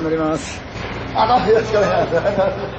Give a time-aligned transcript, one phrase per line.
[0.00, 0.60] 世話になります。
[1.14, 2.22] あ、どうもよろしくお願いしま
[2.68, 2.69] す。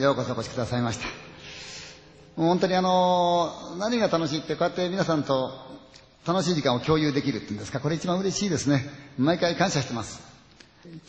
[0.00, 1.06] ようこそお越しくださいました。
[2.36, 5.50] もう本当にあの、何が楽しいって、こうやって皆さんと
[6.26, 8.86] 楽しい時間を共有できるっていうんですか、これ一番嬉しいですね。
[9.18, 10.22] 毎回感謝してます。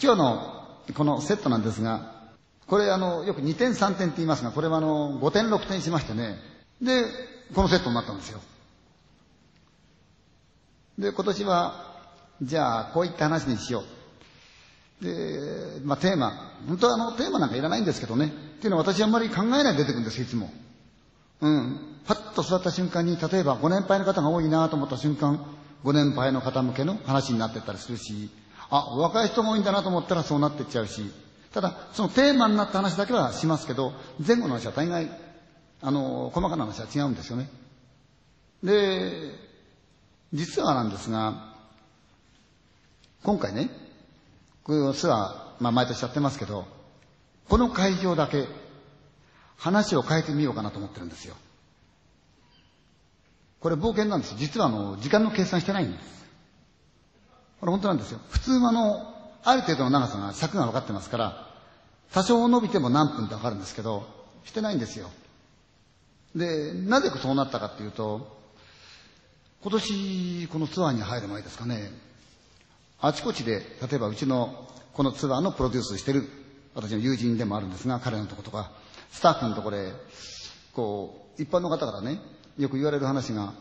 [0.03, 2.22] 今日のこのセットなんですが、
[2.68, 6.35] これあの、よく2点3点って言いますが、これはあの、5点6点しましてね、
[6.81, 7.06] で、
[7.56, 8.41] このセットになったんですよ。
[11.00, 11.96] で、今年は、
[12.41, 14.00] じゃあ、こういった話にしよう。
[15.01, 18.28] で、まあテーマ、本当はあのテーマなんかいらないんですけどね。
[18.28, 18.29] っ
[18.62, 20.51] ていうのは私あんまり考えないで出てくるんです、いつも。
[21.41, 21.79] うん。
[22.06, 25.44] パッと座った瞬間に、例えばご年配の方が多いなと思った瞬間、
[25.84, 28.29] ご年配の方向けの話になってったりするし、
[28.69, 31.11] あ、若い人が多いんだなと思ったらそうなってっちゃうし、
[31.53, 33.94] ただ、そのテーマになった話だけはしますけど、
[34.25, 35.09] 前後の話は大概、
[35.81, 37.50] あの、細かな話は違うんですよね。
[38.63, 39.34] で、
[40.34, 41.56] 実はなんですが、
[43.23, 43.69] 今回ね、
[44.63, 46.66] こういうツアー、まあ毎年やってますけど、
[47.49, 48.47] この会場だけ
[49.57, 51.35] 話を変えてみようかなと思ってるんですよ。
[53.59, 54.35] これ冒険なんです。
[54.38, 56.25] 実はあの、時間の計算してないんです。
[57.59, 58.19] これ本当なんですよ。
[58.29, 59.13] 普通はあの、
[59.44, 61.47] ある程度の長さが尺が分かってますから、
[62.11, 64.03] 多少伸びても何分って分かるんですけど、
[64.45, 65.09] してないんですよ。
[66.35, 68.39] で、なぜそうなったかっていうと、
[69.61, 71.91] 今年このツアーに入る前ですかね、
[73.01, 76.29] あちこちで、例えばうちのこのツアーのプロデュースしてる
[76.75, 78.71] 私の友人でもあるんですが、彼のとことか、
[79.11, 79.91] スタッフのところで、
[80.73, 82.19] こう、一般の方からね、
[82.57, 83.53] よく言われる話が、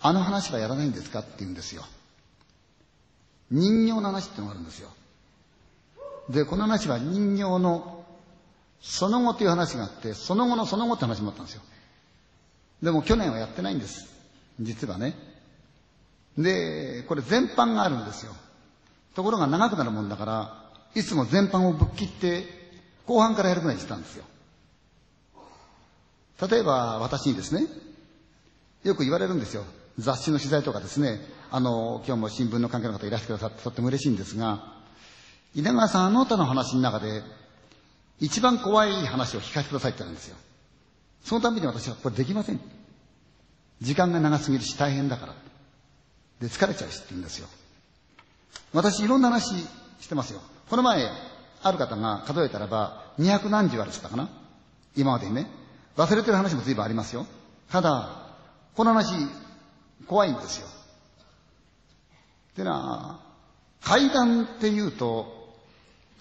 [0.00, 1.84] あの話はやらないんですかって言うんですよ。
[3.50, 4.90] 人形の話ってのがあるんですよ。
[6.28, 8.04] で、この話は人形の
[8.80, 11.62] その後という話があって、その後のその後って話もあったんですよ。
[12.82, 14.08] でも去年はやってないんです。
[14.60, 15.14] 実はね。
[16.38, 18.32] で、これ全般があるんですよ。
[19.14, 22.44] ところが長くなるもんだから、いつも全般をぶっ切って、
[23.06, 24.24] 後半からやるぐらいにしてたんですよ。
[26.48, 27.66] 例えば私にですね、
[28.84, 29.64] よく言われるんですよ。
[29.98, 34.74] 雑誌の取材とかですね、あの、今日も新聞の関係の方いらしてくださってとっても嬉しいんですが、
[35.54, 37.22] 稲川さん、あの他の話の中で、
[38.20, 40.36] 一番怖い話を聞かせてくださいって言うんですよ。
[41.24, 42.60] そのために私はこれできません。
[43.80, 45.45] 時間が長すぎるし大変だから。
[46.40, 47.48] で、疲れちゃうしって言うんですよ。
[48.72, 49.54] 私いろんな話
[50.00, 50.40] してますよ。
[50.68, 51.08] この前、
[51.62, 54.28] ある方が数えたらば、二百何十あるってったかな？
[54.96, 55.46] 今までにね。
[55.96, 57.26] 忘れてる話も随分ありますよ。
[57.70, 58.34] ただ、
[58.74, 59.14] この話、
[60.06, 60.68] 怖いんですよ。
[62.56, 63.18] でな、
[63.82, 65.54] 階段って言うと、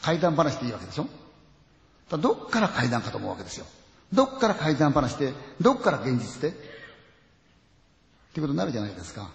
[0.01, 1.07] 階段話でいいわけでしょ？
[2.17, 3.65] どっから階段かと思うわけですよ。
[4.13, 6.49] どっから階段話で、どっから現実で？
[6.49, 6.61] ってい
[8.39, 9.29] うことになるじゃないですか。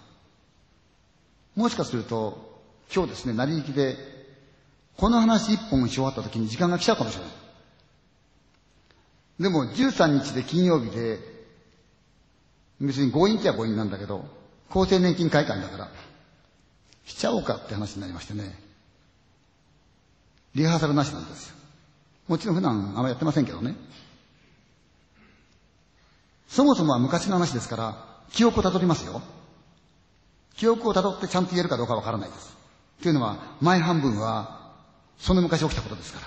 [1.55, 2.61] もしかすると、
[2.93, 3.97] 今日ですね、成り行きで、
[4.97, 7.31] この話一本し終わった時に時間が来ちゃうかもしれない。
[9.39, 11.19] でも13日で金曜日で、
[12.79, 14.25] 別に強引っちゃ強引なんだけど、
[14.69, 15.91] 厚生年金会館だから、
[17.05, 18.57] しちゃおうかって話になりましてね。
[20.55, 21.55] リハーサルなしなんですよ。
[22.27, 23.75] もちろん普段あんまやってませんけどね。
[26.47, 29.21] そもそもは昔の話ですから、記憶をたどりますよ。
[30.55, 32.55] 記憶をたどってちゃんと言えるかどうかわからないです。
[33.01, 34.73] というのは、前半分は、
[35.17, 36.19] その昔起きたことですか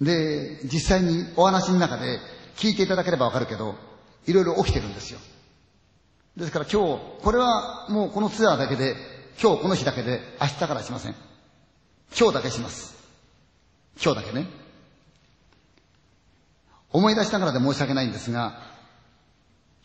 [0.00, 0.06] ら。
[0.06, 2.18] で、実際にお話の中で
[2.56, 3.76] 聞いていただければわかるけど、
[4.26, 5.20] いろいろ起きてるんですよ。
[6.36, 8.96] ですから今日、これはもうこのツアーだけで、
[9.40, 11.14] 今日この日だけで、明日からしません。
[12.16, 12.94] 今日だけします。
[14.02, 14.46] 今日だけね。
[16.90, 18.58] 思い出しながらで申し訳ないんですが、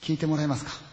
[0.02, 0.89] 聞いてもらえますか？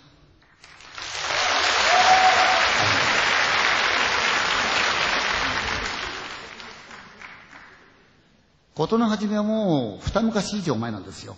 [8.76, 11.36] 事の始めはもう二昔以上前なんですよ。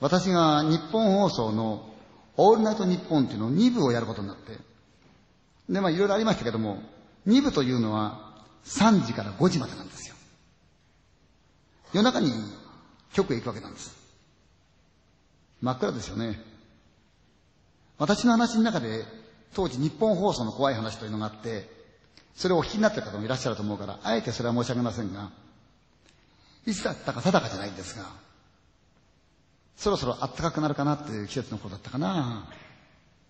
[0.00, 1.88] 私が日本放送の
[2.36, 4.58] オールナイトニッポンっていうのを2部をやることになって。
[5.68, 6.82] で、まあいろいろありましたけども、
[7.28, 10.16] 2部というのは3時から5時までなんですよ。
[11.92, 12.32] 夜中に
[13.12, 13.96] 局へ行くわけなんです。
[15.62, 16.40] 真っ暗ですよね。
[17.98, 19.04] 私の話の中で、
[19.54, 21.70] 当時日本放送の怖い話というのがあって、
[22.34, 25.30] それをお聞きになってる方もいらっしゃると思うから、あえてそれは申し上げませんが、
[26.66, 28.04] いつだったか定かじゃないんですが、
[29.76, 32.48] そろそろ暖かくなるかなっていう季節の頃だったかな。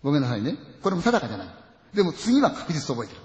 [0.03, 0.55] ごめんなさいね。
[0.81, 1.47] これも定かじゃない。
[1.93, 3.21] でも次は確実覚えてる。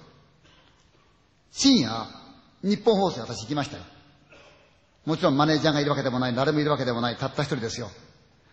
[1.51, 2.07] 深夜、
[2.63, 3.83] 日本放送私行きましたよ。
[5.05, 7.91] もちろんマネージャーがいるわけでもない、誰もいるわけでもない、たった一人ですよ。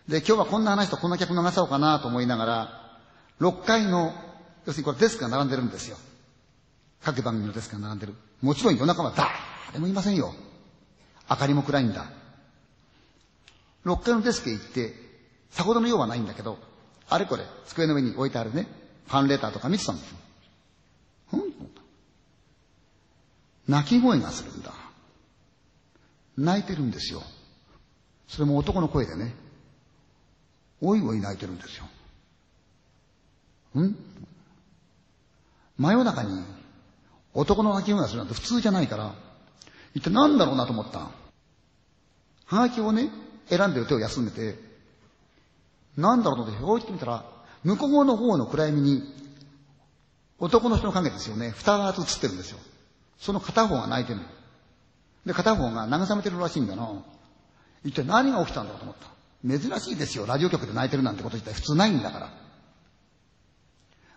[0.08, 2.98] で、今日はこんな話とこんな客流そうかなと思いながら、
[3.40, 4.12] 6階の、
[4.66, 5.96] 要するにこれデスクが並んでるんですよ。
[7.02, 8.14] 各番組のデスクが並んでる。
[8.42, 10.34] もちろん夜中は誰もいませんよ。
[11.30, 12.10] 明かりも暗いんだ。
[13.86, 14.92] 6階のデスクへ行って、
[15.50, 16.58] さほどの用はないんだけど、
[17.08, 18.66] あれこれ、机の上に置いてあるね、
[19.06, 20.16] ファンレターとか見てたんですよ。
[21.34, 21.50] うん
[23.68, 24.72] 泣き声がするんだ。
[26.36, 27.22] 泣いてるんですよ。
[28.26, 29.32] それも男の声でね。
[30.80, 31.84] おいおい泣いてるんですよ。
[33.80, 33.94] ん
[35.78, 36.42] 真夜中に
[37.32, 39.14] 男の泣き声がするなんて普通じゃないから、
[39.94, 41.19] 一体何だろうなと思った。
[42.50, 43.10] はがきをね、
[43.48, 44.58] 選んでる手を休んでて、
[45.96, 47.24] なんだろうと思って、こうってみたら、
[47.62, 49.02] 向こうの方の暗闇に、
[50.40, 52.58] 男の人の影ですよね、二つ映ってるんですよ。
[53.20, 54.20] その片方が泣いてる
[55.26, 56.90] で、片方が慰めてるらしいんだな。
[57.84, 59.10] 一体何が起きたんだろうと思った。
[59.70, 60.26] 珍しいですよ。
[60.26, 62.30] ラジオ局で泣いてるなんてこと自体普通ないんだから。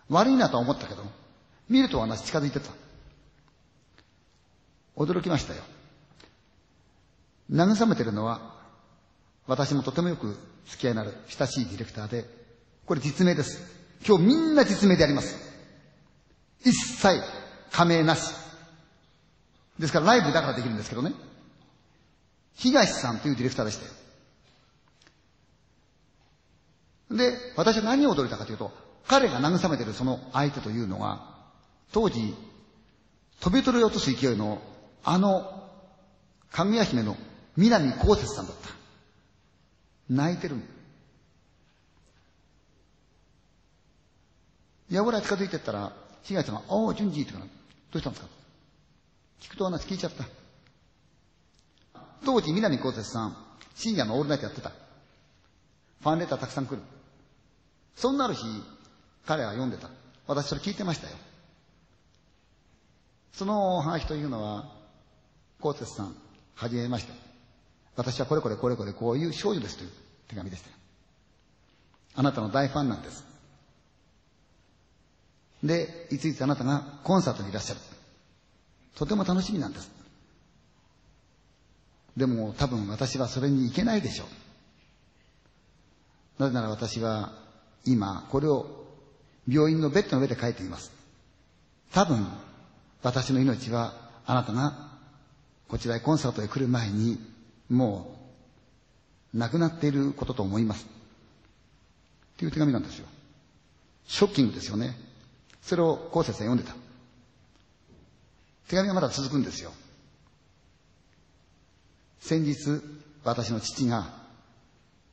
[0.08, 1.02] 悪いなとは思ったけど、
[1.68, 2.70] 見ると話近づいてた。
[4.96, 5.62] 驚きましたよ。
[7.50, 8.54] 慰めてるのは、
[9.46, 10.36] 私もとてもよく
[10.66, 12.24] 付き合いのある親しいディレクターで、
[12.86, 13.62] これ実名です。
[14.06, 15.36] 今日みんな実名でやります。
[16.64, 17.20] 一切
[17.70, 18.34] 加盟なし。
[19.78, 21.12] ですからライブだからできるんですけどね。
[22.54, 23.92] 東さんというディレクターでしたよ。
[27.10, 28.72] で、私は何を驚いたかというと、
[29.06, 31.34] 彼が慰めてるその相手というのは、
[31.92, 32.34] 当時、
[33.40, 34.62] 飛び鳥を落とす勢いの、
[35.04, 35.68] あの、
[36.50, 37.16] かぐや姫の
[37.56, 38.68] 南こうせつさんだった。
[40.08, 40.56] 泣いてる
[44.90, 45.92] やぶら近づいてったら、
[46.22, 47.50] 東さんが、おお、順次ってから、ど
[47.94, 48.30] うしたんですか？
[49.40, 50.24] 聞くと話聞いちゃった。
[52.24, 53.36] 当時、南こうせつさん、
[53.74, 54.70] 深夜のオールナイトやってた。
[54.70, 56.82] ファンレターたくさん来る。
[57.96, 58.44] そんなある日、
[59.26, 59.88] 彼は読んでた。
[60.26, 61.16] 私それ聞いてましたよ。
[63.32, 64.70] その話というのは、
[65.60, 66.14] コーテスさん、
[66.54, 67.23] はじめまして。
[67.96, 69.90] 私はこれこれこれこれこういう少女ですという
[70.28, 70.70] 手紙でした。
[72.16, 73.24] あなたの大ファンなんです。
[75.62, 77.80] で、いついつあなたがコンサートにいらっしゃる。
[78.94, 79.90] とても楽しみなんです。
[82.16, 84.24] でも多分私はそれに行けないでしょ
[86.38, 86.42] う。
[86.42, 87.32] なぜなら私は
[87.84, 88.66] 今これを
[89.48, 90.92] 病院のベッドの上で書いています。
[91.92, 92.26] 多分
[93.02, 93.94] 私の命は
[94.26, 94.90] あなたが
[95.68, 97.18] こちらへコンサートへ来る前に
[97.68, 98.16] も
[99.34, 100.84] う亡くなっていることと思います。
[100.84, 103.06] っていう手紙なんですよ。
[104.06, 104.96] ショッキングですよね。
[105.62, 106.76] それを高節さん読んでた。
[108.68, 109.72] 手紙はまだ続くんですよ。
[112.20, 112.80] 先日、
[113.22, 114.06] 私の父が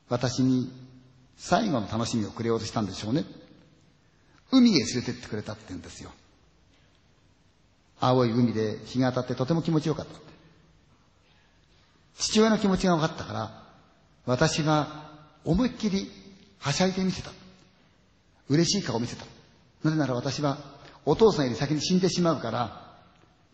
[0.08, 0.70] 私に
[1.36, 3.24] 最後の楽しみをくれようとしたんでしょうね。
[4.50, 6.10] 海へ連れてってくれたって言うんですよ。
[7.98, 10.31] 青い海で日が当たってとても気持ちよかった。
[12.16, 13.62] 父親の気持ちが分かったから、
[14.26, 15.10] 私が
[15.44, 16.10] 思いっきり
[16.58, 17.30] はしゃいでみせた。
[18.48, 19.24] 嬉しい顔を見せた。
[19.82, 20.58] なぜなら私は
[21.04, 22.92] お父さんより先に死んでしまうから、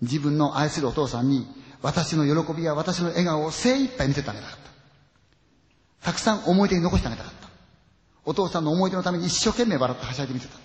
[0.03, 1.47] 自分の愛するお父さんに
[1.83, 4.57] 私の喜びや私の笑顔を精一杯見せてあげたかっ
[6.01, 6.07] た。
[6.07, 7.49] たくさん思い出に残してあげたかった。
[8.25, 10.57] お父さんの思い出のために一生懸命笑ってはしゃいでみせた。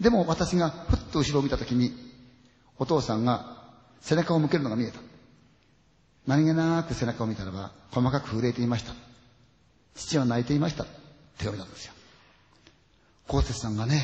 [0.00, 1.92] でも私がふっと後ろを見たときに、
[2.78, 3.62] お父さんが
[4.00, 4.98] 背中を向けるのが見えた。
[6.26, 8.94] 何気なく背中を見たらば、細かく震えていました。
[9.94, 10.84] 父は泣いていました。
[11.38, 11.92] 手紙なんですよ。
[13.26, 14.02] 高節さんがね、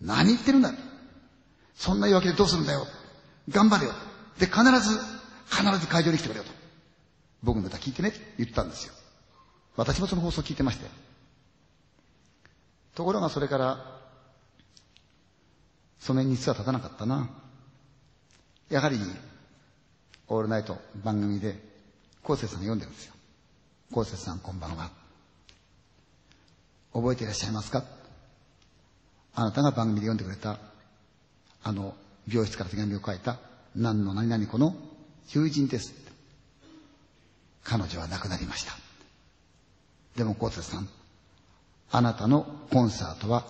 [0.00, 0.72] 何言ってるんだ
[1.74, 2.86] そんな言い訳でどうするんだよ
[3.48, 3.92] 頑張れよ
[4.38, 4.98] で、必ず、
[5.50, 6.50] 必ず会場に来てくれよと。
[7.42, 8.94] 僕の歌聞いてねって言ったんですよ。
[9.76, 10.86] 私もその放送聞いてまして。
[12.94, 14.00] ところがそれから、
[15.98, 17.28] その日数は経たなかったな。
[18.68, 18.98] やはり、
[20.32, 21.56] オールナイト番組で、
[22.22, 23.14] 昴生さんが読んでるんですよ。
[23.90, 24.88] 昴生さんこんばんは。
[26.92, 27.82] 覚えていらっしゃいますか？
[29.34, 30.60] あなたが番組で読んでくれた、
[31.64, 31.96] あの、
[32.28, 33.38] 病室から手紙を書いた、
[33.74, 34.76] 何の何々子の
[35.30, 35.94] 友人です。
[37.64, 38.72] 彼女は亡くなりました。
[40.16, 40.88] でも、コーツさん、
[41.90, 43.44] あなたのコンサートは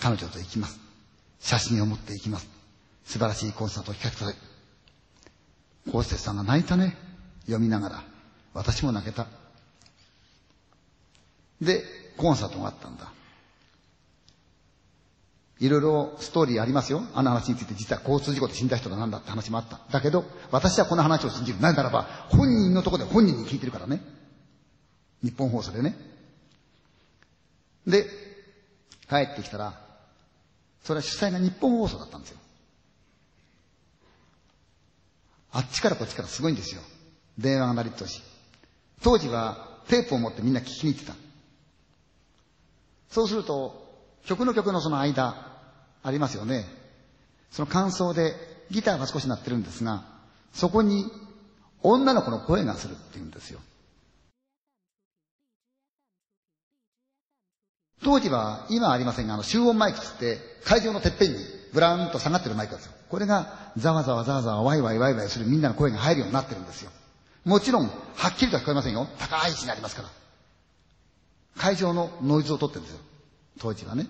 [0.00, 0.80] 彼女と行きます。
[1.40, 2.48] 写真を持って行きます。
[3.04, 4.55] 素晴らしいコンサートを聞かせてください。
[5.90, 6.96] コーツさんが泣いたね。
[7.42, 8.04] 読みながら。
[8.54, 9.26] 私も泣けた。
[11.60, 11.82] で、
[12.16, 13.12] コンサートがあったんだ。
[15.58, 17.02] いろいろストーリーありますよ。
[17.14, 19.80] あの話について実は交通事故で死んだ人が何だって話もあった。
[19.90, 21.60] だけど、私はこの話を信じる。
[21.60, 24.00] なぜならば、本人のとこで本人に聞いてるからね。
[25.22, 25.96] 日本放送でね。
[27.86, 28.04] で、
[29.08, 29.80] 帰ってきたら、
[30.84, 32.38] それは主催が日本放送だったんですよ。
[35.56, 36.82] あっちからこっちからすごいんですよ。
[37.38, 38.20] 電話が鳴り通し。
[39.02, 41.14] 当時はテープを持ってみんな聞きに行ってた。
[43.08, 43.90] そうすると、
[44.26, 45.56] 曲の曲のその間、
[46.02, 46.66] ありますよね。
[47.50, 48.34] その感想で
[48.70, 50.04] ギターが少し鳴ってるんですが、
[50.52, 51.06] そこに
[51.80, 53.60] 女の子の声がするって言うんですよ。
[58.04, 62.92] 当時は、今はありませんが、あの、集音マイクつって、会場のてっぺんにブラーンと下がってるマイクですよ。
[63.08, 66.90] これが、ざわざわざわざわ、ワイワイワイワイするみんなの声が入るようになってるんですよ。
[67.44, 69.06] もちろん、はっきりとは聞こえませんよ。
[69.18, 70.08] 高い位置にありますから。
[71.56, 73.00] 会場のノイズを取ってるんですよ。
[73.60, 74.06] 当時はね。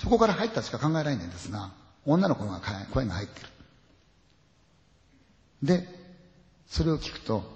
[0.00, 1.70] そこから入ったしか考えられないんですが、
[2.04, 2.60] 女の子が
[2.92, 3.46] 声が入ってる。
[5.62, 5.88] で、
[6.68, 7.54] それを聞くと、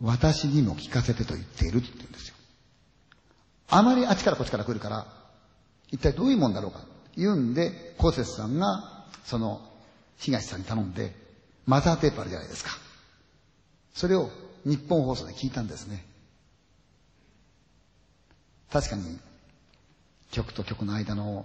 [0.00, 2.34] 私にも聞かせてと言っているって言うんですよ。
[3.70, 5.06] あまりあっちからこっちから来るから、
[5.92, 6.80] 一体どういうもんだろうか
[7.16, 9.60] 言うんで、コーセスさんが、その、
[10.16, 11.14] 東さんに頼んで、
[11.66, 12.70] マザーテープあるじゃないですか。
[13.94, 14.30] それを
[14.64, 16.04] 日本放送で聞いたんですね。
[18.72, 19.18] 確かに、
[20.30, 21.44] 曲と曲の間の、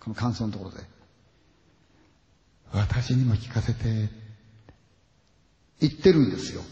[0.00, 0.78] この感想のところで、
[2.72, 4.08] 私にも聞かせて、
[5.80, 6.62] 言ってるんですよ。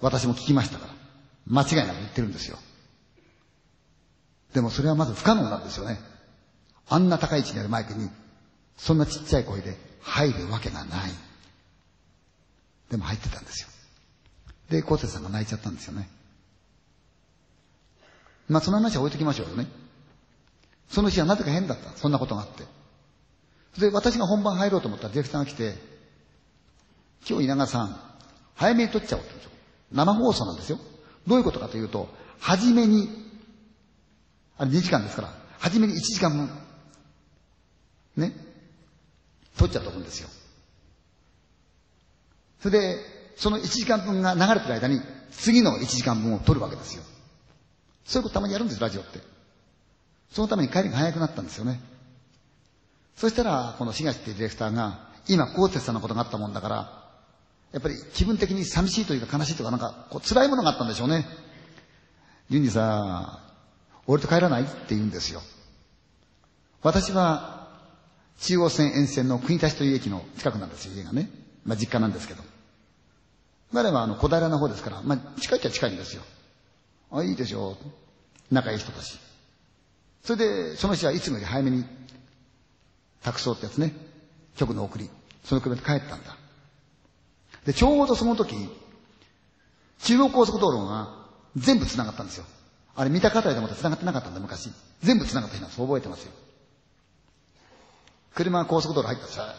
[0.00, 0.94] 私も聞きましたから。
[1.46, 2.58] 間違いなく言ってるんですよ。
[4.56, 6.00] でもそれはまず不可能なんですよね。
[6.88, 8.08] あんな高い位置にあるマイクに、
[8.78, 11.10] そんなちっちゃい声で入るわけがない。
[12.90, 13.68] でも入ってたんですよ。
[14.70, 16.08] で、コーテさんが泣いちゃったんですよね。
[18.48, 19.66] まあその話は置いときましょうよね。
[20.88, 21.90] その日はなぜか変だった。
[21.90, 22.64] そんなことがあって。
[23.78, 25.74] で、私が本番入ろうと思ったらディレクターが来て、
[27.28, 28.00] 今日稲川さん、
[28.54, 29.50] 早めに撮っちゃおうって言うんですよ。
[29.92, 30.78] 生放送なんですよ。
[31.26, 32.08] どういうことかというと、
[32.40, 33.25] 初めに、
[34.58, 36.50] あれ2時間ですから、初めに1時間分、
[38.16, 38.32] ね、
[39.58, 40.28] 撮っちゃっと思うんですよ。
[42.60, 42.96] それで、
[43.36, 47.02] その1時間分が流れてる間に、次の1時間分を撮るわけですよ。
[48.04, 49.20] そういうことたまにやるんです、ラジオって。
[50.32, 51.80] そのために帰りが早くなったんですよね。
[53.16, 57.06] そしたら、この東っていうディレクターが、今、高哲さんのことがあったもんだから、
[57.72, 61.26] やっぱり気分的に寂しいというか悲しいとかなんか、こう辛いものがあったんでしょうね。
[62.48, 63.45] ユニさ、
[64.06, 65.42] 俺と帰らないって言うんですよ。
[66.82, 67.68] 私は、
[68.38, 71.30] 中央線沿線の国立という駅の近くなんですよ、家がね。
[71.64, 72.42] まあ実家なんですけど。
[73.72, 76.22] 彼はあの小平の方ですから、まあ近いっちゃ近いんですよ。
[77.10, 78.54] あ、いいでしょう。
[78.54, 79.18] 仲いい人たち。
[80.22, 81.84] それで、その日はいつもより早めに、
[83.22, 83.92] 託送ってやつね。
[84.56, 85.10] 局の送り。
[85.44, 86.36] その車で帰ったんだ。
[87.64, 88.54] で、ちょうどその時、
[90.00, 92.44] 中央高速道路が全部繋がったんですよ。
[92.96, 94.70] あれ見た方でも繋がってなかったんだ、昔。
[95.02, 95.82] 全部繋がった日なんです。
[95.82, 96.32] 覚えてますよ。
[98.34, 99.54] 車が高速道路入ったさ、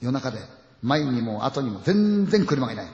[0.00, 0.38] 夜中で、
[0.82, 2.86] 前にも後にも全然車がいない。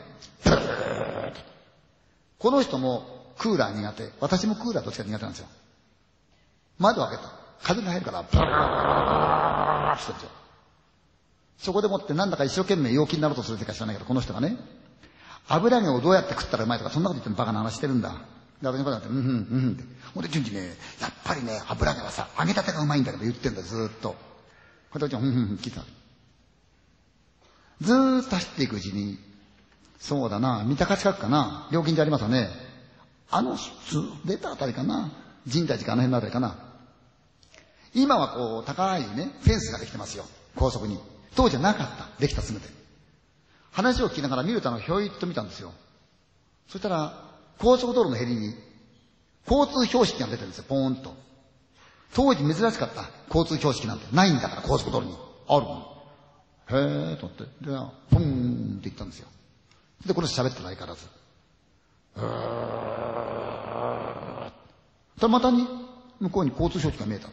[2.38, 4.10] この人もクーラー苦手。
[4.20, 5.48] 私もクーラーどっちか苦手なんですよ。
[6.78, 7.32] 窓開けた。
[7.62, 10.30] 風が入るから、バーッてしてるんですよ。
[11.58, 14.56] そこでもってなんだか一生懸命陽気になろうとするってか知らないけど、この人がね、
[15.48, 18.14] 油揚げをどうやって食ったらうまいとか、そんなこと言ってもバカな話してるんだ。
[18.62, 19.84] で、私のことって、うんうんうんって。
[20.14, 24.16] ほんで、順次ね、やっぱりね、油揚げはさ、揚げたてがうまいんだけど言ってんだよ、ずーっと。
[24.90, 25.82] これで、うんうんうん聞いた。
[27.80, 29.18] ずーっと走っていくうちに、
[29.98, 32.48] そうだな、三鷹近くかな、料金所ありますよね。
[33.30, 33.56] あの、
[34.24, 35.12] 出たあたりかな、
[35.50, 36.56] 神代寺かあの辺のあたりかな。
[37.94, 40.24] 今はこう、高いね、フェンスができてますよ、
[40.56, 40.98] 高速に。
[41.34, 42.08] 当時はなかった。
[42.18, 42.66] できたすぐで。
[43.72, 45.72] 話を聞きながら見るとあの、ひょいっと見たんですよ。
[46.68, 47.29] そしたら、
[47.60, 48.54] 高速道路のヘリに、
[49.48, 51.14] 交通標識が出てるんですよ、ポーンと。
[52.14, 53.04] 当時珍しかった。
[53.28, 55.16] 交通標識なんてないんだから、高速道路に。
[55.46, 55.86] あるの。
[56.70, 57.44] へえと思って。
[57.44, 57.50] で、
[58.10, 59.28] ポンって言ったんですよ。
[60.06, 61.06] で、この人喋ってないからず。
[62.16, 62.22] うー
[65.20, 65.66] とまたに、
[66.18, 67.28] 向こうに交通標識が見えた。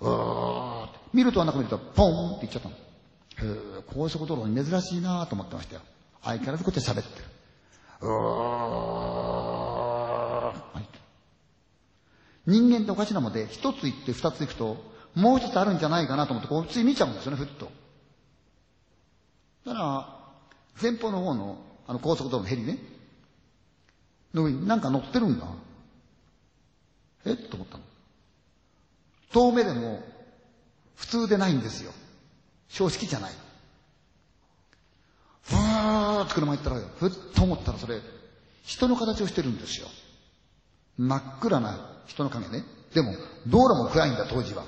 [0.00, 2.74] うー見るとあんなか見ると、ポンって言っちゃったの。
[2.74, 5.82] へ高速道路に珍しいなと思ってましたよ。
[6.22, 7.24] 相変わらずこっちは喋ってる。
[8.00, 9.03] う
[12.46, 14.76] 人間っておかしなもで、一つ行って二つ行くと、
[15.14, 17.70] もう一つあるんじゃないかなと思って、こう、つい見ちゃうんですよね、ふっと。
[19.66, 20.18] だから、
[20.82, 22.78] 前方の方の、あの、高速道路のヘリね。
[24.34, 25.46] の上になんか乗ってるんだ。
[27.24, 27.36] え？
[27.36, 27.84] と思ったの。
[29.32, 30.02] 遠目でも、
[30.96, 31.92] 普通でないんですよ。
[32.68, 33.32] 標識じゃない。
[35.42, 38.00] ふーって車行ったら、ふっと思ったらそれ、
[38.64, 39.86] 人の形をしてるんですよ。
[40.98, 42.64] 真っ暗な人の影ね。
[42.92, 43.12] でも、
[43.46, 44.64] 道路も暗いんだ、当時は。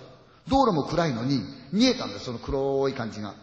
[0.49, 1.40] 道路も暗いのに、
[1.72, 3.35] 見えたんです、その黒い感じが。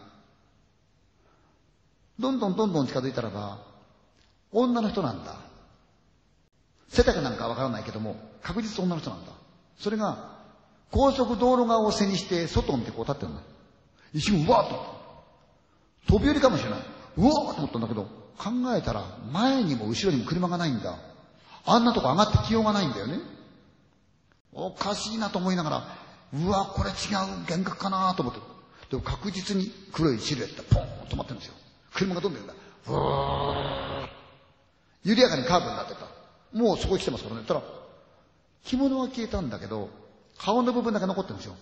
[2.18, 3.58] どんどんどんどん近づいたらば、
[4.52, 5.36] 女の人なんだ。
[6.88, 9.32] 背丈なんかわからないけども、確実女の人なんだ。
[9.78, 10.34] それが、
[10.90, 13.42] 高速道路側を背にして、外を見てこう立ってるんだ。
[14.12, 14.94] 一瞬、うわーっと。
[16.06, 16.80] 飛び降りかもしれない。
[17.16, 18.04] うわーっと思ったんだけど、
[18.38, 20.98] 考えたら、前にも後ろにも車がないんだ。
[21.66, 23.18] あんなとこ上がってきようがないんだよね。
[24.54, 25.88] おかしいなと思いながら、
[26.32, 28.40] うわ、これ違う幻覚かなと思って。
[28.90, 31.54] でも確実に黒いシルエットがポーン止まってるんですよ。
[31.92, 32.54] 車がどんどんんだ。
[32.84, 34.08] ふー
[35.04, 36.06] 緩やかにカーブになってた。
[36.52, 37.46] もうそこへ来てますからね。
[37.46, 37.62] たら、
[38.64, 39.90] 着物は消えたんだけど、
[40.38, 41.56] 顔の部分だけ残ってるんですよ。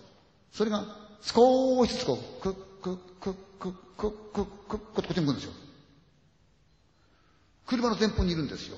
[0.51, 0.85] それが、
[1.21, 5.53] 少しずつこう、クックックックックックックックっこっちに向くんですよ。
[7.65, 8.77] 車の前方にいるんですよ。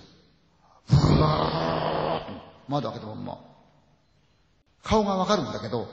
[0.88, 2.44] ふわーっ。
[2.68, 3.55] 窓開けたまんま。
[4.86, 5.90] 顔がわかるんだけど、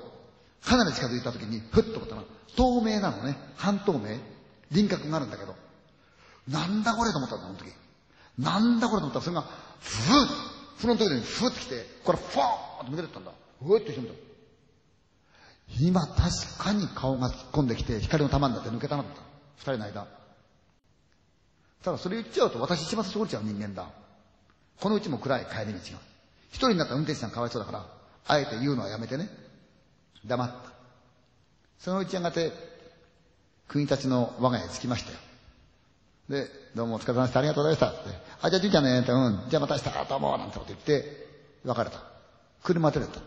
[0.63, 2.23] かなり近づいた時に、ふっと思ったら、
[2.57, 3.37] 透明なのね。
[3.57, 4.21] 半透明。
[4.71, 5.57] 輪郭があるんだけど、
[6.49, 7.73] なんだこれと思ったんだ、あの時。
[8.39, 9.43] なんだこれと思ったら、それが、
[9.81, 10.29] ふーっ
[10.79, 13.33] フロントでふーって来て、これ、フォーって抜けてったんだ。
[13.61, 14.15] ふーってしてみた。
[15.81, 16.19] 今確
[16.59, 19.23] かに顔が突っ込んできて光の玉になって抜けたなと思った。
[19.57, 20.07] 二人の間。
[21.83, 23.89] ただそれ言っちゃうと私一番最初降りちゃう人間だ。
[24.81, 25.79] このうちも暗い帰り道が。
[26.51, 27.87] 一人になったら運転手さんかわいそうだから、
[28.27, 29.29] あえて言うのはやめてね。
[30.25, 30.55] 黙った。
[31.79, 32.53] そのうちやがて、
[33.69, 35.19] 国立の我が家に着きましたよ。
[36.29, 37.41] で、どうもお疲れ様でした。
[37.41, 38.01] ありがとうございました。
[38.01, 38.19] って。
[38.43, 39.01] あ、じゃあ、じいちゃんね。
[39.01, 39.45] って、うん。
[39.49, 40.39] じゃあまた明日、どうも。
[40.39, 41.27] なんてこと言って、
[41.65, 42.03] 別れた。
[42.63, 43.21] 車出れた。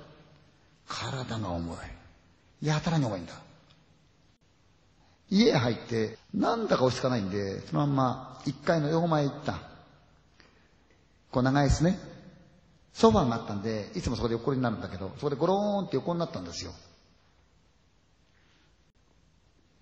[0.87, 1.77] 体が重い。
[2.65, 3.33] やたらに重いんだ。
[5.29, 9.59] 家入って、なんだか落ち着かないんで、そのまんま一階の横前へ行った。
[11.31, 11.99] こう長いですね。
[12.95, 16.71] ソファーがあったんで、いつもそこで横になるんだけど、そこでゴローンって横になったんですよ。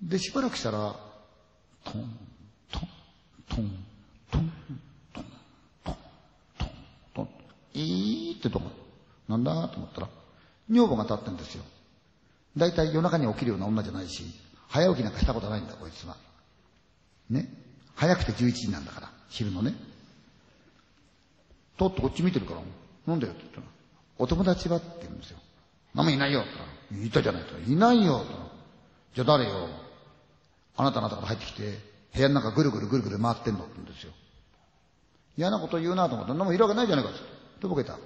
[0.02, 0.96] で、しばらくしたら、
[1.84, 2.18] トン、
[2.72, 2.88] トン、
[3.50, 3.72] トン、
[4.32, 4.52] トン、
[5.14, 5.32] トン、
[5.84, 5.96] トン、
[6.58, 6.68] トン、
[7.14, 7.30] トン、
[7.76, 8.72] いーってとこ。
[9.28, 10.10] なんだと思ったら、
[10.68, 11.64] 女房が立ってんですよ。
[12.58, 14.24] だいたい夜中に起きるような女じゃないし、
[14.70, 16.18] 早起きなんかしたことないんだ、こいつは。
[17.30, 17.48] ね。
[17.94, 19.76] 早くて11時なんだから、昼のね。
[21.78, 22.62] とっとこっち見てるから、
[23.08, 23.68] なんだよって言ったら、
[24.18, 25.40] お友達はって言うんですよ。
[25.94, 26.50] 何もいないよって
[26.92, 27.72] 言ったら、いたじゃないと。
[27.72, 28.34] いないよって
[29.16, 29.70] じゃあ誰よ
[30.76, 31.78] あなたあなたから入ってきて、
[32.16, 34.12] 部屋の中ぐるぐるぐるぐる回ってんのって言うんですよ。
[35.38, 37.20] 嫌なこと言うなと思ったら、何もいるわけないじゃないかって。
[37.62, 37.98] とぼけた。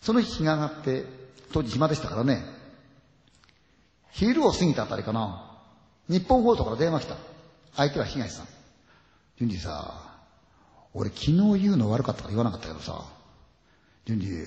[0.00, 1.04] その日日が上がって、
[1.52, 2.44] 当時暇でしたからね、
[4.10, 5.50] 昼を過ぎたあたりかな、
[6.08, 7.16] 日本放送から電話来た。
[7.74, 8.46] 相手は東さん。
[9.38, 10.05] 順次さ、
[10.98, 13.04] 俺昨日言うの悪かったから言わなかったけどさ、
[14.06, 14.46] 順次、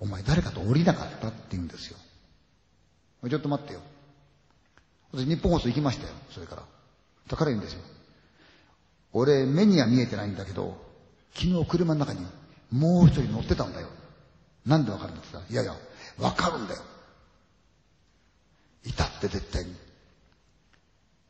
[0.00, 1.96] お前誰かと降りなかったって言うんですよ。
[3.28, 3.80] ちょっと待ってよ。
[5.12, 6.62] 私日本放送行きましたよ、それから。
[7.28, 7.82] だから言うんですよ。
[9.12, 10.76] 俺目には見えてないんだけど、
[11.34, 12.26] 昨日車の中に
[12.72, 13.86] もう一人乗ってたんだよ。
[14.66, 15.80] なんでわかるんだって言ったら、いやいや、
[16.24, 16.82] わかるんだよ。
[18.84, 19.72] いたって絶対に。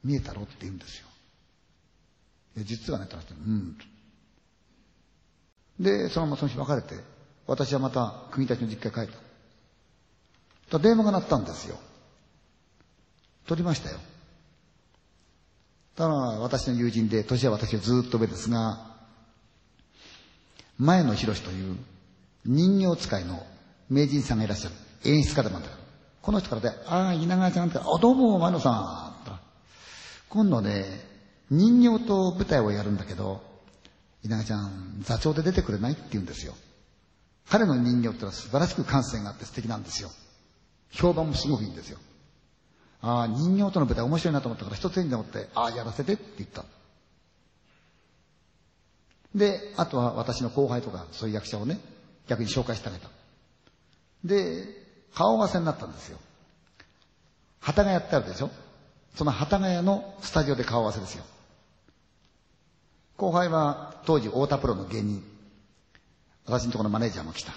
[0.03, 1.07] 見えたろって言うんですよ。
[2.65, 3.77] 実はね、って話して、うん。
[5.79, 6.95] で、そのままその日別れて、
[7.47, 9.17] 私はまた国立の実家に帰っ
[10.71, 10.79] た。
[10.79, 11.79] 電話が鳴ったんですよ。
[13.47, 13.99] 取りましたよ。
[15.97, 18.95] ただ私の友人で、年は私はずっと上ですが、
[20.79, 21.77] 前野博という
[22.45, 23.47] 人形使いの
[23.89, 24.75] 名人さんがいらっしゃる。
[25.05, 25.67] 演出家でもある。
[26.23, 29.05] この人からで、ああ、稲川ちゃんって、あ、どうも、前野さん。
[30.31, 30.85] 今度ね、
[31.51, 33.41] 人形と舞台をやるんだけど、
[34.25, 36.55] 稲川ちゃん、座長で出てくれないって言うんですよ。
[37.49, 40.11] 彼の人形ってのは素晴らしく感性があって素敵なんですよ。
[40.91, 41.99] 評判もすごくいいんですよ。
[43.03, 46.65] ああ、人形との舞台面白いなと思ったから一つに思って、ああ、やらせてって言った。
[49.35, 51.79] で、あとは私の後輩とかそういう役者をね、
[52.29, 53.11] 逆に紹介してあげた。
[54.25, 54.65] で、
[55.15, 56.19] 顔合わせになったんですよ。
[57.61, 58.51] 旗がやってあるでしょ？
[59.17, 61.25] その旗ヶ谷のスタジオで顔合わせですよ。
[63.17, 65.23] 後輩は当時太田プロの芸人。
[66.47, 67.53] 私のところのマネージャーも来た。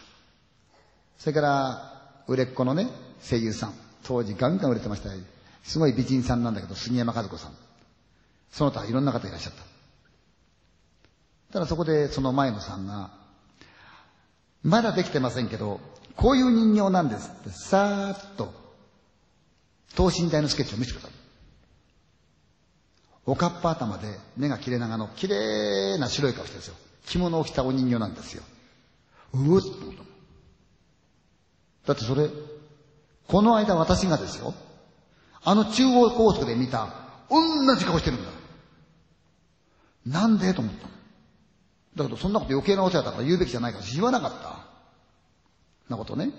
[1.18, 1.94] それから、
[2.28, 2.88] 売れっ子のね、
[3.22, 3.74] 声優さん。
[4.04, 5.10] 当時ガンガン売れてました
[5.64, 7.52] すごい美人さんなんだけど、杉山和子さん。
[8.52, 9.64] その他いろんな方いらっしゃった。
[11.52, 13.12] ただそこでその前野さんが、
[14.64, 15.80] まだできてませんけど、
[16.16, 18.54] こういう人形なんですって、さーっと、
[19.96, 21.17] 等身大のスケッチを見せてください。
[23.28, 26.76] おかっぱ頭で目が切れ長の綺麗な白い顔してるんですよ。
[27.06, 28.44] 着物を着たお人形なんですよ。
[29.34, 30.04] ううっと思った。
[31.88, 32.30] だってそれ、
[33.28, 34.54] この間私がですよ、
[35.44, 36.88] あの中央高速で見た、
[37.30, 38.30] 同じ顔してるんだ。
[40.06, 40.88] なんでと思った。
[41.98, 44.60] だけどそんなこと余計なお世話だから言うべきじゃないから言わなかった。
[45.90, 46.32] なことね。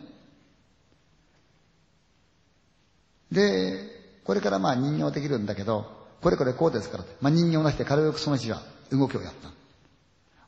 [3.31, 9.50] で、これからまあ人形できるんだけど、これこれこうですから、まあ、人形を出して軽くその日は動きをやった。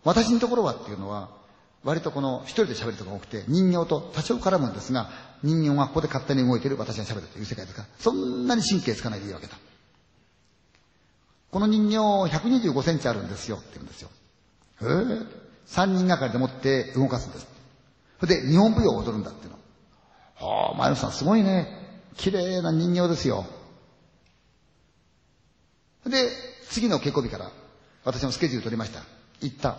[0.05, 1.29] 私のところはっていうのは、
[1.85, 5.11] 割とこの一人で喋るとが多くて、人形と多少絡むんですが、
[5.43, 9.57] 人形がここで勝手に動いてる私が喋るという世界ですから、そんなに神経つかないでいいわけだ。
[11.51, 14.11] この人形125センチあるんですよって言うんですよ。
[14.83, 15.27] へえ、
[15.67, 17.47] 三人がかりでもって動かすんです。
[18.21, 19.59] それで日本舞踊を踊るんだっていうの。
[20.47, 21.67] はあ、前野さんすごいね。
[22.17, 23.47] 綺麗な人形ですよ。
[26.07, 26.31] で、
[26.71, 27.51] 次の稽古日から
[28.05, 29.03] 私もスケジュール取りました。
[29.41, 29.77] 行った。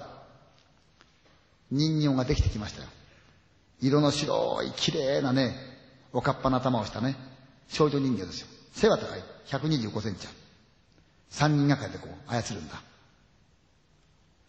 [1.72, 2.90] 人形ができてきましたよ。
[3.82, 5.56] 色の白い綺麗なね、
[6.14, 7.16] おかっぱな頭をしたね、
[7.70, 8.48] 少女人形ですよ。
[8.74, 9.20] 背は高い。
[9.48, 10.28] 125センチ。
[11.30, 12.76] 三人がかりでこう操るんだ。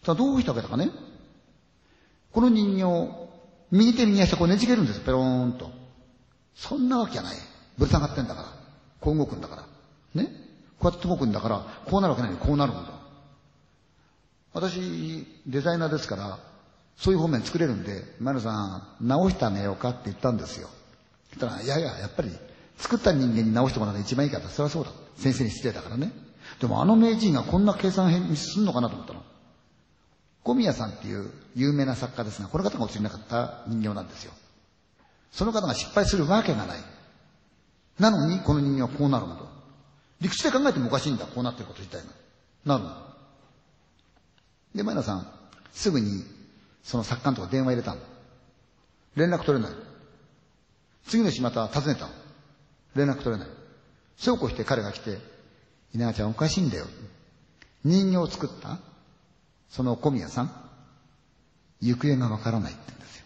[0.04, 0.90] さあどうしたわけだかね。
[2.32, 3.28] この人形、
[3.70, 5.00] 右手右足こうねじけるんです。
[5.00, 5.70] ペローンと。
[6.54, 7.36] そんなわけじゃない。
[7.78, 8.48] ぶら下がってんだから。
[9.00, 10.22] こう動くんだから。
[10.22, 10.28] ね。
[10.82, 12.82] こうやって動くんだから、こうなるわけないこうなるんだ。
[14.52, 16.38] 私、デザイナーですから、
[16.96, 18.50] そういう方面作れるんで、前野さ
[19.00, 20.68] ん、直してあげようかって言ったんですよ。
[21.38, 22.30] 言ったら、いやいや、やっぱり、
[22.78, 24.90] 作った人間に直してもらうのが一番いいから、それはそうだ。
[25.16, 26.12] 先生に失礼だからね。
[26.60, 29.22] でもあの名人がこんな計算変すんのかなと思ったの。
[30.42, 34.32] 小宮さんっていう有名な作家ですが、この方が映りなかった人形なんですよ。
[35.30, 36.78] その方が失敗するわけがない。
[37.98, 39.36] なのに、この人形はこうなるんだ。
[40.22, 42.04] 理屈で考えてもおかしいんだ、こうなってること自体が。
[42.64, 42.96] なるの？
[44.76, 45.26] で、前野さん、
[45.72, 46.24] すぐに、
[46.84, 48.00] その作家のとこ電話入れたの。
[49.16, 49.76] 連絡取れない。
[51.08, 52.12] 次の日また訪ねたの。
[52.94, 53.48] 連絡取れない。
[54.16, 55.18] そうこうして彼が来て、
[55.92, 56.86] 稲川ちゃんおかしいんだよ。
[57.84, 58.78] 人形を作った
[59.68, 60.52] その小宮さん、
[61.80, 63.24] 行方がわからないって言うんですよ。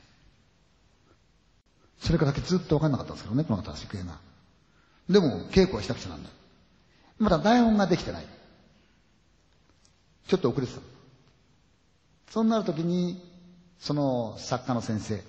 [1.98, 4.18] それからだけずっと分かんなかったんですけどね、この方は宿営が。
[5.10, 6.30] でも、稽古はしたくちゃなんだ。
[7.18, 8.26] まだ台本ができてない。
[10.26, 10.80] ちょっと遅れてた。
[12.30, 13.22] そんなる時に、
[13.78, 15.22] その作家の先生、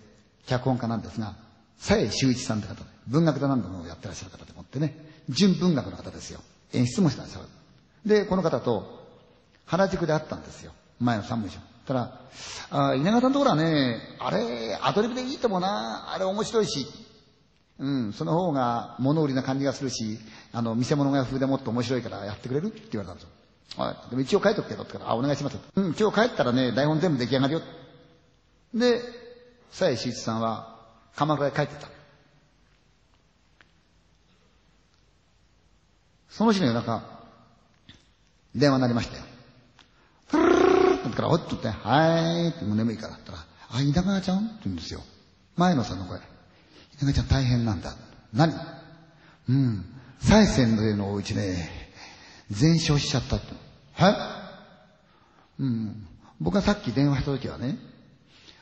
[0.47, 1.35] 脚本家なんですが、
[1.79, 4.97] 佐江修一さんって方、文学座なんかもやってらっしゃる方でもってね、
[5.29, 6.41] 純文学の方ですよ。
[6.73, 7.43] 演出もしたんですよ。
[8.05, 9.07] で、この方と
[9.65, 10.73] 原宿で会ったんですよ。
[10.99, 11.59] 前の三文書。
[11.87, 12.19] たら、
[12.69, 16.13] あ稲形のところはね、あれ、アドリブでいいと思うな。
[16.13, 16.85] あれ面白いし。
[17.79, 20.17] うん、その方が物売りな感じがするし、
[20.51, 23.83] あの、見せ物が風でもっと面白いからやってくれるって言われたんですよ。
[23.83, 24.09] はい。
[24.09, 25.57] でも一応書いとくけどって言ったら、あ、お願いします。
[25.75, 27.61] うん、今日帰ったらね、台本全部出来上がるよ。
[28.73, 29.01] で、
[29.69, 30.79] 佐江修一さんは
[31.15, 31.87] 鎌倉へ帰ってた。
[36.29, 37.03] その日の夜中、
[38.55, 39.23] 電話になりましたよ。
[40.27, 45.01] ふるーって言ったから、おっとって、はーいって、もう眠いからって言ったら、あ、稲川ちゃんって言うんですよ。
[45.55, 46.19] 前野さんの声。
[47.01, 47.95] 稲川ちゃん大変なんだ。
[48.33, 48.53] 何？
[49.49, 49.85] うん。
[50.19, 51.69] 再生のお家ね、
[52.49, 53.53] 全焼しちゃったって。
[53.93, 54.09] は？
[55.59, 56.07] いうん。
[56.39, 57.77] 僕がさっき電話した時はね、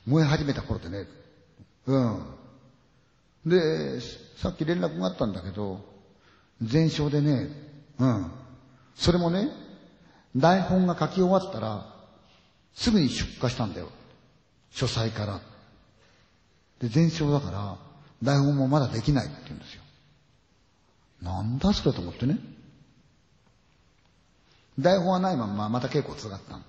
[0.05, 1.07] 燃え始めた頃でね、
[1.85, 2.25] うん。
[3.45, 4.01] で、
[4.37, 5.85] さっき連絡があったんだけど、
[6.61, 7.49] 全焼でね、
[7.99, 8.31] うん。
[8.95, 9.49] それもね、
[10.35, 11.93] 台本が書き終わったら、
[12.73, 13.89] すぐに出荷したんだよ。
[14.71, 15.41] 書斎から。
[16.79, 17.77] で、全焼だから、
[18.25, 19.83] 台本もまだできないって言うんですよ。
[21.21, 22.39] なんだそれと思ってね。
[24.77, 26.63] 台本はないまままた稽古をつがったの。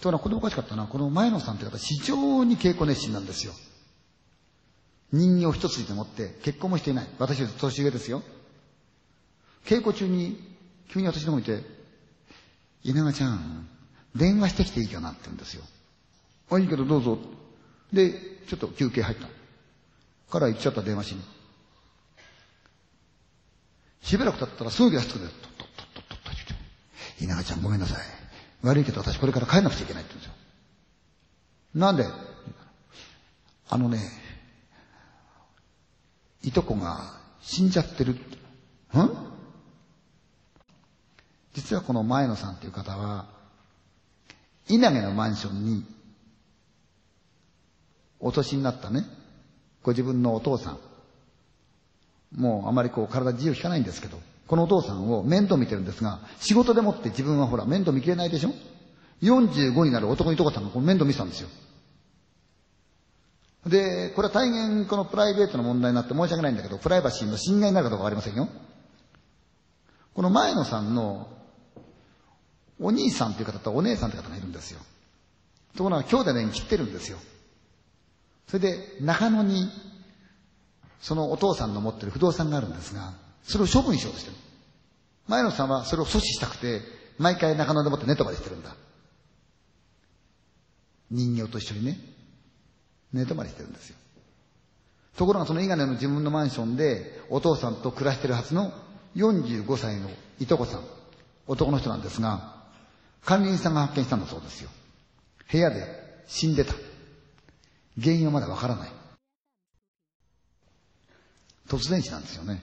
[0.00, 0.86] ところがこれおかしかったな。
[0.86, 3.52] この前野さんって方、非常に稽古熱心なんですよ。
[5.12, 7.06] 人形一つに持って結婚もしていない。
[7.18, 8.22] 私より年上ですよ。
[9.66, 10.52] 稽古中に
[10.88, 11.62] 急に私の方いて、
[12.82, 13.68] 稲川ちゃん、
[14.14, 15.62] 電話してきていいかなって言うんですよ。
[16.50, 17.18] あ、いいけどどうぞ。
[17.92, 18.12] で、
[18.48, 19.41] ちょっと休憩入った。
[20.32, 21.22] から行っちゃった電話しに。
[24.00, 26.34] しばらく経ったらすぐ安くで、とっとっとっとっとっとっ
[27.18, 27.98] て稲川ちゃんごめんなさい。
[28.62, 30.34] 悪いけど私これから帰んなくちゃいけないって言うんですよ。
[31.74, 32.06] なんで
[33.68, 34.00] あのね、
[36.42, 38.14] いとこが死んじゃってる。
[38.14, 38.18] ん
[41.54, 43.26] 実はこの前野さんという方は、
[44.68, 45.84] 稲毛のマンションに、
[48.20, 49.04] お年になったね、
[49.82, 50.78] ご自分のお父さん、
[52.36, 58.50] もうあまりこう体自由引かないんですけど、このお父さんを面倒見てるんですが、仕事でもって自分はほら面倒見きれないでしょ
[59.22, 61.48] ?45 になる男のいとこさんがこの面倒見てたんですよ。
[63.66, 68.48] で、これは大変このプライベートの問題になって申し訳ないんだけど、プライバシーの侵害になるかどうかわかりませんよ。
[70.14, 71.28] この前野さんの
[72.80, 74.80] お兄さんという方とお姉さんという方がいるんですよ。
[75.76, 77.18] ところが兄弟の縁切ってるんですよ。
[78.48, 79.68] それで中野に
[81.00, 84.36] そのお父さんの持ってる不動産があるんですが、それを処分しようとしてる。
[85.26, 86.80] 前野さんはそれを阻止したくて、
[87.18, 88.76] 毎回中野でもってネトバレしてるんだ。
[91.10, 91.98] 人形と一緒にね、
[93.12, 93.96] 寝泊まりしてるんですよ。
[95.16, 98.72] ところがその伊賀根の自分のマンションでお父さんと暮らしてるはずの
[99.16, 100.08] 45歳の
[100.40, 100.84] いとこさん、
[101.46, 102.62] 男の人なんですが、
[103.24, 104.70] 管理人さんが発見したんだそうですよ。
[105.50, 105.84] 部屋で
[106.26, 106.74] 死んでた。
[108.00, 108.90] 原因はまだわからない。
[111.68, 112.62] 突然死なんですよね。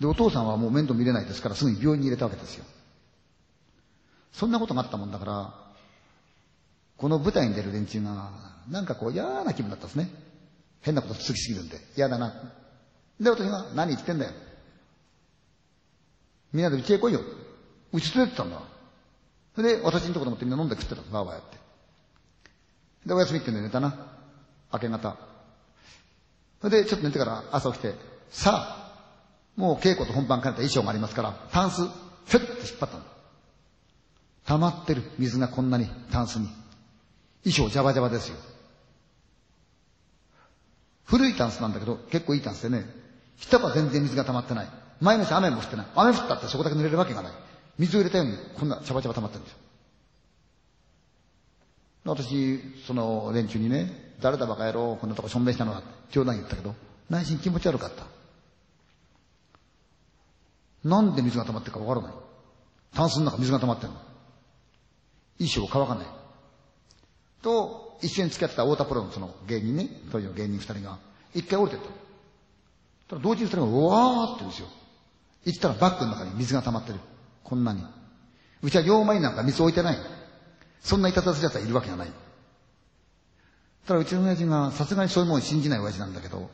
[0.00, 2.64] で、お父さんはもう面倒見れないですからすぐに病院に入れたわけですよ。
[4.32, 5.54] そんなことがあったもんだから、
[6.96, 8.30] この舞台に出る連中が、
[8.68, 10.10] なんかこう嫌な気分だったんですね。
[10.82, 12.32] 変なこと続きすぎるんで、嫌だな。
[13.20, 14.32] で、私が、何言ってんだよ。
[16.52, 17.20] みんなで家へ来いよ。
[17.92, 18.62] うち連れてたんだ。
[19.54, 21.58] それで、私のところでもってみんな飲んで食ってたバーバーやって。
[23.06, 24.09] で、お休みってんで寝たな。
[24.72, 25.16] 明け方。
[26.60, 27.94] それで、ちょっと寝てから朝起きて、
[28.30, 28.80] さあ、
[29.56, 33.06] もう稽古と本番兼ねた衣装がありますから、タンス、ふっと引っ張ったんだ。
[34.46, 36.48] 溜まってる水がこんなに、タンスに。
[37.44, 38.36] 衣装ジャバジャバですよ。
[41.04, 42.84] 古いタンスなんだけど、結構いいタンスでね、
[43.38, 44.68] 下は全然水が溜まってない。
[45.00, 45.86] 前の日雨も降ってない。
[45.94, 47.32] 雨降ったってそこだけ濡れるわけがない。
[47.78, 49.58] 水を入れたように、こんなチャバチャバ溜まってるんですよ。
[52.04, 56.74] 私、その連中にね、誰だバカ野郎、こんなとこしょんべんしたのは冗談言ったけど、
[57.08, 58.04] 内心気持ち悪かった。
[60.88, 62.16] なんで水が溜まってるかわからない。
[62.94, 63.96] タンスの中水が溜まってるの。
[65.38, 66.06] 衣装乾かない。
[67.42, 70.98] と、一緒に付き合ってた太田プロのその芸人ね、当時の芸人二人が、
[71.34, 71.86] 一回降りてった。
[73.10, 74.68] ただ同時に二人が、うわーって言うんですよ。
[75.46, 76.98] 行ったらバッグの中に水が溜まってる。
[77.44, 77.82] こんなに。
[78.62, 79.98] うちは洋間になんか水置いてない。
[80.80, 82.12] そんないたたずらする奴はいるわけがない。
[83.86, 86.50] ただうちの親父がさすがにそういうもん信じない親父なんだけど、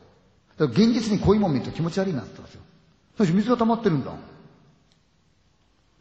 [0.58, 2.62] 現実にこういうもん見ると気持ち悪いなって言ったんですよ。
[3.18, 4.12] 最初水が溜まってるんだ。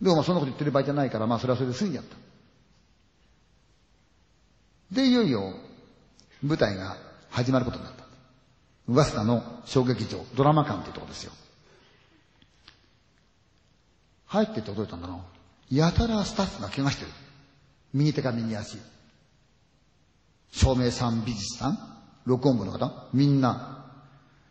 [0.01, 2.15] でもまあそんなこと言ってる場合じゃないから、まあそれはそれで済んじゃった。
[4.91, 5.53] で、いよいよ
[6.43, 6.97] 舞台が
[7.29, 8.05] 始まることになった。
[8.87, 11.31] 早稲田の小劇場、ドラマ館っていうとこですよ。
[14.27, 15.19] 入ってって驚いたんだな。
[15.71, 17.11] やたらスタッフが怪我してる。
[17.93, 18.77] 右手か右足。
[20.55, 21.77] 照明さん、美術さん、
[22.25, 23.85] 録音部の方、みんな、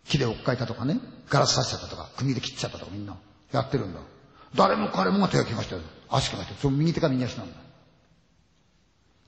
[0.04, 2.90] 木で追っかいたとかね、ガラス刺しちゃったとか、釘で切っちゃったとか？
[2.92, 3.16] みんな、
[3.52, 4.00] やってるんだ。
[4.54, 5.82] 誰も彼もが手が来ましたよ。
[6.10, 6.58] 足来ましたよ。
[6.60, 7.56] その右手か右足なんだ。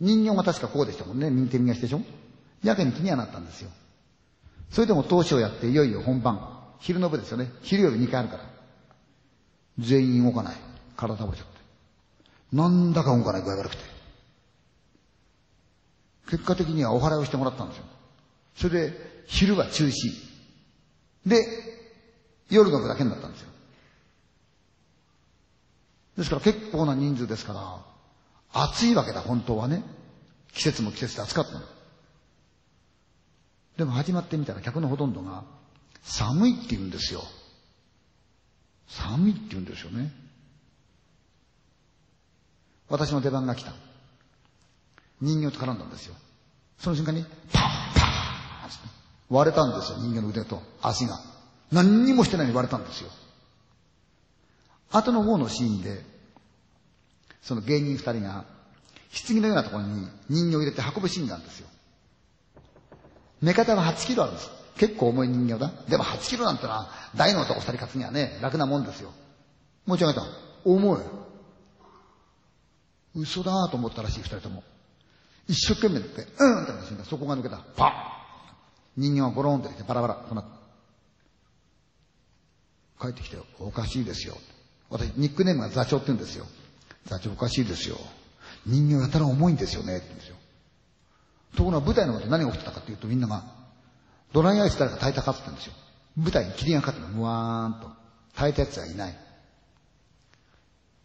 [0.00, 1.30] 人形が確かこうでしたもんね。
[1.30, 2.02] 右手右足でしょ？
[2.62, 3.70] やけに気にはなったんですよ。
[4.70, 6.58] それでも投資をやっていよいよ本番。
[6.80, 7.50] 昼の部ですよね。
[7.62, 8.44] 昼夜2回あるから。
[9.78, 10.56] 全員動かない。
[10.96, 11.52] 体倒れちゃって。
[12.52, 13.95] なんだか動かない具合悪くて。
[16.28, 17.84] 結果的にはお払いをしてもらったんですよ。
[18.56, 19.92] それで、昼は中止。
[21.24, 21.44] で、
[22.50, 23.48] 夜の部だけになったんですよ。
[26.18, 29.82] ですから結構な人数ですから、暑いわけだ、本当はね。
[30.52, 31.60] 季節も季節で暑かったの。
[33.76, 35.44] でも始まってみたら客のほとんどが、
[36.02, 37.22] 寒いって言うんですよ。
[38.88, 40.12] 寒いって言うんですよね。
[42.88, 43.72] 私の出番が来た。
[45.20, 46.14] 人形と絡んだんですよ。
[46.78, 47.62] その瞬間に、パン
[47.94, 48.16] パン
[49.28, 51.18] 割れたんですよ、人形の腕と足が。
[51.72, 53.10] 何にもしてないのに割れたんですよ。
[54.90, 56.04] 後の方のシーンで、
[57.42, 58.44] その芸人二人が、
[59.26, 61.68] 棺のようなところに人形を入れて運ぶシーンがあるんですよ。
[63.40, 64.50] 目方は8キロあるんです。
[64.76, 65.72] 結構重い人形だ。
[65.88, 69.12] でも8キロなんてのは、大の男二人勝つにはね、楽なもんですよ。
[69.86, 70.22] 持ち上げた。
[70.64, 71.00] 重い。
[73.14, 74.62] 嘘だと思ったらしい、二人とも。
[75.48, 77.58] 一生懸命って、うんって瞬間、そこが抜けた。
[77.76, 77.88] パ
[78.96, 80.44] ン人形がゴロンってバラバラとなっ
[82.98, 83.06] た。
[83.06, 84.36] 帰ってきて、おかしいですよ。
[84.90, 86.46] 私、ニックネームが座長って言うんですよ。
[87.06, 87.96] 座長おかしいですよ。
[88.64, 90.36] 人形やたら重いんですよね、って言うんですよ。
[91.56, 93.44] ところが舞台のこと何が起きてたかっていうとみんなが、
[94.32, 95.72] ドライアイス誰か炊いたかって言うんですよ。
[96.16, 97.90] 舞台に霧がかかってるの、むわーんと。
[98.34, 99.25] 炊いた奴はいない。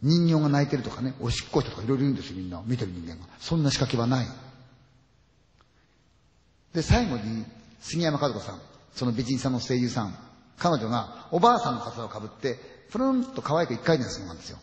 [0.02, 2.60] 人形が泣いてるとかね、おしっこしたとかいろいろ言うんですよ、みんな。
[2.66, 3.28] 見てる人間が。
[3.38, 4.26] そんな仕掛けはない。
[6.74, 7.44] で、最後に、
[7.80, 8.60] 杉山和子さん、
[8.94, 10.14] その美人さんの声優さん、
[10.58, 12.58] 彼女がおばあさんの傘をかぶって、
[12.90, 14.58] プルンと可愛く一回転するのなんですよ。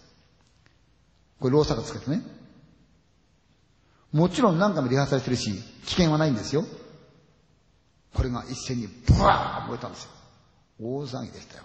[1.40, 2.22] これ、ローサがつけてね。
[4.12, 5.52] もちろん何回もリハーサルしてるし、
[5.86, 6.66] 危険はないんですよ。
[8.14, 10.10] これが一斉にブワー燃えたんですよ。
[10.82, 11.64] 大騒ぎでしたよ。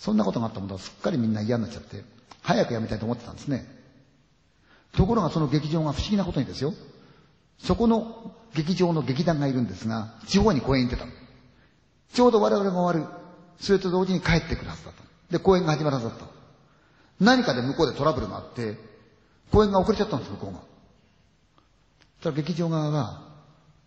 [0.00, 2.02] そんなことがあったものはすっかりみんな嫌になっちゃって、
[2.40, 3.66] 早くやめたいと思ってたんですね。
[4.92, 6.72] ところがその劇場が不思議なことにですよ。
[7.58, 11.04] そこの劇場の劇団がいるんですが、地方に公演行ってた。
[12.14, 13.12] ちょうど我々が終わる。
[13.60, 15.02] それと同時に帰ってくるはずだった。
[15.30, 16.24] で、公演が始まるはずだった。
[17.20, 18.78] 何かで向こうでトラブルがあって、
[19.52, 20.60] 公演が遅れちゃったんです、向こうが。
[20.60, 23.22] そしたら劇場側が、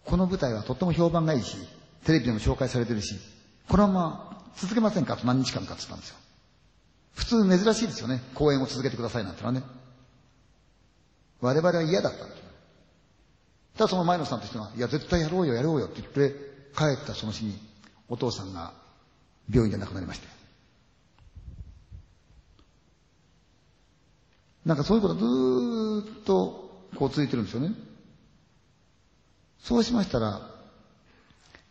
[0.06, 1.58] この舞台はとっても評判がいいし、
[2.06, 3.16] テレビでも紹介されてるし、
[3.68, 5.18] このまま続けませんか？
[5.18, 6.16] と何日間かって言ったんですよ。
[7.16, 8.22] 普通珍しいですよね。
[8.34, 9.64] 公演を続けてくださいなんてのはね。
[11.42, 12.44] 我々は嫌だったんです。
[13.78, 16.36] ただその前野さんとしては、いや、絶対やろうよ、やろうよって言って、
[16.78, 17.60] 帰ったその日に、
[18.08, 18.74] お父さんが
[19.52, 20.28] 病院で亡くなりました。
[24.66, 27.72] なんかそういうことずーっとこう続いてるんですよね。
[29.62, 30.42] そうしましたら、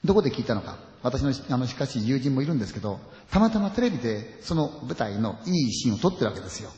[0.04, 0.76] どこで聞いたのか？
[1.02, 6.70] 私のあのしかし友人もいるんですけど、たまたまテレビでその舞台のいいシーンを撮ってるわけですよ。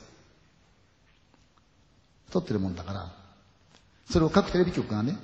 [2.31, 3.13] 撮ってるもんだから、
[4.11, 5.17] それを各テレビ局がね、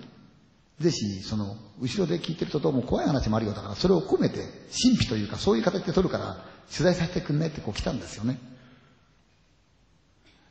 [0.80, 4.36] ぜひ、その、後ろで聞いてるとどうも怖い話もあるようだから、それを込めて、
[4.82, 6.38] 神秘というか、そういう形で撮るから、
[6.72, 8.38] 取材させてくんねってこう来たんですよね。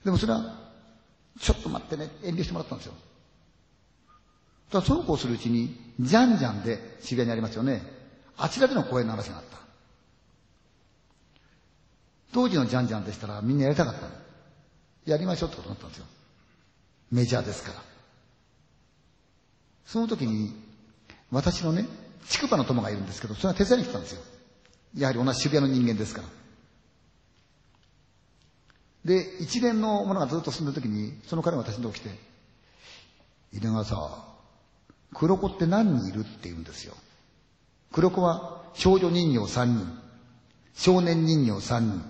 [0.06, 0.56] でもそれは、
[1.40, 2.94] ちょっと待ってね、遠慮してもらったんですよ。
[4.72, 7.99] ただそうこうするうちに、じゃんじゃんで渋谷にありますよね。
[8.40, 9.58] あちらでの公演の話があった。
[12.32, 14.08] 当時のじゃんじゃんでしたらみんなやりたかったの。
[15.06, 16.06] やりましょうってことになったんですよ。
[17.12, 17.82] メジャーですから。
[19.86, 20.54] その時に、
[21.32, 21.88] 私のね、
[22.28, 24.22] 筑波の友がいるんですけど、それは手伝いに来たんですよ。
[24.96, 26.28] やはり同じ渋谷の人間ですから。
[29.06, 32.10] で、一連のものがずっと進んでる時に、その彼が私のとこ来て、
[33.54, 34.26] 稲川さ、
[35.16, 36.20] 黒子って何人いる？
[36.20, 36.96] って言うんですよ。
[37.92, 40.00] 黒子は少女人形3人、
[40.74, 42.04] 少年人形3人、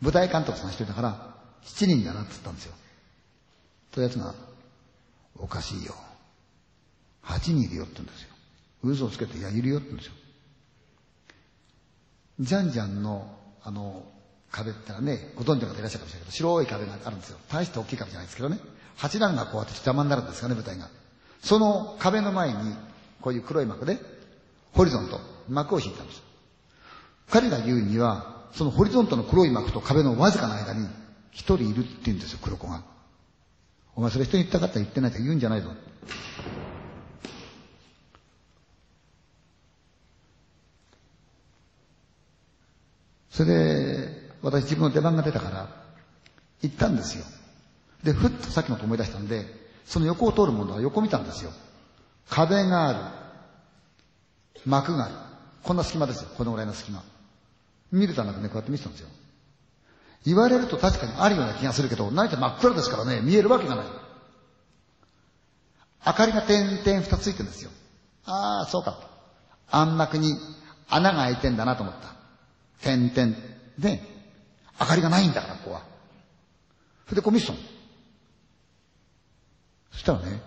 [0.00, 2.74] 舞台監督さん1人だから7人だなって言ったんですよ。
[3.90, 4.34] というやつが、
[5.38, 5.94] おかしいよ。
[7.24, 8.28] 8人いるよって言うんですよ。
[8.82, 10.12] 嘘をつけて、いや、いるよって言うんですよ。
[12.40, 13.26] ジャンジャンの、
[13.62, 14.04] あの、
[14.50, 17.38] 壁ってのはね、ご存知の方いらっしゃるかもしれないけど、白い壁があるんですよ。
[17.50, 18.58] 大して大きい壁じゃないですけどね。
[18.98, 20.88] 8段がこうやって邪魔になるんですかね、舞台が。
[21.42, 22.76] その壁の前に、
[23.20, 23.98] こういう黒い幕で、
[24.76, 25.18] ホリゾント、
[25.48, 26.22] 幕を引いたんです。
[27.30, 30.86] 彼が言うには、そのホリゾントの黒い幕と壁のわずかな間に、
[31.30, 32.82] 一人いるって言うんですよ、黒子が。
[33.94, 35.70] お前それ人に言ったかったら言ってないと言うんじゃないぞ。
[43.30, 45.68] それで、私自分の出番が出たから、
[46.60, 47.24] 行ったんですよ。
[48.04, 49.46] で、ふっとさっきのと思い出したんで、
[49.86, 51.50] その横を通るものは横見たんですよ。
[52.28, 53.25] 壁がある。
[54.64, 55.14] 幕がある。
[55.62, 56.30] こんな隙間ですよ。
[56.36, 57.02] このぐらいの隙間。
[57.92, 59.08] 見るとなくね、こうやって見てたんですよ。
[60.24, 63.86] 言われると確かにあるような気がするけど、何て真っ暗ですからね、見えるわけがない。
[66.06, 67.70] 明かりが点々二つついてるんですよ。
[68.24, 68.98] ああ、そうか。
[69.70, 70.34] 暗幕に
[70.88, 72.14] 穴が開いてんだなと思った。
[72.82, 73.36] 点々。
[73.78, 74.00] で、
[74.80, 75.82] 明かりがないんだから、ここは。
[77.06, 77.58] それでこう見てたの。
[79.92, 80.40] そしたらね、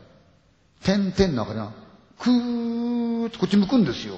[0.84, 1.72] 点々の明かりが、
[2.20, 4.16] くーっとこっち向くんですよ。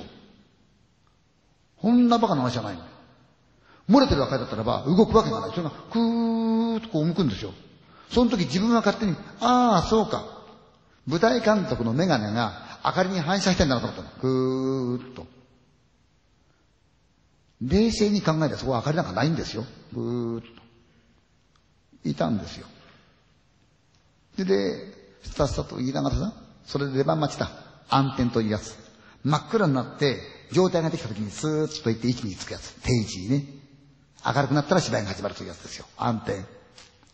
[1.78, 2.82] こんなバカな話じゃないの。
[3.89, 5.52] 漏れてる明かりだったらば動くわけがない。
[5.52, 7.54] それがくーっとこう向くんですよ。
[8.10, 10.24] その時自分は勝手に、ああ、そうか。
[11.08, 14.10] 舞台監督のメガネが明かりに反射してんだなと思ったの。
[14.20, 15.26] くーっと。
[17.62, 19.66] 冷静に考えたらそこは明かりなんかないんですよ。
[19.93, 22.10] ぐーっと。
[22.10, 22.68] いたんですよ。
[24.38, 24.93] で、で、
[25.24, 26.34] スタスタと言いながらさ、
[26.66, 27.52] それで出番待ちだ。
[27.92, 28.76] 暗転というやつ。
[29.24, 30.18] 真っ暗になって、
[30.52, 32.74] 状態ができた時にスーッと行って位置につくやつ。
[32.82, 33.46] 定時ね。
[34.26, 35.86] 明るくなったら芝居が始まるというやつですよ。
[35.98, 36.42] 暗転。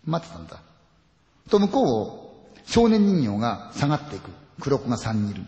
[0.06, 0.62] 待ってたんだ。
[1.50, 2.28] と、向こうを
[2.66, 4.30] 少年人形が下がっていく。
[4.60, 5.44] 黒子が3人いる。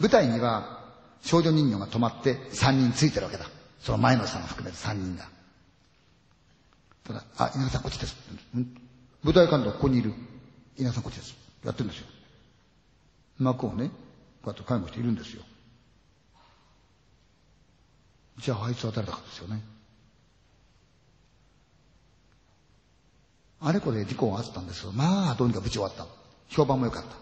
[0.00, 0.80] 舞台には
[1.22, 3.46] 少女人形が止まって3人ついてるわけだ。
[3.80, 5.28] その前のさんを含めて3人が。
[7.04, 8.16] ただ、あ、稲田さんこっちです。
[8.56, 8.66] ん
[9.22, 10.14] 舞台監督ここにいる。
[10.76, 11.36] 稲田さんこっちです。
[11.64, 12.06] やってるんですよ。
[13.38, 13.90] 幕をね、
[14.46, 15.42] うやって介護しているんですよ。
[18.38, 19.62] じゃああいつは誰だかですよね。
[23.60, 26.06] あれこれ事故があったんですけど、まあどうにか無事終わった。
[26.48, 27.16] 評判も良かった。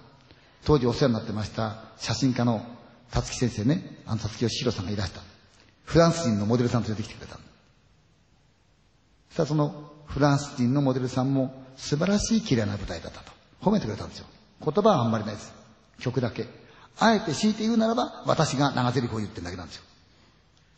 [0.64, 2.64] 当時お世話になってました写真家の
[3.10, 5.20] 辰木先生ね、あの辰木義弘さんがいらした。
[5.84, 7.36] フランス人のモデルさん連れてきてくれた。
[7.36, 7.40] そ
[9.34, 14.26] したらそのフランス人のモデルさんも素晴らしい綺麗な舞台だったと褒めてくれたんですよ。
[14.64, 15.52] 言葉はあんまりないです。
[16.00, 16.61] 曲だけ。
[16.98, 19.82] あえて強いて言うならば、私が長台詞を言ってるだけなんですよ。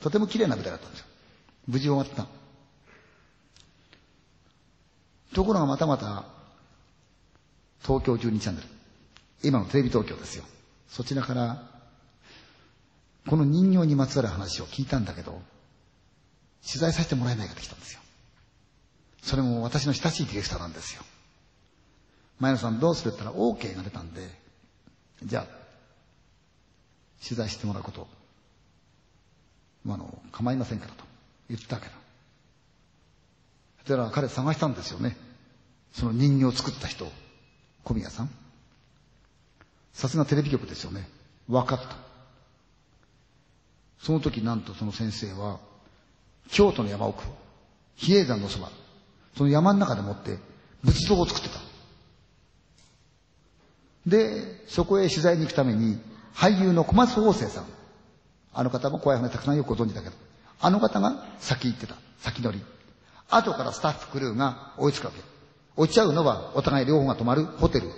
[0.00, 1.06] とても綺麗な舞台だったんですよ。
[1.66, 2.26] 無事終わった。
[5.34, 6.24] ところがまたまた、
[7.82, 8.68] 東京12チャンネル。
[9.42, 10.44] 今のテレビ東京ですよ。
[10.88, 11.62] そちらから、
[13.28, 15.42] この人形にまつわる話を聞いたんだけど、
[16.66, 18.00] 取材させてもらえないかって来たんですよ。
[19.22, 21.02] それも私の親しいディレクターなんですよ。
[22.40, 24.28] 前野さんどうするって言ったら OK が出たんで、
[25.24, 25.63] じゃあ、
[27.24, 28.06] 取材してもらうこと、
[29.84, 31.04] まあ、あの、構いませんからと
[31.48, 31.94] 言ったわけど。
[33.78, 35.16] そしたら彼探したんですよね。
[35.92, 37.10] その人形を作った人。
[37.84, 38.30] 小宮さん。
[39.92, 41.08] さすがテレビ局ですよね。
[41.48, 41.96] 分かった。
[44.00, 45.60] その時なんとその先生は、
[46.50, 47.24] 京都の山奥、
[47.96, 48.70] 比叡山のそば、
[49.36, 50.38] その山の中でもって
[50.82, 51.60] 仏像を作ってた。
[54.06, 55.98] で、そこへ取材に行くために、
[56.34, 57.64] 俳優の小松法生さん。
[58.52, 60.14] あの方も怖い話たくさんよくご存知だけど、
[60.60, 61.96] あの方が先行ってた。
[62.20, 62.62] 先乗り。
[63.30, 65.20] 後からスタッフクルーが追いつくわけ。
[65.76, 67.90] 落ちちゃうのはお互い両方が泊まるホテル。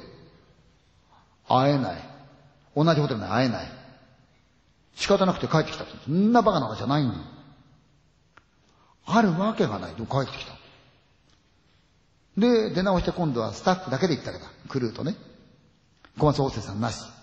[1.48, 2.02] 会えない。
[2.74, 3.66] 同じホテルで会えない。
[4.94, 5.84] 仕方なくて帰ってきた。
[5.84, 7.14] そんなバカな話じゃないの。
[9.04, 9.94] あるわけがない。
[9.94, 10.52] で帰ってきた。
[12.38, 14.50] で、出直して今度はスタッフだけで行ったわけだ。
[14.68, 15.16] クルーとね。
[16.18, 17.15] 小松法生さんなし。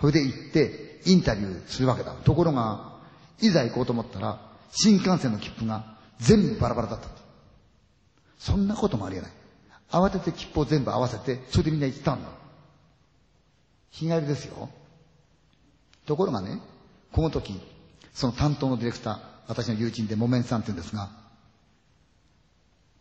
[0.00, 2.14] それで行って、インタビューするわけだ。
[2.14, 2.98] ところが、
[3.40, 4.40] いざ行こうと思ったら、
[4.72, 7.08] 新幹線の切符が全部バラバラだった。
[8.38, 9.30] そんなこともありえない。
[9.90, 12.28] 慌てて切符を全部合わせて、それでみんな行ったんだ。
[13.90, 14.70] 日帰りですよ。
[16.06, 16.60] ところがね、
[17.12, 17.60] この時、
[18.14, 21.10] その担当のディレクター、私の友人で木綿さんって言うんですが、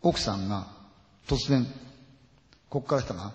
[0.01, 0.67] 奥さんが
[1.27, 1.65] 突然、
[2.69, 3.33] こっから下が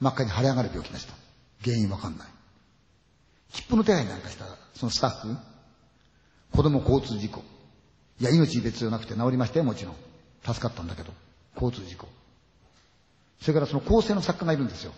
[0.00, 1.14] 真っ赤に腫れ上がる病気でした。
[1.62, 2.33] 原因わかんない。
[3.52, 5.36] 切符の手配なんかしたらそのスタッフ、
[6.52, 7.42] 子供交通事故。
[8.20, 9.94] いや、命別じゃなくて治りましたよ、もちろん。
[10.44, 11.12] 助かったんだけど、
[11.54, 12.08] 交通事故。
[13.40, 14.92] それからその構成の作家がいるんですよ。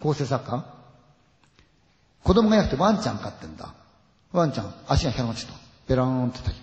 [0.00, 0.64] 構成作家？
[2.24, 3.74] 子供がいなくてワンちゃん飼ってんだ。
[4.32, 5.58] ワンちゃん、足が光らなっちゃった。
[5.88, 6.62] ベローンって叩き。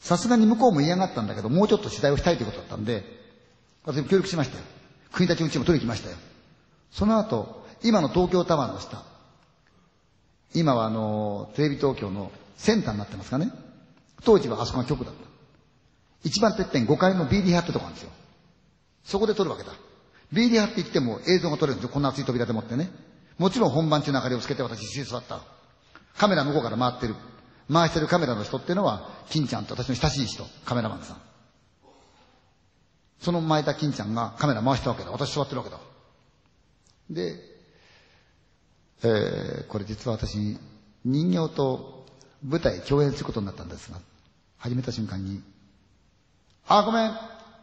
[0.00, 3.04] さすがに向こうも嫌がったんだけど、もうちょっと取材をしたいということだったんで、
[3.84, 4.64] 私も協力しましたよ。
[5.12, 6.16] 国立のチーム取りに来ましたよ。
[6.90, 9.02] その後、今の東京タワーの下、
[10.54, 13.50] 今はあの、テレビ東京のセンターになってますかね。
[14.24, 15.20] 当時はあそこが局だった。
[16.24, 18.10] 一番てっぺん5階の BD ハってとこなんですよ。
[19.04, 19.72] そこで撮るわけだ。
[20.32, 21.90] BD ハって言っても映像が撮れるんですよ。
[21.90, 22.90] こんな厚い扉でもってね。
[23.38, 25.40] もちろん本番中の明かりをつけて私椅子に座った。
[26.16, 27.16] カメラ向こうから回ってる。
[27.72, 31.16] 回してるカメラの人っていうのは、金ちゃんと私の親しい人、カメラマンさん。
[33.20, 35.10] その前田金ちゃんがカメラ回したわけだ。
[35.10, 35.78] 私座ってるわけだ。
[37.10, 37.51] で、
[39.04, 40.58] えー、これ実は私、
[41.04, 42.06] 人形と
[42.46, 43.98] 舞台共演することになったんですが、
[44.58, 45.42] 始めた瞬間に、
[46.68, 47.12] あ、ごめん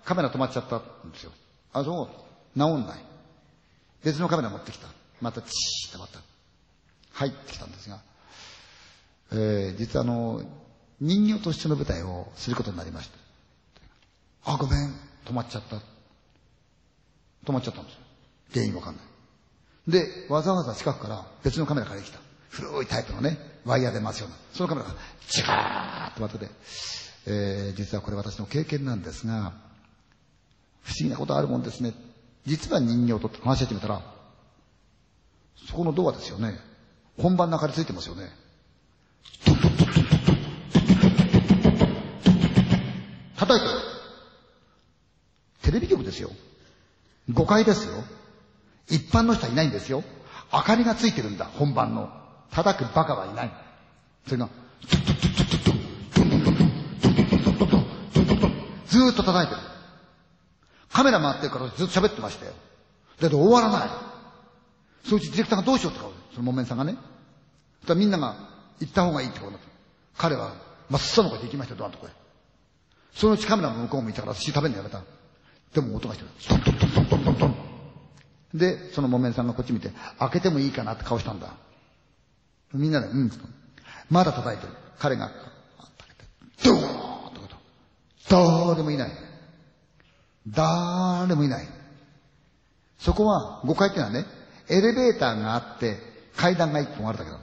[0.03, 0.77] カメラ止まっちゃった
[1.07, 1.31] んですよ。
[1.71, 2.09] あ、そ
[2.55, 2.59] う？
[2.59, 2.99] 治んない。
[4.03, 4.87] 別のカメラ持ってきた。
[5.21, 6.19] またチーってまた
[7.13, 7.99] 入ってきたんですが、
[9.31, 10.41] えー、実はあの、
[10.99, 13.09] 人形と一緒の舞台をすることになりまし
[14.43, 14.51] た。
[14.53, 14.93] あ、ごめん、
[15.25, 15.77] 止まっちゃった。
[15.77, 17.99] 止まっちゃったんですよ。
[18.53, 19.08] 原因わかんない。
[19.89, 22.19] で、わざわざ近くから別のカメラから来た。
[22.49, 24.35] 古いタイプのね、ワイヤーで回すような。
[24.53, 24.95] そのカメラが、
[25.27, 26.47] チカーッとまたで、
[27.27, 29.53] えー、実はこれ私の経験なんですが、
[30.83, 31.93] 不思議なことあるもんですね。
[32.45, 34.01] 実は人形と話し始めたら、
[35.67, 36.59] そこのドアですよね。
[37.17, 38.29] 本番の明かりついてますよね。
[43.37, 43.73] 叩いて。
[45.63, 46.31] テレビ局ですよ。
[47.31, 48.03] 誤解ですよ。
[48.89, 50.03] 一般の人はいないんですよ。
[50.51, 52.09] 明かりがついてるんだ、本番の。
[52.51, 53.51] 叩くバカはいない。
[54.25, 54.49] それが、
[58.87, 59.61] ずーっと叩いてる。
[60.91, 62.53] カメラ回ってるからずっと喋ってましたよ。
[63.21, 63.89] だけど終わらない。
[65.05, 66.95] そのうちディレクターがどうしようって顔その木綿さんがね。
[67.81, 68.35] そしたらみんなが
[68.79, 69.69] 行った方がいいってことになった。
[70.17, 70.53] 彼は
[70.89, 72.09] 真っ青の声で行きましたよ、ドアのとこへ。
[73.13, 75.01] そのうちカメラも向こう向いたから寿司食べるのやめた。
[75.73, 76.29] でも音がしてる。
[76.47, 77.68] トントントントントントン。
[78.53, 81.53] で、その木綿さんがこっち見て、開けてもいいかなって顔したんだ。
[82.73, 83.31] みんなで、うん。
[84.09, 84.73] まだ叩いてる。
[84.97, 85.31] 彼が、
[86.63, 87.55] ドーンってこと。
[88.29, 89.11] 誰もいない。
[90.47, 91.67] 誰もいない。
[92.97, 94.25] そこは、5階ってのはね、
[94.67, 95.97] エレベーターがあって、
[96.35, 97.39] 階段が1本あるだけだ。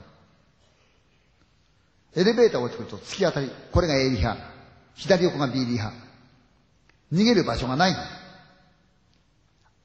[2.15, 3.51] エレベーターを落ちてくると突き当たり。
[3.71, 4.37] これが A リハ。
[4.95, 5.93] 左横が B リハ。
[7.13, 7.95] 逃げる場所がない。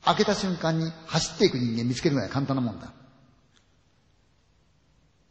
[0.04, 2.92] 開けた瞬間に走っていく人間見つけるぐらい簡単なもんだ。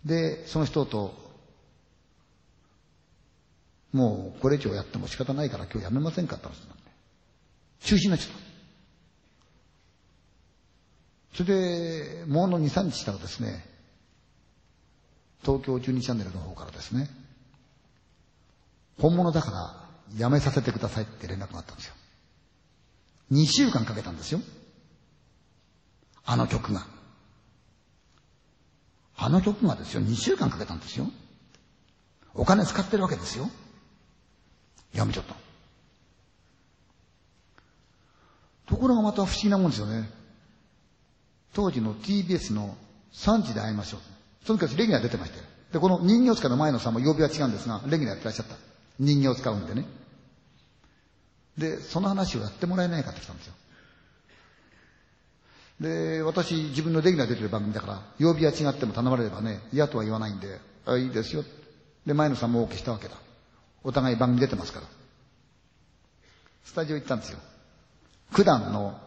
[0.05, 1.13] で、その人と、
[3.91, 6.84] もうこれ以上やっても仕方ないから今日やめませんかって話になんで。
[7.82, 8.51] 中止になっちゃった。
[11.38, 13.65] それで、もうの2、3日したらですね、
[15.43, 17.09] 東京12チャンネルの方からですね、
[18.99, 21.93] 本物だからやめさせてくださいって連絡があったんですよ。
[23.32, 24.39] 2週間かけたんですよ。
[26.26, 26.86] あの曲が。
[29.17, 31.07] あの曲がですよ、2週間かけたんですよ。
[32.34, 33.49] お金使ってるわけですよ。
[34.93, 35.36] やめちゃった。
[38.67, 40.09] ところがまた不思議なもんですよね。
[41.53, 42.76] 当時の TBS の
[43.13, 43.99] 3時で会いましょう。
[44.45, 45.43] その時レギュラー出てましたよ。
[45.74, 48.55] で、この人形使の前のさんも曜日は違うんですが、レギュラーやってらっしゃった。
[48.99, 49.86] 人形を使うんでね。
[51.57, 53.53] で、その話をやってもらえないかって来たんですよ。
[55.82, 61.44] で、私、自分のレギュラー出てる番組だから、曜日は違っても頼まれればね、嫌とは言わないんで、あ、いいですよ。
[62.06, 63.16] で、前野さんも OK したわけだ。
[63.84, 64.86] お互い番組出てますから。
[66.64, 67.40] スタジオ行ったんですよ。
[68.32, 69.00] 九段の、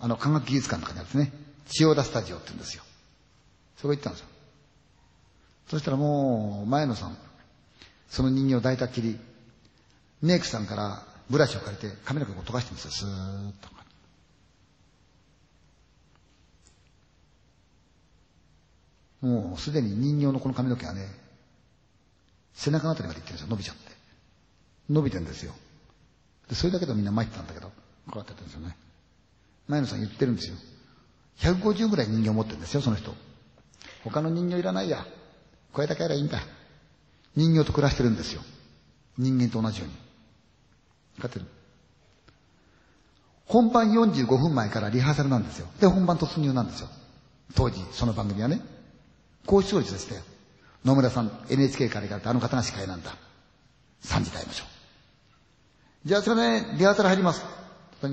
[0.00, 1.32] あの、科学技術館の中にあるんですね。
[1.68, 2.82] 千代田スタジオって言うんですよ。
[3.76, 4.26] そこ行ったんですよ。
[5.68, 7.16] そしたらもう、前野さん、
[8.08, 9.20] その人形を抱いたっきり、
[10.22, 13.77] メイクさんからブラシを借りて髪の毛を溶かしてるんですよ、スーッと。
[19.20, 21.06] もうすでに人形のこの髪の毛はね、
[22.54, 23.92] 背中のあたりまで行ってるんですよ、伸びちゃって。
[24.90, 25.54] 伸びてんですよ。
[26.48, 27.72] で、それだけでみんな参ってたんだけど、こ
[28.14, 28.76] うやってやってるんですよね。
[29.68, 30.56] 前野さん言ってるんですよ。
[31.38, 33.14] 150ぐらい人形持ってるんですよ、その人。
[34.02, 35.06] 他の人形いらないや。
[35.72, 36.40] これだけやればいいんだ。
[37.36, 38.42] 人形と暮らしてるんですよ。
[39.18, 39.94] 人間と同じように。
[41.16, 41.46] 勝ってる？
[43.46, 45.66] 本番45分前からリハーサルなんですよ。
[45.80, 46.88] で、本番突入なんですよ。
[47.54, 48.60] 当時、その番組はね。
[49.48, 50.20] 高視聴率でしたよ。
[50.84, 53.16] 野村さん、NHK から行かれてあの方が司会なんだ。
[54.04, 54.64] 3時会いましょ
[56.04, 56.08] う。
[56.08, 57.42] じゃあ、それね、リハーサル入ります。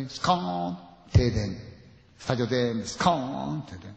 [0.08, 0.78] スコーン、
[1.12, 1.58] 停電。
[2.18, 3.94] スタジオでスコーン、停電。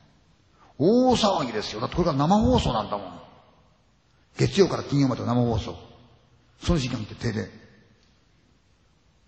[0.78, 1.80] 大騒ぎですよ。
[1.80, 3.20] だってこれから生放送なんだもん。
[4.36, 5.76] 月曜から金曜まで生放送。
[6.60, 7.48] その時間見て停電。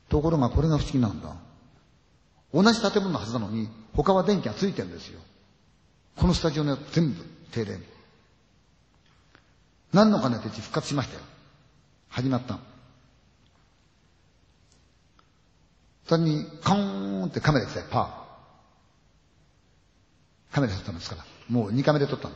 [0.09, 1.37] ところがこれが不思議なんだ。
[2.53, 5.21] 同じ建物のはずなのに、他は電気がついてるんですよ。
[6.17, 7.81] このスタジオのやつ全部停電。
[9.93, 11.21] 何のかねって復活しましたよ。
[12.09, 12.61] 始まったの。
[16.07, 20.55] それに、カーンってカメラ来て、パー。
[20.55, 21.25] カメラ撮ったんですから。
[21.49, 22.35] もう2カメで撮ったの。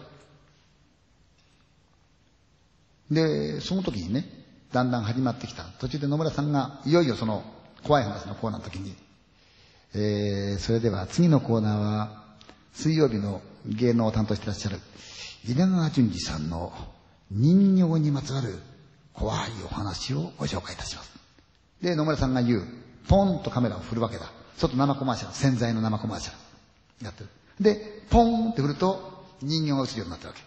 [3.10, 4.24] で、その時にね、
[4.72, 5.64] だんだん始まってきた。
[5.80, 7.44] 途中で野村さんが、いよいよその
[7.84, 8.94] 怖い話のコーナーの時に、
[9.94, 12.24] えー、それでは次のコーナーは、
[12.72, 14.78] 水曜日の芸能を担当していらっしゃる、
[15.48, 16.72] 稲川淳二さんの
[17.30, 18.58] 人形にまつわる
[19.12, 21.12] 怖いお話をご紹介いたします。
[21.82, 22.66] で、野村さんが言う、
[23.08, 24.30] ポンとカメラを振るわけだ。
[24.58, 26.32] ちょっと生コマーシャル、潜在の生コマーシャ
[27.00, 27.04] ル。
[27.04, 27.28] やってる。
[27.60, 30.42] で、ポンって振ると人形が映るようになってるわけ。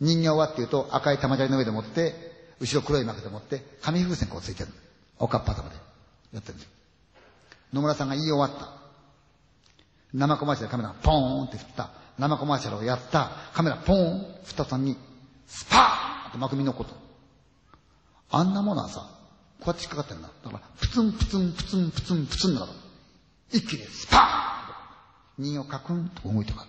[0.00, 2.14] 人形はっていうと赤い玉砂利の上で持って、
[2.60, 4.70] 後ろ黒い幕で持って、紙風船こうついてる。
[5.18, 5.76] おかっぱ頭で。
[6.32, 6.70] やってるんですよ。
[7.72, 8.72] 野村さんが言い終わった。
[10.12, 11.90] 生コマーシャルカメラポーンって振った。
[12.18, 13.30] 生コマーシャルをやった。
[13.54, 14.96] カメラポーン振った途端に、
[15.46, 16.94] スパーって幕見のこと。
[18.30, 19.08] あんなものはさ、
[19.60, 20.30] こうやって引っかかってるんだ。
[20.44, 22.72] だから、プツンプツンプツンプツンプツンだから。
[23.52, 26.66] 一気にスパーン人形カクンと動いてかか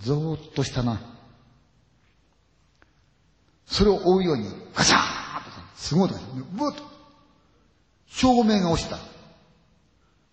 [0.00, 1.00] ゾーッとしたな。
[3.66, 6.16] それを追うように、ガシャーンとすごいと
[6.52, 6.82] ブーッと。
[8.08, 8.98] 照明が落ちた。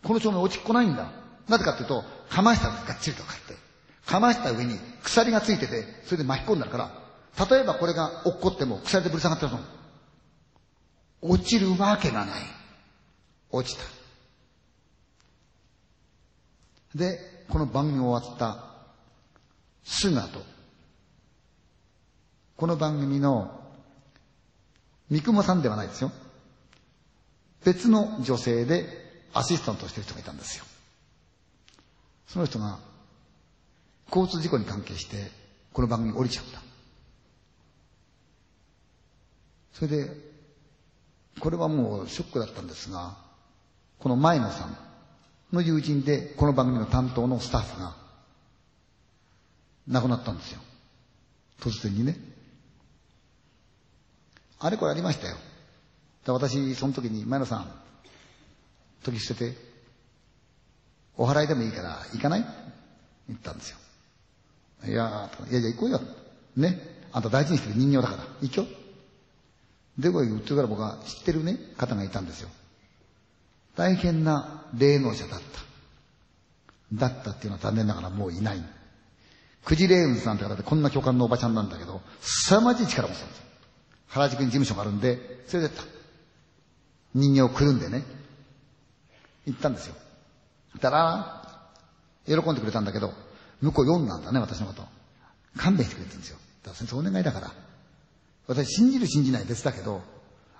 [0.04, 1.12] この照明落ちっこないんだ。
[1.48, 3.69] なぜかっていうと、かましたがっちりとかって。
[4.10, 6.78] かました上に鎖がついてて、それで巻き込んだか
[7.38, 9.60] ら、例えばこれが落っこっても鎖でぶら下がってるの。
[11.22, 12.42] 落ちるわけがない。
[13.52, 13.84] 落ちた。
[16.96, 18.66] で、この番組終わった
[19.84, 20.42] すぐ後、
[22.58, 23.62] この番組の
[25.12, 26.12] 三雲さんではないですよ。
[27.64, 28.88] 別の女性で
[29.36, 30.66] アシスタントしてる人がいたんですよ。
[32.28, 32.89] その人が
[34.14, 35.32] 交通事故に関係して
[35.72, 36.60] この番組降りちゃった。
[39.74, 40.12] それで、
[41.40, 43.16] これはもうショックだったんですが、
[44.00, 44.78] この前野さん
[45.54, 47.96] の友人でこの番組の担当のスタッフが
[49.88, 50.60] 亡くなったんですよ。
[51.62, 52.18] 突然にね。
[54.60, 55.38] あれこれありましたよ。
[56.28, 57.72] 私、その時に、前野さん、
[59.04, 59.58] 時捨てて、
[61.16, 62.46] お祓いでもいいから行かない？
[63.28, 63.78] 言ったんですよ。
[64.86, 66.02] いやいやいや行こうよ。
[66.56, 66.80] ね。
[67.12, 68.66] あんた大事にしてる人形だから、行くよ。
[69.98, 72.50] で、これ言ってから僕は知ってるね、方がいたんですよ。
[73.76, 75.60] 大変な霊能者だった。
[76.94, 78.64] だったっていうのは残念ながらもういない。
[79.66, 83.46] クジレームズなんて方でこんな巨漢のおばちゃんなんだけど、凄まじい力を持ってたんですよ。
[84.08, 85.18] 原宿に事務所があるんで、
[85.54, 85.84] 連れてった。
[87.14, 88.04] 人形をくるんでね。
[89.46, 89.96] 行ったんですよ。
[90.80, 91.68] たら、
[92.26, 93.14] 喜んでくれたんだけど、
[93.62, 94.84] 向こう読んだんだね、私のこと。
[95.58, 96.38] 勘弁してくれてるんですよ。
[96.64, 97.52] だから先生お願いだから。
[98.48, 100.02] 私信じる信じない別だけど、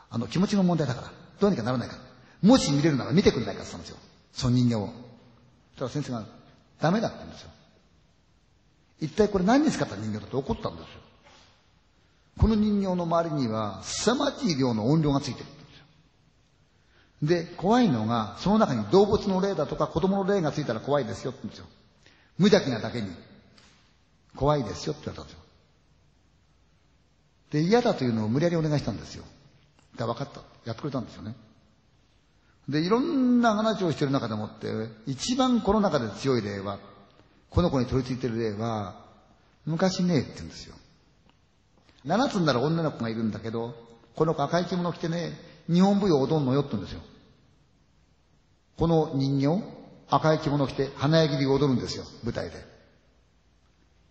[0.10, 1.98] あの気持ちの問題だから、どうにかならないか。
[2.42, 3.98] もし見れるなら見てくれないかって言ったんですよ。
[4.34, 4.88] その人形を。
[4.88, 4.94] そし
[5.78, 6.26] たら先生が、
[6.82, 7.50] ダメだって言うんですよ。
[9.02, 11.00] 一体これ何に使った人形だって怒ったんですよ。
[12.38, 15.54] この人形の周りには凄まじい量の音量がついてるんで
[17.24, 17.46] すよ。
[17.50, 21.66] で、怖いのが、その中に動物の霊だとか子供の霊がついたら怖いですよって言うんですよ。
[22.40, 23.10] 無邪気なだけに、
[24.36, 25.40] 怖いですよって言われたんですよ。
[27.52, 29.26] で、嫌だというのを無理やりお願いしたんですよ。
[29.98, 30.42] だ分かった。
[30.66, 31.36] やってくれたんですよね。
[32.70, 34.68] で、いろんな話をしてる中でもって、
[35.06, 36.80] 一番この中で強い例は、
[37.50, 39.04] この子に取り付いてる例は、
[39.66, 40.76] 昔ねえ、って言うんですよ。
[42.06, 43.76] 七つになる女の子がいるんだけど、
[44.16, 45.34] この子赤い着物着てね、
[45.68, 47.02] 日本舞踊踊んのよって言うんですよ。
[48.78, 49.79] この人形、
[50.10, 52.64] 赤い着物を着て花焼きで踊るんですよ、舞台で。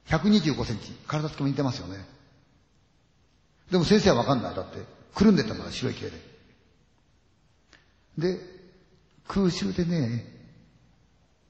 [0.06, 0.92] 125センチ。
[1.06, 2.04] 体つきも似てますよね。
[3.70, 4.54] でも先生はわかんない。
[4.54, 4.78] だって、
[5.14, 6.12] くるんでたから白い毛で。
[8.18, 8.40] で、
[9.26, 10.24] 空襲でね、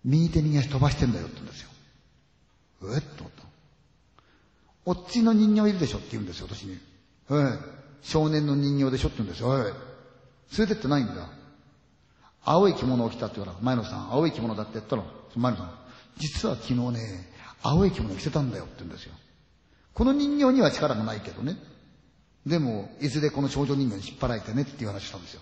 [0.05, 1.68] 右手右足飛ばしてんだよって言うんですよ。
[2.94, 3.42] えっと思った。
[4.86, 6.78] おっちの人形いるでしょって言うんですよ、私に。
[7.28, 7.59] はい。
[8.03, 9.49] 少年の人形でしょって言うんですよ。
[9.49, 9.64] はい。
[9.66, 9.74] 連
[10.61, 11.28] れてってないんだ。
[12.45, 15.05] 青い着物を着たって言うから、前野さん、青い着物だって言ったら、
[15.36, 15.78] 前野さん、
[16.16, 17.32] 実は昨日ね、
[17.62, 19.12] 青い着物着てたんだよって言うんですよ。
[19.95, 21.57] この人形には力がないけどね。
[22.47, 25.41] でも、いずれこの少女人形に引っ張られてねっていう話したんですよ。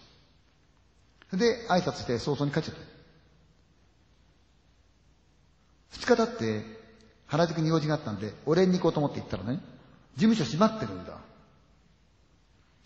[1.33, 2.81] で、挨拶して早々に帰っちゃった。
[5.91, 6.65] 二日経って、
[7.27, 9.61] 原宿に用事があったんで、俺に行こうと思って行ったらね、
[10.17, 11.19] 事務所閉まってるんだ。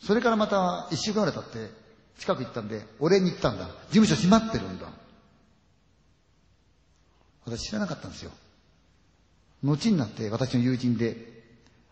[0.03, 1.80] それからまた一週間ぐらい経って、
[2.19, 3.67] 近く行ったんで、俺に行ったんだ。
[3.67, 4.89] 事務所閉まってるんだ。
[7.47, 8.31] 私知らなかったんですよ。
[9.63, 11.17] 後になって私の友人で、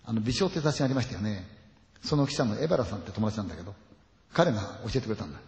[0.05, 1.47] あの、美少って雑誌がありましたよね。
[2.03, 3.75] その記者のエバラさんって友達なんだけど、
[4.33, 5.39] 彼が教えてくれたんだ。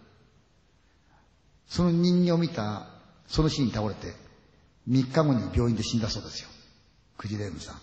[1.67, 2.87] その人形を見た、
[3.27, 4.13] その日に倒れて、
[4.89, 6.49] 3日後に病院で死んだそうですよ。
[7.17, 7.81] クジレームさん。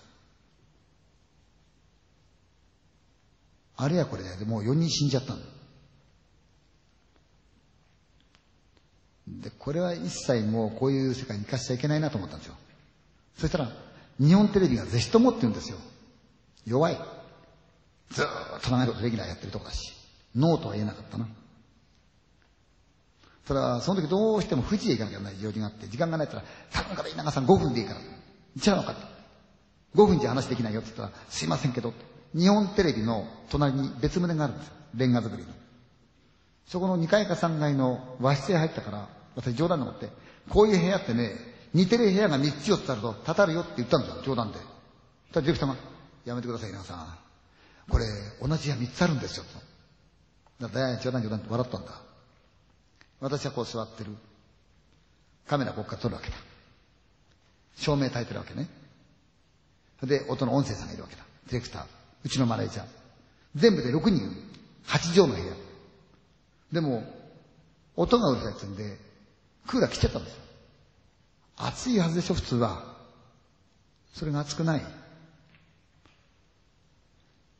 [3.80, 5.47] あれやこれやでもう4人死んじゃったんだ。
[9.28, 12.55] で、これは一切もうこういう世界に生かしちゃいけないなと思ったんですよ。
[13.37, 13.71] そしたら、
[14.21, 15.79] 日本テレビがぜひともって言うんですよ。
[16.67, 16.99] 弱い。
[18.11, 18.27] ずー
[18.59, 19.95] っと長いことレギュラーやってるとこだし、
[20.35, 21.29] ノーとは言えなかったな。
[23.47, 28.01] ただ、その時どうしても富士へ行かなきゃいけない用事があって、時間がないって言ったら、頼むから稲川さん5分でいいから。
[28.01, 28.05] 違
[28.75, 29.03] うのかって。
[29.95, 31.95] 5分じゃ話できないよって言ったら、すいませんけど、
[32.35, 34.75] 日本テレビの隣に別棟があるんですよ。
[34.95, 35.49] レンガ作りの。
[36.67, 40.11] そこの2階か3階の和室へ入ったから、私冗談でもって、
[40.51, 41.30] こういう部屋ってね、
[41.72, 44.59] 似てる部屋が3つ4つあると、たたるよって言ったんですよ、冗談で。
[45.32, 45.76] たらディレクターが、
[46.24, 47.18] やめてください、稲川さん。
[47.89, 48.07] これ、
[48.43, 49.45] 同じ部屋3つあるんですよ、
[50.59, 50.66] と。
[50.66, 52.03] だから、冗談冗談って笑ったんだ。
[53.20, 54.11] 私はこう座ってる。
[55.47, 56.36] カメラここから撮るわけだ。
[57.76, 58.68] 照明焚いてるわけね。
[60.03, 61.22] で、音の音声さんがいるわけだ。
[61.47, 61.86] ディレクター。
[62.24, 62.86] うちのマネージャー。
[63.55, 64.18] 全部で6人、
[64.86, 65.55] 8畳の部屋。
[66.72, 67.05] でも、
[67.95, 69.07] 音がうるさいっつうんで、
[69.69, 70.41] クーラー切っちゃったんですよ。
[71.59, 72.97] 暑いはずでしょ、普通は。
[74.14, 74.83] それが暑くない。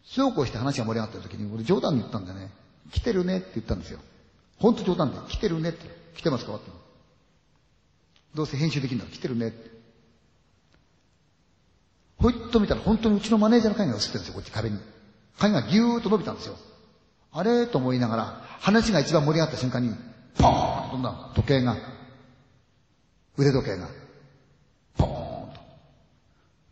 [0.05, 2.51] そうこうして話が盛り上がってる時に、俺冗談で言ったんでね、
[2.91, 4.01] 来てるねって言ったんですよ。
[4.59, 5.87] ほんと冗談で、来てるねって。
[6.17, 6.55] 来てますか？
[6.55, 6.71] って。
[8.35, 9.71] どうせ編集できるんだ来てるねって。
[12.17, 14.79] ほいっと見たら本当にうちのマネージャーの影が映ってるんですよ、こっち壁に。
[15.39, 16.57] 影がギューッと伸びたんですよ。
[17.33, 17.67] あれ？
[17.67, 19.95] と思いながら、話が一番盛り上がった瞬間に、
[20.37, 21.77] ポーンと飛んだ時計が。
[23.39, 23.89] 腕時計が。
[24.97, 25.61] ポーンと。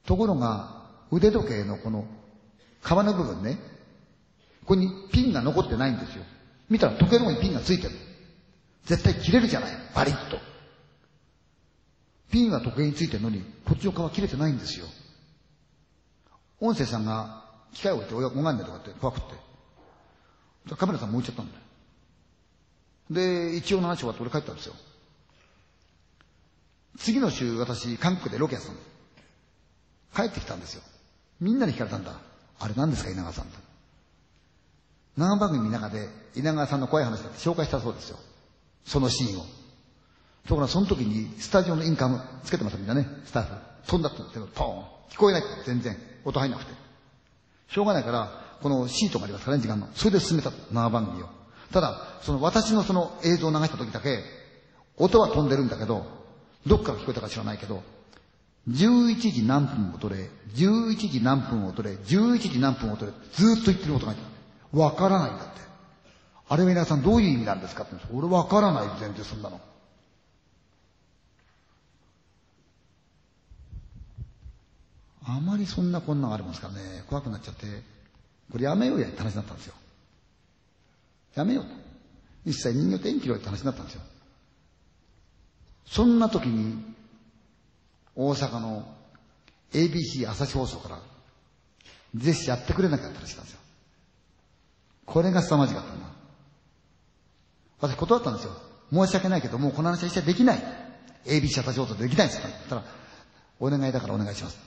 [0.05, 2.05] ところが、腕時計のこの、
[2.83, 3.59] 皮の部分ね、
[4.63, 6.25] ここにピンが残ってないんですよ。
[6.69, 7.95] 見たら時計の方にピンがついてる。
[8.85, 9.71] 絶対切れるじゃない。
[9.95, 10.39] バリッと。
[12.33, 14.87] ピンは時計についてるのに、こっちの皮切れてないんですよ。
[16.61, 19.21] 音声さんが機械を置いて親が拝んでとかって怖くっ
[20.67, 20.75] て。
[20.75, 21.61] カメラさんも置いちゃったんだよ。
[23.11, 24.75] で、一応の話終わって俺帰ったんですよ。
[26.99, 28.87] 次の週私、韓国でロケやってたんです。
[30.15, 30.83] 帰ってきたんですよ。
[31.41, 32.13] みんなに聞かれたんだ。
[32.59, 33.59] あれ何ですか、稲川さんと。
[35.17, 38.19] 長番組の中で稲川さんの怖い話だって紹介したそうですよ。
[38.85, 39.43] そのシーンを。
[40.47, 43.55] ところがその時にスタジオのインカムつけてますみんなね、スタッフ。
[43.87, 44.85] 飛んだって言ってポーン。
[45.11, 45.97] 聞こえない全然。
[46.25, 46.73] 音入んなくて。
[47.69, 49.89] しょうがないから、このシートがありますからね、時間の。
[49.95, 51.29] それで進めた生番組を。
[51.73, 54.23] ただ、その私のその映像を流した時だけ、
[54.97, 56.07] 音は飛んでるんだけど、
[56.67, 57.83] どっから聞こえたか知らないけど、
[58.69, 64.31] 11時何分を取れ、11時何分を取れ、11時何分を取れ、ずっと言ってる音が入って
[64.75, 64.81] る。
[64.81, 65.61] わからないんだって。
[66.49, 69.61] あれ皆さんどういう意味なんですかって俺わからない全然そんなの。
[75.29, 77.67] あまりそんなこんながありますからね、怖くなっちゃって、
[78.51, 79.75] これやめようやって話になったんですよ。
[81.35, 81.71] やめようと。
[82.45, 84.03] 一切人形天気ろって話になったんですよ。
[85.87, 86.83] そんな時に、
[88.15, 88.87] 大阪の
[89.73, 90.99] ABC 朝日放送から、
[92.15, 93.61] ぜひやってくれなきゃって話したんですよ。
[95.05, 96.07] これが凄まじかったんだ。
[97.81, 98.53] 私断ったんですよ。
[98.93, 100.63] 申し訳ないけど、もうこの話は一切できない。
[101.27, 102.85] ABC 朝日放送できないんですって言ったら、
[103.61, 104.59] お願いだからお願いします。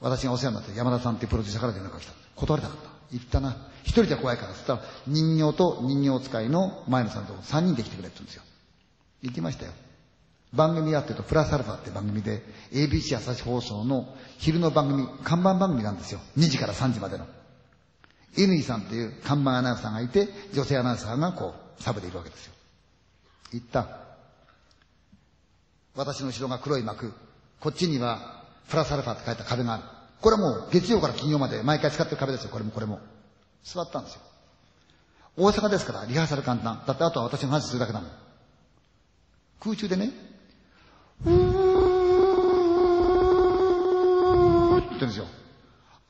[0.00, 2.12] 私がお世話になって山田さんっていうプロデューサーから連絡が来た。
[2.34, 2.90] 断りたかった。
[3.12, 3.56] 言ったな。
[3.82, 8.42] 一人じゃ怖いからって言ったら、人形と人形使いの前野さんと三人で来てくれって言うんですよ。
[9.22, 9.72] 行きましたよ。
[10.56, 12.42] 番組やってると、プラスアルファって番組で、
[12.72, 16.20] ABC 朝日放送の昼の番組、看板番組なんですよ。
[16.36, 17.26] 2時から3時までの。
[18.36, 22.52] 乾さんっていう看板アナウンサーがいて、女性アナウンサーがこう、サブでいるわけですよ。
[23.52, 23.88] 行った。
[25.94, 27.12] 私の後ろが黒い幕。
[27.60, 29.82] こっちにはプラスアルファって書いた壁がある。
[30.20, 33.00] これはもう月曜から金曜まで毎回使ってる壁ですよ、これもこれも。
[33.64, 34.20] 座ったんですよ。
[35.36, 36.82] 大阪ですからリハーサル簡単。
[36.86, 38.10] だってあとは私の話するだけだもん。
[39.60, 40.10] 空中でね、
[41.24, 41.32] ふー
[44.78, 45.26] って言ってるんですよ。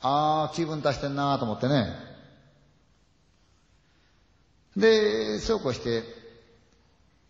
[0.00, 1.92] あー、気分出してんなーと思ってね。
[4.76, 6.02] で、そうこうして、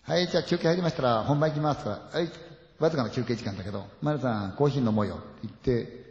[0.03, 2.31] はい、じゃあ休憩入りましたら本番行きますから、はい、
[2.79, 6.07] わずかな休憩時間だけど、マルさん、コーヒー飲もうよって言って、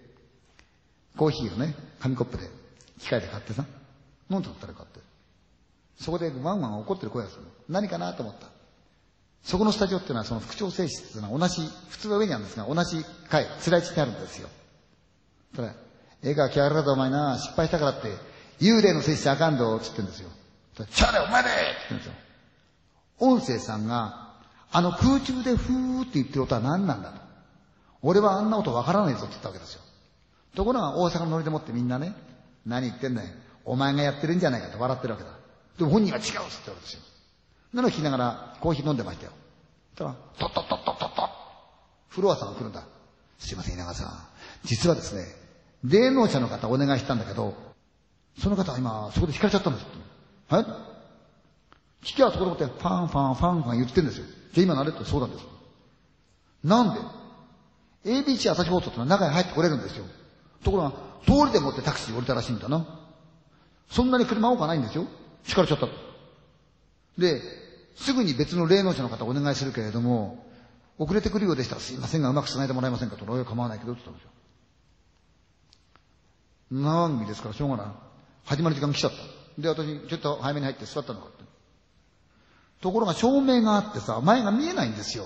[1.18, 2.49] コーヒーをね、紙コップで、
[2.99, 3.66] 機械で買ってさ、
[4.30, 4.99] 飲んでったらかって。
[5.99, 7.43] そこでワンワン怒ってる声がする。
[7.70, 8.47] 何かなと思った。
[9.45, 14.49] そこのスタジオっていうのはその副調整室ってのは同じ、普通は上にあるんですが、同じ階、つらい地にあるんですよ。
[15.55, 15.73] ただ、
[16.23, 18.07] 絵が来やがらだお前な、失敗したからって、
[18.59, 20.29] 幽霊のせいしてあかんど、つってんですよ。
[20.89, 22.13] ちゃれお前でつってんですよ。
[23.19, 24.33] 音声さんが、
[24.71, 27.21] あの空中でふーって言ってる音は何なんだと。
[28.01, 29.81] 俺はあんな音わからないぞって言ったわけですよ。
[30.55, 32.13] ところが大阪のノリでもってみんなね、
[32.65, 33.29] 何言ってんだよ。
[33.63, 35.29] お前がやってるんじゃないかと笑ってるわけだ。
[35.77, 37.01] でも本人は違うっつってわけですよ。
[37.76, 39.34] なのを聞きながらコーヒー飲んでましたよ。
[39.97, 41.30] そしたら、トットットットットット
[42.07, 42.84] フロアさんが来るんだ。
[43.38, 44.07] すいません、稲川さん。
[44.63, 45.26] 実はですね、
[45.84, 47.53] 霊能者の方お願いしたんだけど、
[48.39, 49.86] その方は今、そこで引かれちゃったんです
[50.47, 50.63] はい
[52.05, 54.26] 聞きはそこでもって、ファンファンファンファン言ってるんですよ。
[54.53, 55.39] じゃあ今慣れってそうなんで？
[55.39, 55.45] す。
[56.63, 57.01] なんで
[58.05, 60.05] ?ABC 朝日放送ってのは中に入ってこれるんですよ。
[60.63, 60.91] ところが、
[61.26, 62.86] 通りでもってタクシー降りたらしいんだな。
[63.89, 65.05] そんなに車多くないんですよ。
[65.47, 65.88] 引かれちゃった
[67.17, 67.64] で、
[67.95, 70.45] すぐに別の霊能者の方お願いするけれども、
[70.97, 74.31] 遅れてくるようでしたらすいませんがうまく繋いでもらえませんかと、俺は構わないけどって言ったんですよ。
[76.71, 77.49] 長組ですか？
[77.49, 77.87] らしょうがない。
[78.45, 79.61] 始まる時間来ちゃった。
[79.61, 81.43] で、私、ちょっと早めに入って座ったのかって。
[82.81, 85.25] ところが照明があってさ、前が見えないんですよ。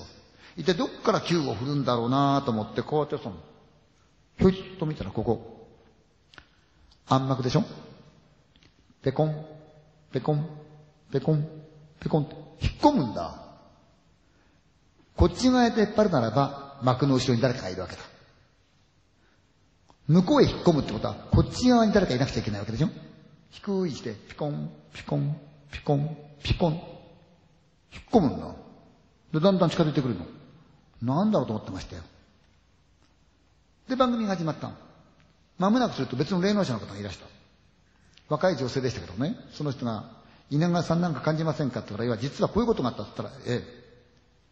[0.57, 3.37] 一体どっから球を振るんだろうなと思って、こうやってその、
[4.37, 5.67] ひょいっと見たらここ。
[7.07, 7.63] 暗幕でしょ？
[9.01, 9.45] ペコン、
[10.11, 10.47] ペコン、
[11.11, 11.47] ペコン、
[11.99, 13.35] ペコンって引っ込むんだ。
[15.15, 18.01] こっち側で引っ張るならば、幕の後ろに誰かがいるわけだ。
[20.07, 22.89] 向こうへ引っ込むってことは、こっち側に誰かいなくちゃいけないわけでしょ？
[23.51, 25.37] 低いして、ピコン、ピコン、
[25.71, 26.73] ピコン、ピコン。
[27.91, 28.55] 引っ込むんだ。
[29.33, 30.25] で、だんだん近づいてくるの。
[31.01, 32.03] なんだろうと思ってましたよ。
[33.87, 34.75] で、番組が始まったの。
[35.57, 37.25] 間もなくすると別の霊能者の方がいらした。
[38.29, 40.18] 若い女性でしたけどね、その人が、
[40.49, 43.63] 稲川さんなんか感じませんかって言ったら、いや、実はこういうことがあったって言ったら、ええ、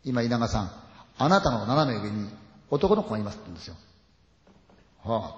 [0.04, 0.72] 今稲川さん、
[1.18, 2.30] あなたの斜め上に
[2.70, 3.76] 男の子がいますって言うんですよ。
[5.04, 5.36] は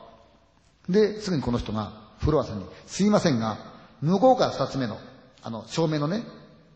[0.90, 3.58] あ、で、すぐにこの人がフロアさんに、すいませんが、
[4.02, 4.98] 向こうから二つ目の、
[5.42, 6.24] あの、照明のね、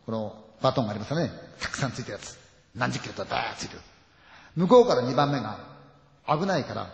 [0.06, 1.32] このバトンがありますよね。
[1.60, 2.38] たくさんついてるやつ。
[2.76, 3.82] 何十キロとバーッついてる。
[4.56, 5.60] 向こうから二番目が、
[6.28, 6.90] 危ないから、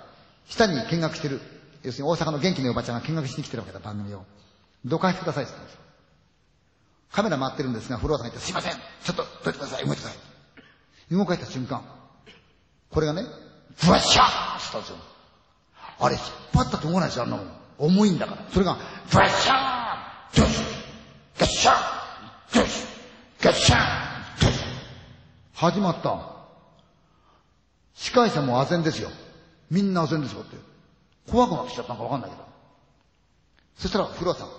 [0.47, 1.41] 下に見学してる。
[1.83, 4.23] 要するに大阪の元気のおばちゃんが見学しに来てるわけだ、番組を。
[4.85, 5.88] どかしてくださいって言ったんですよ。
[7.11, 11.15] カメラ回ってるんですが、フロアさんが言って、すいませんちょっとどいてください動いてください。
[11.15, 11.83] 動かした瞬間、
[12.91, 13.23] これがね、
[13.83, 14.97] ブワッシャーってったんですよ。
[15.99, 17.51] あれ引っ張ったと思わないですよ、あんなもん。
[17.77, 18.45] 重いんだから。
[18.51, 18.77] それが、
[19.11, 20.59] ブワッシャードシ
[21.37, 21.75] ガッシャー
[22.53, 22.85] ドシ
[23.41, 24.59] ガッシャードシ
[25.53, 26.39] 始まった。
[27.93, 29.09] 司会者も唖然ですよ。
[29.69, 30.57] みんな唖然ですよって。
[31.29, 32.43] 怖くなってきちゃったのかわかんないけど。
[33.77, 34.49] そしたら、フロアさん。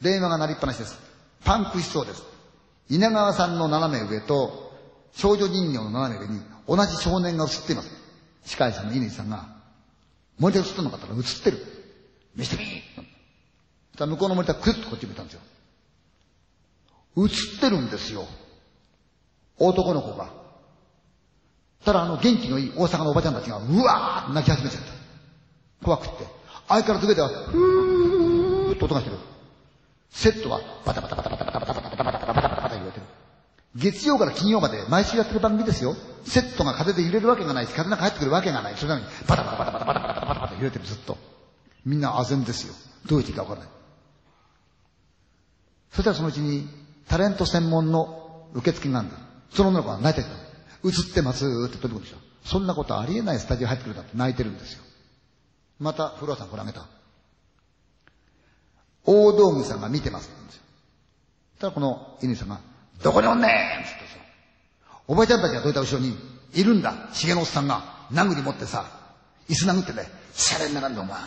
[0.00, 1.09] 電話が鳴りっぱなしです。
[1.44, 2.22] パンクしそうです。
[2.88, 4.72] 稲川さんの斜め上と
[5.12, 7.90] 少女人形の斜め上に同じ少年が映っています。
[8.44, 9.46] 司会者の乾さんが、
[10.38, 11.58] モニター映ってんのかって言ったら映ってる。
[12.36, 15.40] 見せてみー向こうのモニタークッとこっち見たんですよ。
[17.18, 17.24] 映
[17.56, 18.26] ってるんですよ。
[19.58, 20.30] 男の子が。
[21.84, 25.84] ただあの元気のいい大阪のおばちゃんたちがうわーって泣き始めちゃった。
[25.84, 26.26] 怖くって。
[26.68, 29.16] 相変わらず上では、ふーっと音がしてる。
[30.10, 31.29] セットはバタバタバタ
[33.80, 35.96] 月曜から金曜まで毎週やってる番組ですよ。
[36.24, 38.74] セットが風で揺れるわけがないし、風なんか入ってくるわけがない。
[38.76, 41.16] それなのに、バタバタバタバタバタバタバタバタ揺れてるずっと。
[41.86, 42.74] みんな唖然ですよ。
[43.06, 43.68] どう言っていいかわからない。
[45.92, 46.68] そしたらそのうちに、
[47.08, 49.16] タレント専門の受付があるんだ。
[49.50, 50.36] その女の子が泣いてる。
[50.84, 52.18] 映ってますって飛び込んできた。
[52.44, 54.82] そんなことありえないスタジオ入ってくるんだって泣いてるんですよ。
[55.78, 56.86] また、フロアさんこれあげた。
[59.04, 60.62] 大道具さんが見てますんですよ。
[61.58, 62.60] ただこの犬さんが、
[63.02, 63.84] どこにおんねん？
[63.84, 64.18] つってさ。
[65.06, 66.16] おばちゃんたちがどいた後ろに、
[66.52, 67.08] いるんだ？
[67.12, 67.82] しげのおっさんが、
[68.12, 68.84] 殴り持ってさ、
[69.48, 71.18] 椅子殴ってね、シャレに並んでお前、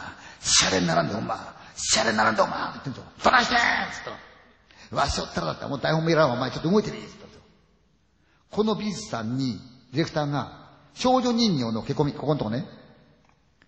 [0.42, 1.38] シャレに並んでお前、
[1.76, 3.02] シャレに並んでお前って言ってんぞ。
[3.24, 3.58] どないしてん？
[3.58, 3.64] つっ
[4.04, 7.42] たら、わしおったらだったらもう台本見らんお前ちょっと動いてみつったんですよ。
[8.52, 9.60] この美術さんに、
[9.92, 10.62] ディレクターが、
[10.94, 12.66] 少女人形の毛込み、ここのとこね、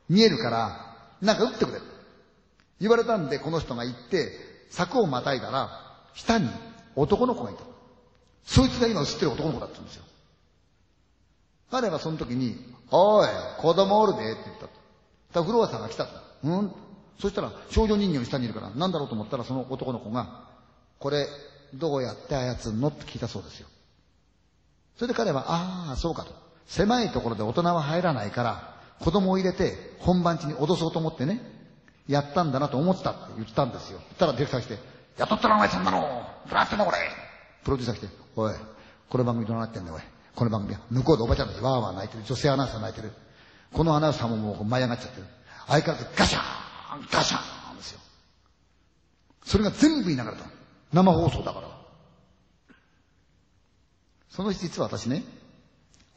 [0.10, 1.80] 見えるから、なんか打ってくれ。
[2.80, 4.32] 言われたんで、この人が行って、
[4.70, 5.70] 柵をまたいだら、
[6.14, 6.50] 下に
[6.96, 7.64] 男の子がいた。
[8.46, 10.04] そいつが今映ってる男の子だったんですよ。
[11.72, 12.56] 彼はその時に、
[12.92, 13.28] おい、
[13.58, 14.68] 子供おるでって言った
[15.34, 15.44] と。
[15.44, 16.12] フロアさんが来たと。
[16.44, 16.72] うん？
[17.20, 20.46] そしたら少女人形の下にいるから、なんだろうと思ったらその男の子が、
[21.00, 21.28] これ、
[21.74, 22.88] どうやって操るの？
[22.90, 23.68] って聞いたそうですよ。
[24.96, 26.32] それで彼は、ああ、そうかと。
[26.68, 31.42] 狭いところで大人は入らないから、子供を入れて本番地に脅そうと思ってね、
[32.08, 34.00] やったんだなと思ったって言ったんですよ。
[34.10, 34.78] そしたらディレクター来て、
[35.18, 36.06] 雇ったらお前そんなのど
[36.52, 36.98] うなってんだこれ
[37.64, 38.54] プロデューサー来て、おい、
[39.10, 40.02] この番組どうなってんだおい。
[40.36, 42.24] この番組は向こうでおばちゃんたちわーわー泣いてる。
[42.26, 43.14] 女性アナウンサー泣いてる。
[43.72, 45.28] このアナウンサーももう舞い上がっちゃってる。
[45.68, 48.00] 相変わらずガシャーンガシャーンですよ。
[49.46, 50.46] それが全部言いながらた。
[50.92, 51.70] 生放送だから。
[54.30, 55.24] その日実は私ね、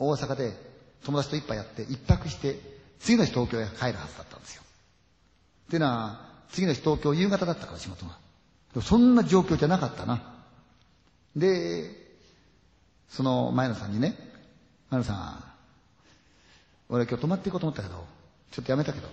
[0.00, 0.52] 大阪で
[1.04, 2.58] 友達と一杯やって一泊して、
[2.98, 4.62] 次の日東京へ帰るはずだったんですよ。
[5.66, 8.18] っていうのは、次の日東京夕方だったから仕事が。
[8.82, 10.34] そんな状況じゃなかったな。
[11.36, 11.97] で、
[13.08, 14.16] その前野さんにね、
[14.90, 15.44] 前野さん、
[16.88, 18.04] 俺今日泊まっていこうと思ったけど、
[18.52, 19.08] ちょっとやめたけど、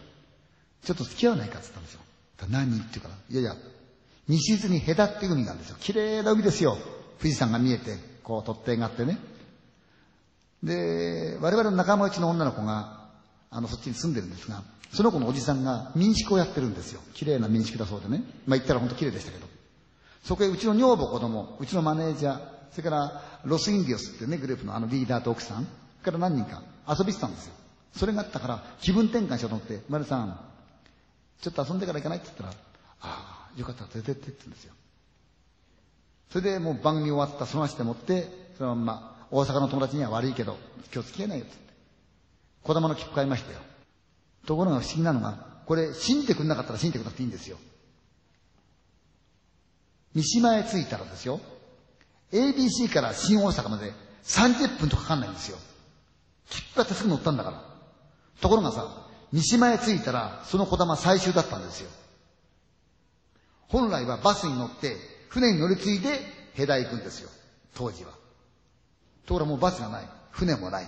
[0.84, 2.02] ちょっと付き合わないかって言ったんですよ。
[2.50, 2.78] 何？
[2.78, 3.56] って言うから、いやいや、
[4.28, 5.78] 西伊豆に隔って海があるんですよ。
[5.80, 6.78] 綺麗な海ですよ。
[7.20, 9.18] 富士山が見えて、こう、突堤があってね。
[10.64, 13.10] で、我々の仲間内の女の子が、
[13.52, 17.02] あの、そっちに住んでるんですが、その子のおじさんが民宿をやってるんですよ。
[17.14, 18.24] 綺麗な民宿だそうでね。
[18.48, 19.48] まあ言ったら本当綺麗でしたけど。
[20.24, 22.40] そこへうちの女房子供、うちのマネージャー、
[22.76, 27.54] それからロスインディオスってね、グループのあのリーダーと奥さん、それから何人か遊びしてたんですよ。
[27.96, 30.38] それがあったから気分転換しようと思って、丸さん、
[31.42, 32.50] ちょっと遊んでから行かないって言ったら、
[33.00, 34.74] ああ、よかったら連れてってって言うんですよ。
[36.32, 40.58] それでもう番組終わったその足でもって、そのまんま、大阪の友達には悪いけど、
[40.94, 41.74] 今日付き合えないよって言って。
[42.62, 43.60] 子供の切符買いましたよ。
[44.46, 47.58] ところが不思議なのが、これ信じてくれなかったら信じてくれなくていいんですよ。
[50.14, 51.40] 三島へ着いたらですよ、
[52.32, 55.58] ABC から新大阪まで30分とかかんないんですよ。
[56.50, 57.64] 切符買ってすぐ乗ったんだから。
[58.42, 61.90] ところがさ、三島へ着いたら、その小玉最終だったんですよ。
[63.68, 64.96] 本来はバスに乗って、
[65.30, 66.20] 船に乗り継いで、
[66.54, 67.30] ヘダ行くんですよ。
[67.74, 68.12] 当時は。
[69.26, 70.10] ところがもうバスがない。
[70.32, 70.88] 船もない。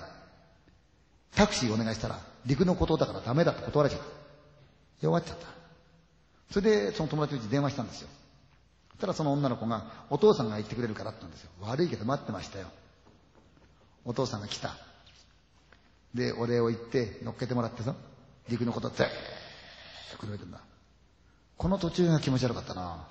[1.35, 4.07] タクシーお願いしたら、陸のことだからダメだって断られちゃった。
[5.01, 5.47] 弱っちゃった。
[6.51, 8.09] それで、その友達うちに電話したんですよ。
[8.97, 11.51] したらその女の子が、お父さんが行ってくれるからって言うんですよ。
[11.61, 12.67] 悪いけど待ってましたよ。
[14.05, 14.75] お父さんが来た。
[16.15, 17.93] で、お礼を言って乗っけてもらってさ、
[18.49, 20.59] 陸のことぜーっとくれてんだ。
[21.57, 23.05] この途中が気持ち悪かったな。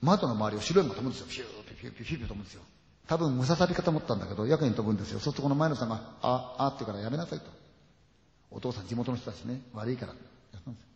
[0.00, 1.26] 窓の周りを白いのが飛ぶんですよ。
[1.28, 2.62] ピューピューピューピューピュー飛ぶんですよ。
[3.06, 5.20] 多分ムササビかと思ったんだけど、やけに飛ぶんですよ。
[5.20, 7.44] そうするとこの前野さんが、あ、あってからやめなさいと。
[8.50, 10.12] お父さん地元の人たちね、悪いから。
[10.12, 10.18] や
[10.58, 10.88] ったんですよ。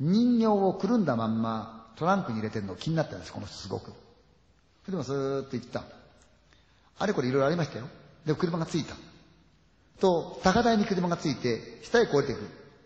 [0.00, 3.92] 人形をくるんだまんまトランクに入れてるの気になったんです、この人すごく。
[4.84, 5.84] それでもスーッと行った。
[6.98, 7.86] あれこれいろいろありましたよ。
[8.26, 8.94] で、車が着いた。
[10.00, 12.40] と、高台に車が着いて、下へ越えていく。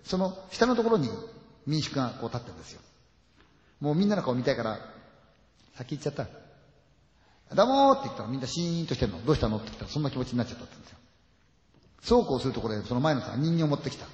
[0.04, 1.08] その下のところに
[1.66, 2.80] 民宿がこう立ってるんですよ。
[3.80, 4.78] もうみんなの顔見たいから、
[5.76, 6.26] 先行っちゃった。
[7.54, 9.24] どうもーって言ったらみんなシーンとしてるの。
[9.24, 10.98] どうしたのって言ったらそんな気持ちになっちゃったんですよ。
[12.02, 14.06] そうこうするところで、その前のさ人形を持ってきた。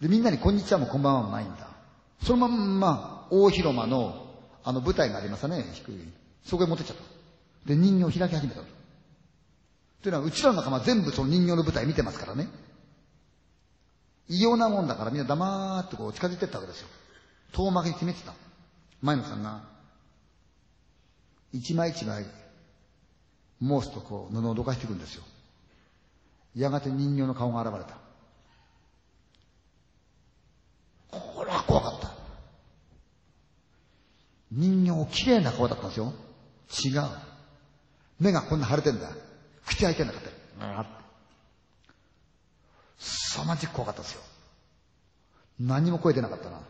[0.00, 1.67] で、みんなにこんにちはもこんばんはもないんだ。
[2.22, 4.26] そのまんま、大広間の、
[4.64, 6.12] あの舞台がありますね、低い。
[6.44, 7.02] そこへ持ってっちゃった。
[7.68, 8.60] で、人形を開き始めた。
[8.60, 8.66] と
[10.02, 12.48] というのは、うちらの仲間全部その人形の舞台見てますからね。
[14.28, 16.88] 異様なもんだからみんな黙ーってこう近づいてったわけですよ。
[17.52, 18.34] 遠巻きに決めてた。
[19.00, 19.62] 前野さんが、
[21.52, 22.26] 一枚一枚、
[23.60, 25.22] 申すとこう布をどかしていくんですよ。
[26.54, 27.96] やがて人形の顔が現れた。
[31.10, 31.97] これは怖かった。
[34.52, 36.12] 人形綺麗な顔だったんですよ。
[36.84, 37.02] 違う。
[38.20, 39.08] 目がこんな腫れてんだ。
[39.66, 40.30] 口開いてんだかって。
[42.98, 44.22] さまじく怖かったですよ。
[45.60, 46.60] 何も声出なかったな。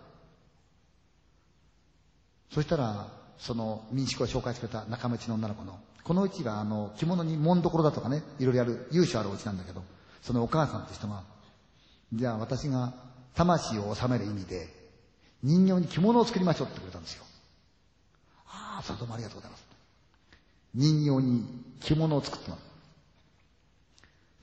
[2.53, 3.09] そしたら、
[3.39, 9.83] その民宿を紹介してくれた仲間内の女の子の、このうちがあの着物に紋所だとかね、いろいろやる、由緒あるお家なんだけど、
[10.23, 11.23] そのお母さんって人が、
[12.13, 12.95] じゃあ私が
[13.35, 14.69] 魂を収める意味で、
[15.43, 17.25] 人形に着物を作りましょうってくれたんですよ。
[18.79, 19.65] ああ、それどうもありがとうございます。
[20.73, 21.45] 人形に
[21.81, 22.63] 着物を作ってもら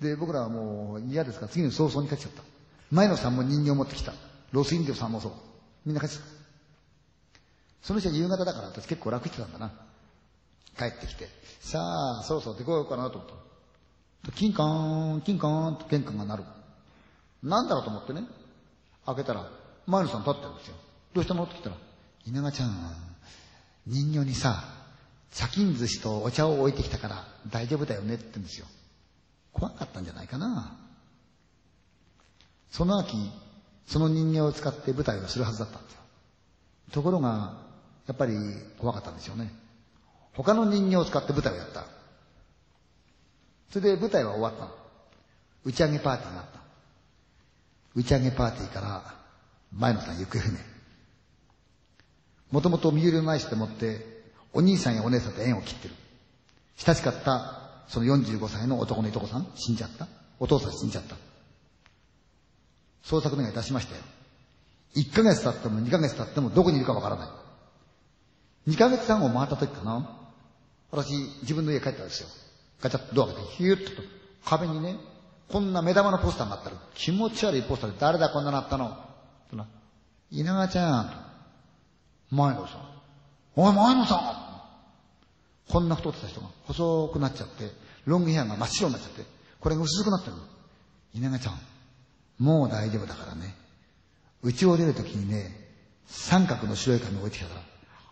[0.02, 0.04] う。
[0.04, 1.46] で、僕らはもう嫌ですか？
[1.46, 2.44] ら次の早々に帰っちゃった。
[2.92, 4.12] 前野さんも人形を持ってきた。
[4.52, 5.32] ロスインディオさんもそう。
[5.86, 6.28] みんな帰っちゃった。
[7.82, 9.72] その人は夕方だから私結構楽してたんだな。
[10.78, 11.30] 帰ってきて。
[11.62, 11.80] さ
[12.20, 13.30] あ、そろそろ出こようかなと思っ
[14.26, 14.32] た。
[14.34, 16.44] キンカーン、キンカーンと玄関が鳴る。
[17.42, 18.24] なんだろうと思ってね。
[19.06, 19.50] 開けたら、
[19.88, 20.76] 前野さん立ってるんですよ。
[21.14, 21.44] どうしたの？
[21.44, 21.78] って言ったら、
[22.28, 22.70] 稲川ちゃん、
[23.88, 24.64] 人形にさ、
[25.32, 28.66] 茶金寿司とお茶を置いてきたから大丈夫だよねって言うんですよ。
[29.54, 30.78] 怖かったんじゃないかな。
[32.72, 33.16] その秋、
[33.86, 36.00] その人形を使って舞台をするはずだったんですよ。
[36.92, 37.58] ところが、
[38.08, 38.34] やっぱり
[38.80, 39.52] 怖かったんですよね。
[40.34, 41.86] 他の人形を使って舞台をやった。
[43.72, 44.70] それで舞台は終わった。
[45.64, 46.60] 打ち上げパーティーがあった。
[47.96, 49.16] 打ち上げパーティーから
[49.74, 50.75] 前野さん行方不明。
[52.56, 55.94] もともと身寄りのない人でもって、お兄さんやお姉さんと縁を切ってる。
[56.78, 60.08] 親しかった、その45歳の男のいとこさん、死んじゃった。
[60.40, 61.18] お父さん死んじゃった。
[63.04, 64.02] 捜索願い出しましたよ。
[64.96, 68.72] 1ヶ月経っても2ヶ月経ってもどこにいるかわからない。
[68.72, 70.10] 2ヶ月半を回った時かな。
[70.92, 72.30] 私、自分の家帰ったんですよ。
[72.80, 74.02] ガチャッとドア開けて、ヒューッと
[74.46, 74.96] 壁にね、
[75.50, 78.98] こんな目玉のポスターがあったら、気持ち悪いポスターで誰だこんなのあったの。
[79.50, 79.68] とな
[80.32, 81.25] 稲川ちゃん。
[82.36, 82.82] 前野さん。
[83.56, 84.46] おい、前野さん
[85.72, 87.72] こんな太ってた人が細くなっちゃって、
[88.06, 89.24] ロングヘアが真っ白になっちゃって、
[89.60, 90.44] これが薄くなってるの。
[91.14, 91.60] 稲川ちゃん、
[92.38, 93.56] もう大丈夫だからね。
[94.44, 95.66] 家を出るときにね、
[96.06, 97.62] 三角の白い紙を置いてきたから、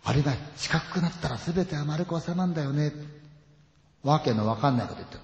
[0.06, 2.92] あれが四角くなったら全ては丸く収まるんだよね。
[4.02, 5.20] わけのわかんないこと言ってる。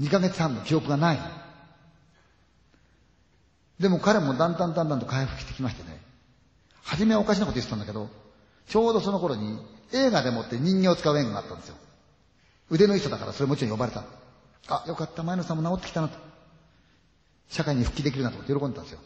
[0.00, 1.18] 二ヶ月半の記憶がない。
[3.78, 5.97] でも彼もだんだんだんだんと回復してきましてね。
[6.82, 8.08] 初めはおかしなこと言ってたんだけど、
[8.66, 9.58] ちょうどその頃に
[9.92, 11.76] 映画でもって人形を使う縁があったんですよ。
[12.70, 14.04] 腕のいい人だからそれもちろん呼ばれた。
[14.68, 16.18] あ、よかった、前野さんも治ってきたなと。
[17.48, 19.00] 社会に復帰できるなと喜んでたんですよ。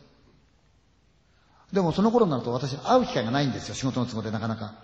[1.72, 4.74] でもその頃になると私会う機会がないんですよ、仕事の都合でなかなか。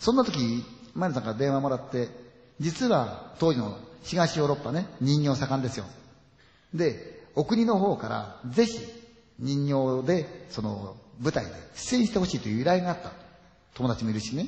[0.00, 0.64] そんな時、
[0.94, 2.08] 前野さんから電話もらって、
[2.60, 5.84] 実は当時の東ヨーロッパね、人形盛んですよ。
[6.74, 8.78] で、お国の方からぜひ
[9.38, 13.12] 人形で、その舞台で出演してほしいという依頼があった。
[13.74, 14.46] 友達もいるしね。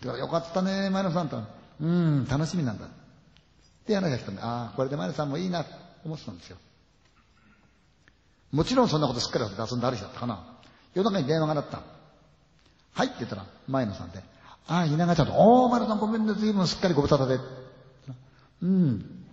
[0.00, 1.42] だからよかったね、前野さんと。
[1.80, 2.86] うん、楽しみなんだ。
[2.86, 2.88] っ
[3.86, 5.70] て話が来たんで、ああ、これで前野さんもいいなと
[6.04, 6.56] 思ってたんですよ。
[8.52, 10.44] もちろんそんなことすっかり忘れて遊んである人だったかな。
[10.94, 11.82] 夜中に電話が鳴った。
[12.92, 14.20] はいって言ったら、前野さんで、
[14.66, 17.38] ああ、稲川ちゃんと、おー、前野さんごめんね、随分すっかりご無沙汰で。
[18.62, 19.24] うん。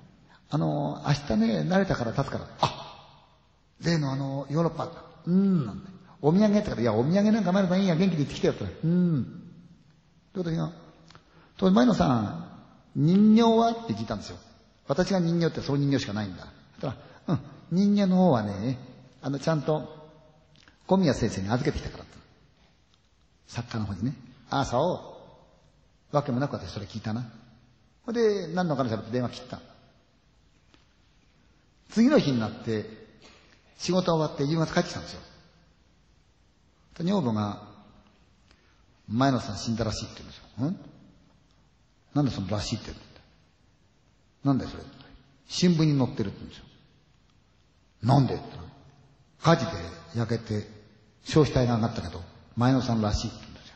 [0.49, 2.47] あの、明日ね、慣れたから経つから。
[2.59, 2.82] あ
[3.84, 4.89] 例のあの、ヨーロッパ。
[5.26, 5.89] うん、なんだ。
[6.22, 8.66] お土産ってから、いや、お土産なんか前野さんいいや、元気に行ってきてよって。
[8.84, 9.22] うん。
[9.22, 10.72] ってことよ。
[11.58, 12.52] と、前野さん、
[12.96, 13.72] 人形は？
[13.72, 14.38] って聞いたんですよ。
[14.88, 16.48] 私が人形ってその人形しかないんだ。
[16.80, 16.96] たら、
[17.28, 17.40] うん、
[17.72, 18.78] 人形の方はね、
[19.22, 20.10] あの、ちゃんと、
[20.88, 22.06] 小宮先生に預けてきたから。
[23.48, 24.14] 作家の方にね。
[24.50, 25.18] ああ、そ
[26.12, 26.16] う。
[26.16, 27.30] わけもなく私それ聞いたな。
[28.06, 29.60] ほんで、何のかの喋って電話切った。
[31.90, 32.86] 次の日になって、
[33.78, 35.22] 仕事終わって夕方帰ってきたんですよ。
[37.00, 37.64] 女房が、
[39.08, 40.66] 前野さん死んだらしいって言うんですよ。
[40.68, 40.80] ん？
[42.14, 43.06] なんでそのらしいって言うんだ
[44.44, 44.84] なんだよそれ？
[45.48, 46.66] 新聞に載ってるって言うんですよ。
[48.04, 49.72] なんでって言ったら火事で
[50.16, 50.68] 焼けて
[51.24, 52.22] 焼死体が上がったけど、
[52.56, 53.76] 前野さんらしいって言うんですよ。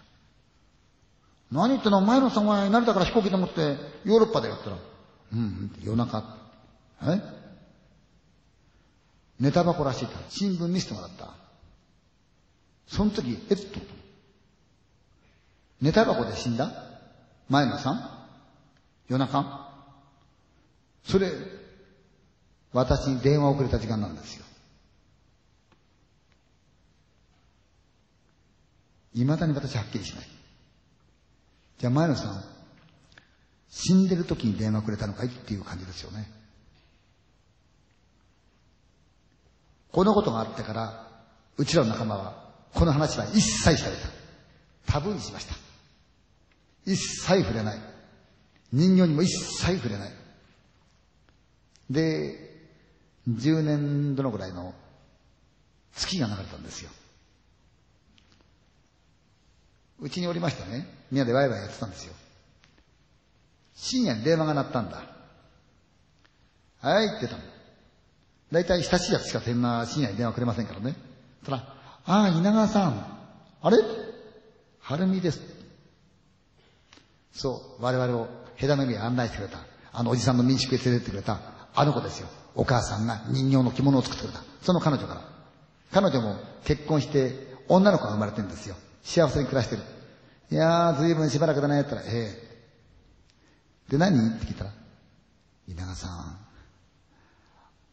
[1.51, 2.01] 何言ってんの？
[2.01, 4.77] 前野さんは成田から飛行機で持ってヨーロッパでやったら、
[5.33, 6.23] うん、夜中。
[7.03, 7.21] え？
[9.39, 11.33] ネタ箱らしいから新聞見せてもらった。
[12.87, 13.79] その時、えっと、
[15.81, 16.71] ネタ箱で死んだ？
[17.49, 18.09] 前野さん？
[19.09, 19.69] 夜中？
[21.03, 21.31] それ、
[22.73, 24.45] 私に電話をくれた時間なんですよ。
[29.13, 30.25] 未だに私はっきりしない。
[31.77, 32.43] じゃあ前野さん、
[33.69, 35.27] 死んでる時に電話くれたのかい？
[35.27, 36.29] っていう感じですよね。
[39.91, 41.07] このことがあってから、
[41.57, 42.44] うちらの仲間は、
[42.75, 44.09] この話は一切された。
[44.85, 45.55] タブーにしました。
[46.85, 47.79] 一切触れない。
[48.73, 50.11] 人形にも一切触れない。
[51.89, 52.37] で、
[53.29, 54.73] 10年どのぐらいの
[55.95, 56.91] 月が流れたんですよ。
[60.01, 62.13] うちにおりましてね、みんなでワイワイやってたんですよ。
[63.73, 65.03] 深夜に電話が鳴ったんだ。
[66.81, 67.43] はいって言ったの。
[68.51, 70.95] だいたい親しいやつしかそんな深夜に電話くれませんからね。
[71.45, 71.74] たら、
[72.05, 73.05] ああ、稲川さん。
[73.61, 73.77] あれ？
[74.81, 75.41] 晴美です。
[77.33, 78.27] そう、我々を
[78.59, 79.57] 枝の海へ案内してくれた。
[79.91, 81.39] あのおじさんの民宿へ連れてってくれた。
[81.73, 82.27] あの子ですよ。
[82.53, 84.43] お母さんが人形の着物を作ってくれた。
[84.61, 85.21] その彼女から。
[85.91, 88.75] 彼女も結婚して女の子が生まれてるんですよ。
[89.03, 89.81] 幸せに暮らしてる。
[90.51, 91.81] いやー、ずいぶんしばらくだね。
[91.81, 92.41] って言ったら、え
[93.87, 94.35] えで、何？
[94.35, 94.71] って聞いたら、
[95.67, 96.37] 稲川さん、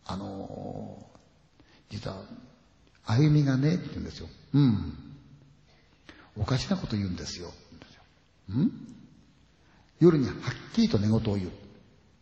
[0.06, 2.16] あのー、実は、
[3.06, 4.28] 歩みがね、って言うんですよ。
[4.54, 4.94] うん。
[6.36, 7.52] おかしなこと言うんですよ。
[8.48, 8.72] うん
[10.00, 10.36] 夜にはっ
[10.74, 11.50] きりと寝言を言う。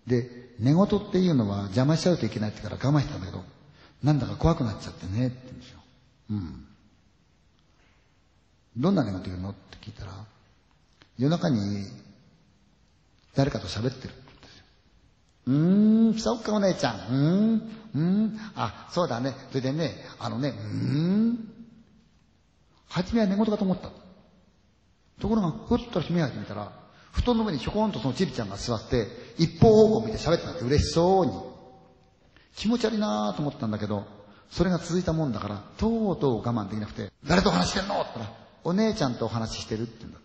[0.06, 3.42] で、寝言っていうのは邪魔しちゃうといけないってから我慢したんだけど、
[4.02, 5.80] なんだか怖くなっちゃってね、って言うんですよ。
[6.30, 6.66] うん。
[8.76, 9.50] どんな寝言言うの？
[9.50, 10.12] って聞いたら、
[11.18, 11.86] 夜中に
[13.34, 14.22] 誰かと喋ってるって
[15.46, 16.34] 言うんですよ。
[16.34, 16.96] うーん、そっかお姉ちゃん。
[16.96, 17.62] うーん、
[17.94, 19.34] うん、あ、そうだね。
[19.50, 20.56] それでね、あのね、うー
[21.32, 21.38] ん？
[22.88, 23.90] 初めは寝言かと思った。
[25.20, 26.72] ところが、ふっと目を始めたら、
[27.12, 29.08] 布団の上にひょこんとそのちびちゃんが座って、
[29.38, 31.32] 一方方向見て喋ってたんで嬉しそうに。
[32.56, 34.06] 気持ち悪いなぁと思ったんだけど、
[34.50, 38.00] それが続いたもんだから、とうとう我慢できなくて、誰と話してんの？
[38.00, 40.20] って言ったら、お姉ちゃんとお話ししてるって言うんだ。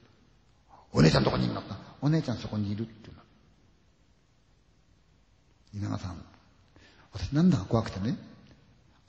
[0.93, 1.71] お姉ちゃんどこにいるのって
[2.01, 3.23] お姉ちゃんそこにいるって言うんだ。
[5.73, 6.23] 稲川さん、
[7.15, 8.17] 私なんだか怖くてね、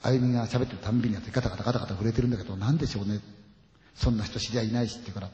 [0.03, 3.21] あゆみが喋ってるたんびにやってガタガタガタガタ触れてるんだけど、なんでしょうね。
[3.97, 5.31] そんな人知り合いいないしって言うから、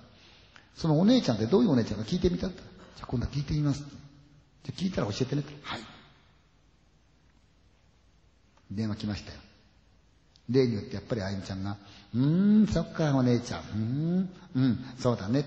[0.74, 2.60] そのお姉ちゃんってどういうお姉ちゃんか聞いてみたって。
[2.96, 3.84] じゃあ今度は聞いてみます。
[4.64, 5.52] じゃ聞いたら教えてねって。
[5.62, 5.80] はい。
[8.70, 9.38] 電話来ましたよ。
[10.48, 11.76] 例によってやっぱりあゆみちゃんが、
[12.14, 13.60] うーん、そっか、お姉ちゃん。
[13.60, 15.44] うーん、うん、そうだね。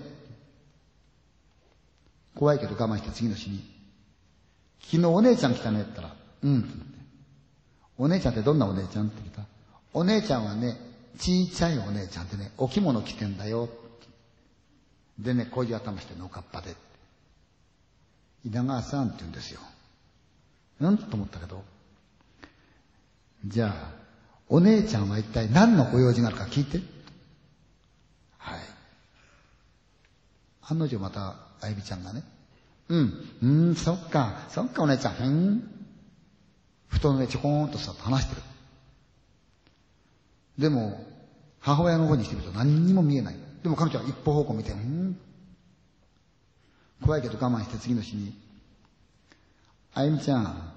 [2.36, 3.64] 怖いけど我慢して次の日に、
[4.80, 6.95] 昨日お姉ちゃん来たねって言ったら、うん。
[7.98, 9.42] お姉ちゃんってどんなお姉ちゃんって聞いた
[9.92, 10.76] お姉ちゃんはね、
[11.18, 13.68] ちいちゃいお姉ちゃんってね、お着物着てんだよ。
[15.18, 16.74] でね、こういう頭してのおかっぱで。
[18.44, 19.60] 稲川さんって言うんですよ。
[20.80, 20.98] うん？
[20.98, 21.64] と思ったけど、
[23.46, 23.90] じゃあ、
[24.48, 26.80] お姉ちゃんは一体何のご用事があるか聞いて。
[28.36, 28.60] はい。
[30.68, 32.22] 案の定また、あゆみちゃんがね、
[32.88, 35.75] うん、うん、そっか、そっかお姉ちゃん、うん。
[36.88, 38.42] 布団の上ちょこーんと座って話してる。
[40.58, 41.04] でも、
[41.60, 43.36] 母親の方にしてみると何にも見えない。
[43.62, 45.18] でも彼女は一方方向見て、うん。
[47.02, 48.32] 怖いけど我慢して次の日に、
[49.94, 50.72] あゆみちゃん、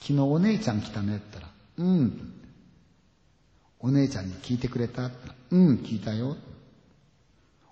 [0.00, 2.34] 昨日お姉ちゃん来たねって言ったら、うん。
[3.80, 6.36] お姉ちゃんに聞いてくれたって言ったらうん、聞いたよ。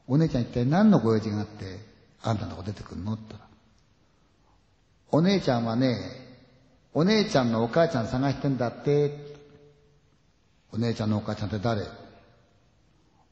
[0.06, 1.80] お姉ちゃん一体何のご用事があって、
[2.22, 3.50] あんたのとこ出てくるのって言ったら、
[5.10, 6.21] お姉ちゃんはね、
[6.94, 9.32] お姉ちゃんのお母ちゃん探してんだって。
[10.72, 11.82] お姉ちゃんのお母ちゃんって誰？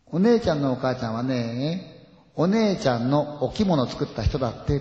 [0.07, 4.81] お姉ちゃんのお母ちゃんはね、お姉ちゃんのお着物作った人だって。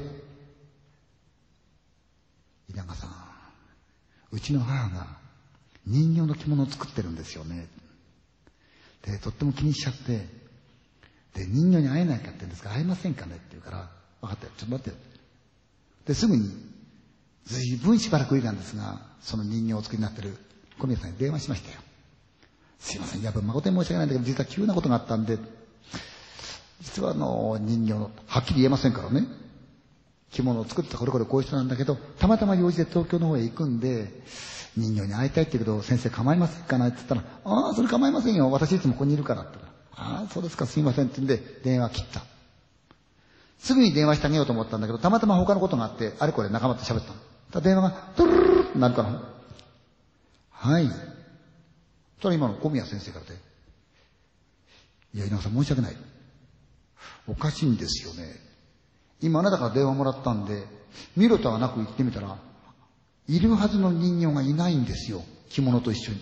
[2.70, 3.12] 稲川さん、
[4.32, 5.08] うちの母が
[5.86, 7.68] 人形の着物を作ってるんですよね。
[9.04, 10.28] で、とっても気にしちゃって、
[11.34, 13.90] で、人形に会えないかって言うんですが、会えませんかねって言うから、
[14.22, 14.96] 分かったよ、ちょっと待ってよ。
[16.06, 16.52] で、すぐに、
[17.50, 20.38] ずいぶんしばらくいたんですが、その人形をお作りになってる
[20.78, 21.80] 小宮さんに電話しましたよ。
[22.80, 25.40] すいません、やっぱ誠に申し訳ないんだけど、実は急なことがあったんで、
[26.82, 29.26] 実はあの、人形の、はっきり言えませんからね。
[30.32, 34.22] 着物を作ったこれこれこういう人なんだけど、たまたま用事で東京の方へ行くんで、
[34.78, 38.52] 人形に会いたいって言うけど、先生構いませんかなって言ったら、ああ、それ構いませんよ。
[38.52, 39.58] 私いつもここにいるからって。
[39.96, 42.22] ああ、そうですか、すいませんって言うんで、電話切った。
[43.58, 47.29] すぐに電話してあげようと思ったんだけど、たまたま他のことがあって、あれこれ仲間と喋ったの。
[47.52, 49.22] た電話が、トゥルルルってなるから。
[50.52, 50.88] はい。
[50.88, 50.96] そし
[52.22, 53.34] たら今の小宮先生からで、
[55.14, 55.98] いや、稲葉さん申し訳ない。
[57.28, 58.36] おかしいんですよね。
[59.22, 60.66] 今あなたから電話もらったんで、
[61.16, 62.38] 見ろとはなく言ってみたら、
[63.28, 65.24] いるはずの人形がいないんですよ。
[65.50, 66.22] 着物と一緒に。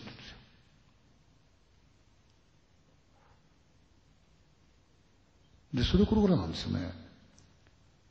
[5.73, 6.91] で、それこれぐらなんですよね。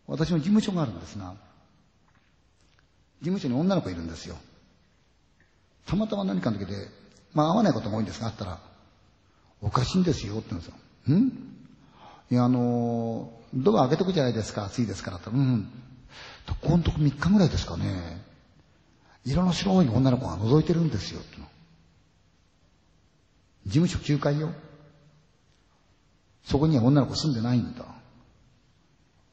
[0.06, 1.34] 私の事務所があるんですが、
[3.20, 4.36] 事務所に女の子いるんですよ。
[5.86, 6.88] たまたま何かの時で、
[7.32, 8.60] まあ会わないことも多いんですが、あったら、
[9.60, 11.16] おかしいんですよって言うんですよ。
[11.16, 11.28] ん
[12.30, 15.30] いや、あの、ドア開けとくじゃないですか、暑いですからって。
[15.30, 15.70] うん。
[16.46, 18.22] ここのとこ3日ぐらいですかね。
[19.24, 21.20] 色の白い女の子が覗いてるんですよ。
[21.20, 21.46] っての
[23.66, 24.52] 事務所9階よ。
[26.44, 27.84] そこには女の子住んでないんだ。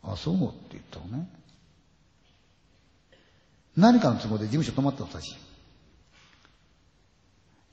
[0.03, 0.35] あ、そう？
[0.35, 1.29] って言ったのね。
[3.77, 5.35] 何かの都合で事務所泊まってた私。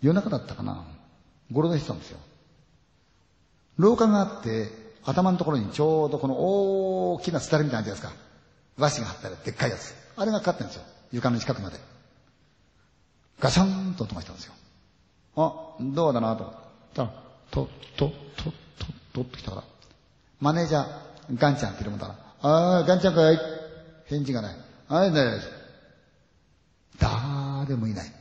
[0.03, 0.85] 夜中だったかな。
[1.53, 2.19] ゴロ出してたんですよ。
[3.77, 4.69] 廊下があって、
[5.05, 6.35] 頭のところにちょうどこの
[7.15, 8.13] 大きなスタルみたいなやつですか。
[8.79, 9.95] 和紙が貼ってあるでっかいやつ。
[10.17, 10.85] あれがかかってるんですよ。
[11.13, 11.77] 床の近くまで。
[13.41, 14.53] ガシャンと音がしたんですよ。
[15.37, 16.55] あ、どうだなと思っ
[16.95, 17.13] たら、
[17.51, 18.53] と、と、と、と、
[19.15, 19.65] とってきたから。
[20.41, 20.87] マネージャー、
[21.39, 23.39] ガンちゃんって言うもんだから、あー、ガンちゃんかい
[24.07, 24.57] 返事がない。
[24.89, 25.60] はい、ねだーで
[27.01, 28.13] 誰もいない。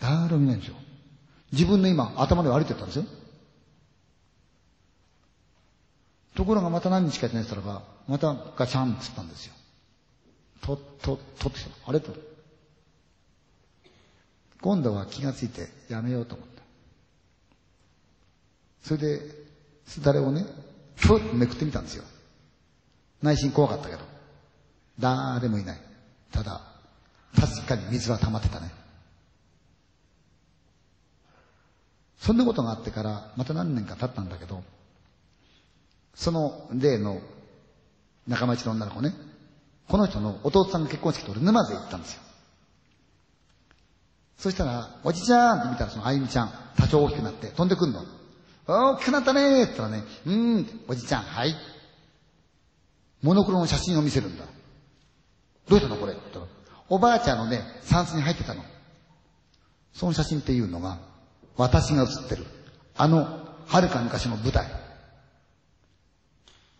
[0.00, 0.76] 誰もいないんですよ。
[1.52, 3.04] 自分の今、頭で歩いてたんですよ。
[6.34, 9.54] ところがまた何日かやってないったらば、またガチャンって言ったんですよ。
[10.60, 11.70] と、と、とってきた。
[11.86, 12.14] あれと。
[14.60, 16.62] 今度は気がついてやめようと思った。
[18.82, 19.20] それで、
[19.86, 20.44] すだれをね、
[20.96, 22.04] ふっとめくってみたんですよ。
[23.22, 24.00] 内心怖かったけど。
[24.98, 25.80] 誰もいない。
[26.32, 26.67] ただ、
[27.36, 28.70] 確かに水は溜まってたね。
[32.18, 34.62] そんなことがあってから、また何年か経ったんだけど、
[36.14, 37.20] その例の
[38.26, 39.14] 仲間内の女の子ね、
[39.88, 42.22] この人の弟さんが結婚式と俺沼津へ行ったんですよ。
[44.36, 48.04] そしたら、おじちゃんって見たらそのあゆみちゃん、多少大きくなって飛んでくんの。
[48.66, 51.54] 大きくなったねーって言ったらね、うーん、おじちゃん、はい。
[53.22, 54.44] モノクロの写真を見せるんだ。
[55.68, 56.12] どうしたのこれ？
[56.12, 56.46] って言ったら、
[56.88, 58.62] おばあちゃんのね、サンスに入ってたの。
[59.92, 60.98] その写真っていうのが、
[61.56, 62.46] 私が写ってる。
[62.96, 64.66] あの、遥か昔の舞台。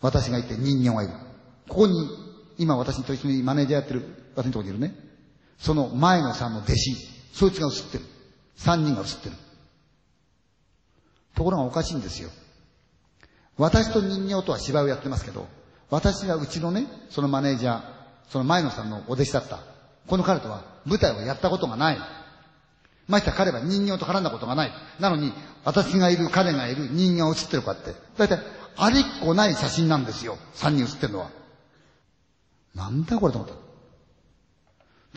[0.00, 1.12] 私がいて人形がいる。
[1.68, 2.08] ここに、
[2.58, 4.02] 今私と一緒にマネージャーやってる、
[4.34, 4.94] 私のとこにいるね。
[5.58, 6.96] その前野さんの弟子、
[7.32, 8.04] そいつが写ってる。
[8.56, 9.36] 三人が写ってる。
[11.34, 12.30] ところがおかしいんですよ。
[13.56, 15.46] 私と人形とは芝居をやってますけど、
[15.90, 17.82] 私がうちのね、そのマネージャー、
[18.28, 19.58] その前野さんのお弟子だった。
[20.08, 21.98] この彼とは舞台をやったことがない。
[23.06, 24.72] ましてや彼は人形と絡んだことがない。
[25.00, 25.32] なのに、
[25.64, 27.94] 私がいる、彼がいる、人形が写ってるかって。
[28.16, 28.38] だいたい、
[28.76, 30.36] ありっこない写真なんですよ。
[30.52, 31.30] 三人写ってるのは。
[32.74, 33.54] なんだこれと思った。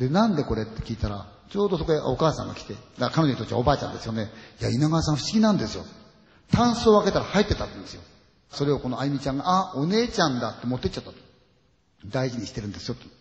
[0.02, 4.30] で、なんでこれって聞いたら、ちょうどそこへお母さんが来て、だ彼女にとってはおばあちゃんですよね。
[4.62, 5.84] いや、稲川さん不思議なんですよ。
[6.52, 8.02] タンスを開けたら入ってたんですよ。
[8.50, 11.12] それをこのあゆみちゃんが、あ、お姉ちゃんだって持ってっちゃった。
[12.06, 13.21] 大事にしてるんですよと。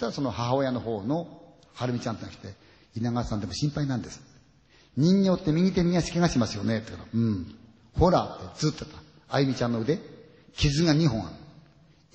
[0.00, 1.28] したらその母親の方の
[1.74, 2.54] はるみちゃんってのが来て、
[2.96, 4.22] 稲川さんでも心配なんです。
[4.96, 7.54] 人形って右手右足怪我しますよねって言ったら、うん。
[7.98, 9.02] ほらってずっと言った。
[9.28, 9.98] あゆみちゃんの腕、
[10.56, 11.36] 傷が2本ある。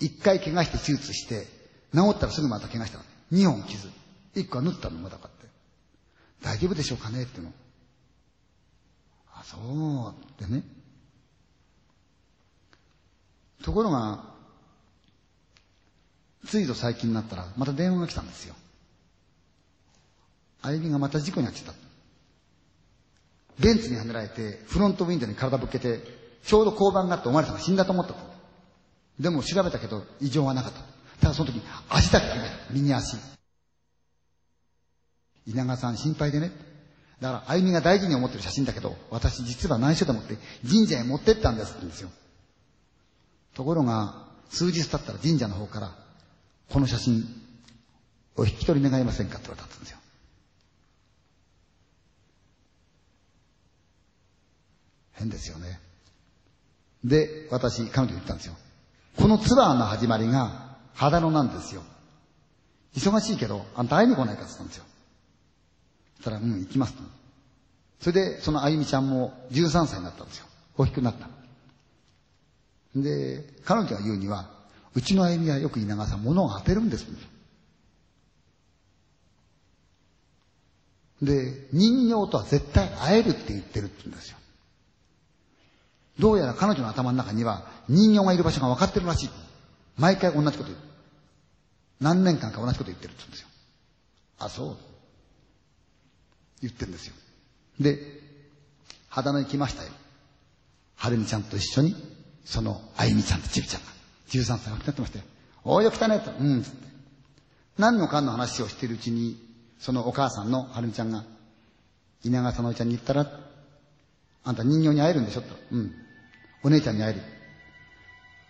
[0.02, 1.45] 1回怪我して手術して、
[1.94, 3.03] 治ったらすぐまた怪我したの。
[3.32, 3.88] 2本傷。
[4.34, 5.45] 1個は縫ったのまだかって。
[6.41, 7.52] 大丈夫でしょうかねっての。
[9.32, 10.64] あ、そうってね。
[13.64, 14.35] ところが、
[16.46, 18.56] ついぞ最近になったら、また電話が来たんですよ。
[20.62, 21.86] あゆみがまた事故に遭っちゃった。
[23.60, 26.02] ベンツにはねられて、フロントウィンドウに体ぶっけて、
[26.44, 28.20] ちょうど交番があってお前らさんが死んだと思ったと。
[29.20, 30.80] でも調べたけど異常はなかった。
[31.22, 32.74] ただその時、足だけ怪我した。
[32.74, 33.18] 右足。
[35.48, 36.52] 稲川さん心配でね。
[37.22, 42.10] だから、あゆみが大事に思ってる写真だけど、私実は内緒でもって神社へ持ってったんですって言うんですよ。
[43.54, 46.05] ところが、数日経ったら神社の方から、
[46.70, 47.24] この写真、
[48.36, 49.98] お引き取り願いませんかって言われたんですよ。
[55.14, 55.80] 変ですよね。
[57.04, 58.56] で、私、彼女に言ったんですよ。
[59.18, 61.84] このツアーの始まりが、秦野なんですよ。
[62.96, 64.84] 忙しいけど、あんた会いに来ないかって言ったんですよ。
[66.18, 66.96] そしたら、うん、行きます。
[68.00, 70.46] それで、そのあゆみちゃんも13歳になったんですよ。
[70.78, 71.28] 大きくなった。
[72.96, 74.55] で、彼女が言うには、
[74.96, 77.06] うちのあゆみはよく稲川さん物を当てるんです。
[81.22, 84.38] で、人形とは絶対会えるって言ってるって言うんですよ。
[86.20, 89.30] どうやら彼女の頭の中には人形がいる場所が分かってるらしい。
[89.98, 90.78] 毎回同じこと言う。
[92.00, 93.48] 何年間か同じこと言ってるって言うんですよ。
[94.40, 94.78] あ、そう。
[96.62, 97.14] 言ってるんですよ。
[97.80, 98.00] で、
[99.10, 99.90] 肌野に来ましたよ。
[100.96, 101.96] はるみちゃんと一緒に、
[102.46, 103.95] そのあゆみちゃんとちびちゃんが、
[104.30, 105.26] 13歳がなってましたよ。
[105.64, 106.32] おいよ来たねと。
[106.40, 106.88] うん、つって。
[107.78, 109.38] 何のかんの話をしているうちに、
[109.80, 111.24] そのお母さんのはるみちゃんが、
[112.24, 113.28] 稲川さのおいちゃんに言ったら、
[114.44, 115.48] あんた人形に会えるんでしょと。
[115.72, 115.92] うん。
[116.64, 117.22] お姉ちゃんに会える。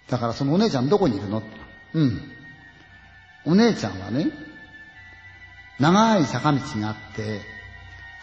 [0.10, 1.42] だからそのお姉ちゃんどこにいるの
[1.94, 2.22] うん。
[3.46, 4.28] お姉ちゃんはね、
[5.80, 7.42] 長い坂道があって、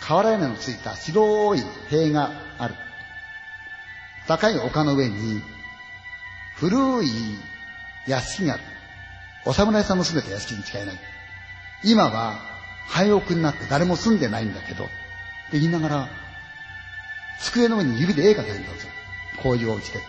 [0.00, 1.60] 瓦屋根のついた白い
[1.90, 2.74] 塀がある。
[4.26, 5.42] 高い丘の上に、
[6.56, 7.38] 古い
[8.06, 8.62] 屋敷がある。
[9.44, 10.96] お侍さんの住んでた屋敷に違いない。
[11.84, 12.38] 今は
[12.88, 14.86] 廃屋になって誰も住んでないんだけど、っ
[15.50, 16.08] て言いながら、
[17.40, 18.90] 机の上に指で絵描けてるんですよ。
[19.42, 20.00] こういうお家で。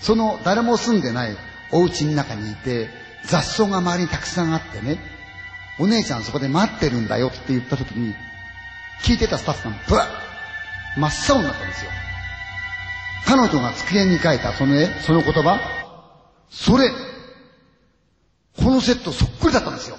[0.00, 1.36] その誰も住んでない
[1.72, 2.88] お家の中にいて、
[3.24, 4.98] 雑草が周りにたくさんあってね、
[5.78, 8.14] お姉ちゃんそこで待ってるんだよって言った時に、
[9.02, 10.28] 聞いてたスタッフさん、ブワッ
[10.98, 11.90] 真っ青になったんですよ。
[13.26, 15.60] 彼女が机に描いたその絵、その言葉、
[16.50, 16.90] それ、
[18.56, 19.96] このセットそっくりだったんですよ。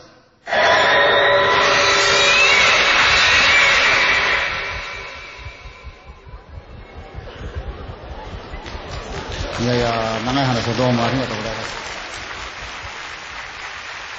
[9.61, 11.79] いやいや、長い話をどうもありがとうございます。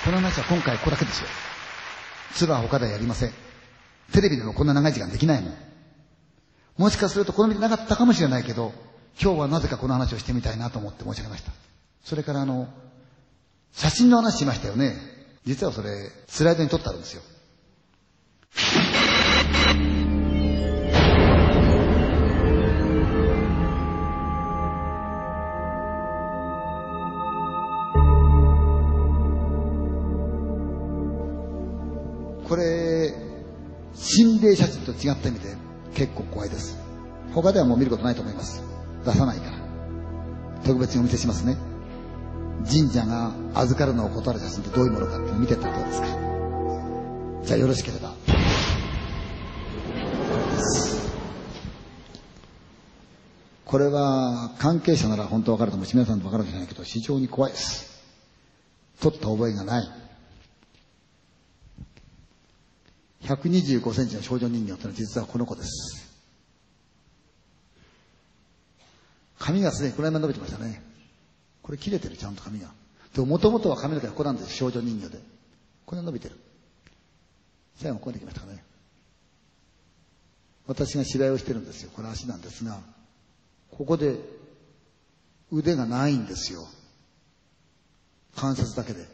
[0.05, 1.29] この話は今回ここだけですよ。
[2.35, 3.33] ツアー他ではやりません。
[4.13, 5.55] テレビでもこんな長い時間できないもん。
[6.77, 8.73] もしかするとこの見てなかったかもしれないけど、
[9.19, 11.53] 今日はなぜかこの話をしてみたいなと思って申し上げました。
[12.05, 12.69] それからあの、
[13.73, 14.95] 写真の話しましたよね。
[15.47, 17.23] 実はそれ、スライドに撮ってあるんですよ。
[32.49, 33.15] これ、
[33.95, 35.57] 心霊写真と違った意味で
[35.95, 36.77] 結構怖いです。
[37.33, 38.70] 他ではもう見ることないと思います。
[39.05, 39.57] 出さないから。
[40.65, 41.57] 特別にお見せしますね。
[42.71, 46.07] 神社が預かるのを断る写真ってどういうものかって見てったらどうですか
[47.45, 48.15] じゃあよろしければ。
[53.65, 53.87] これ。
[53.87, 58.03] は関係者なら本当わかると思うし、皆さんわかるかもしれないけど、非常に怖いです。
[59.01, 59.89] 撮った覚えがない。
[63.23, 66.10] 125センチの少女人形というのは実はこの子です。
[69.41, 70.83] 髪がすでにこの辺で伸びてましたね。
[71.63, 72.69] これ切れてる、ちゃんと髪が。
[73.15, 75.19] でも、もともとは髪の毛がここなんです少女人形で。
[75.87, 76.37] これが伸びてる。
[77.77, 78.63] 最後ここまで来ましたね。
[80.67, 81.91] 私が芝居をしてるんですよ。
[81.97, 82.79] これ足なんですが、
[83.71, 84.17] ここで
[85.51, 86.69] 腕がないんですよ。
[88.37, 89.09] 関節だけで。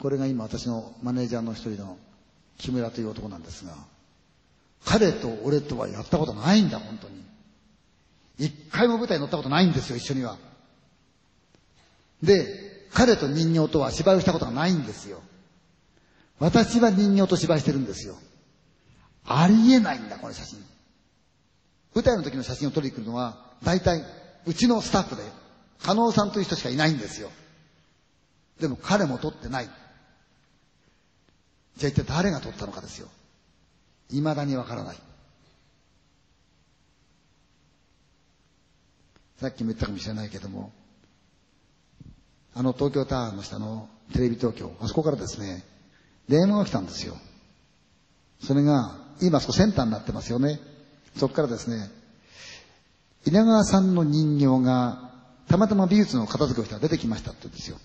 [0.00, 1.96] これが今私のマネージャーの一人の
[2.58, 3.76] 木村という男なんですが、
[4.84, 7.33] 彼と俺とはやったことないんだ、本当に。
[8.38, 10.36] 一回も舞台に乗ったことないんですよ、一緒には。
[12.22, 15.20] で、彼と人形とは芝居をしたことがないんですよ。
[16.38, 18.16] 私は人形と芝居してるんですよ。
[19.26, 20.64] ありえないんだ、この写真。
[21.94, 24.04] 舞台の時の写真を撮りに来るのは、大体、
[24.46, 25.22] うちのスタッフで、
[25.82, 27.30] 加納さんという人しかいないんですよ。
[28.60, 29.70] でも彼も撮ってない。
[31.76, 33.08] じゃあ一体誰が撮ったのかですよ。
[34.10, 34.96] 未だにわからない。
[39.40, 40.72] さっきも言ったかもしれないけども、
[42.54, 45.64] あの東京タワーの下のテレビ東京、あそこからですね、
[46.28, 47.16] 電話が来たんですよ。
[48.40, 50.60] それが、今そこセンターになってますよね。
[51.16, 51.90] そこからですね、
[53.26, 55.10] 稲川さんの人形が、
[55.48, 57.78] たまたま美術の片付けをしたら出てきましたって言うんですよ。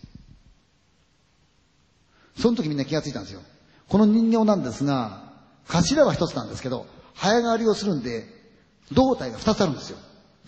[2.37, 3.41] その時みんな気がついたんですよ。
[3.87, 5.33] この人形なんですが、
[5.67, 6.85] 頭は一つなんですけど、
[7.15, 8.25] 早変わりをするんで、
[8.91, 9.97] 胴体が二つあるんですよ。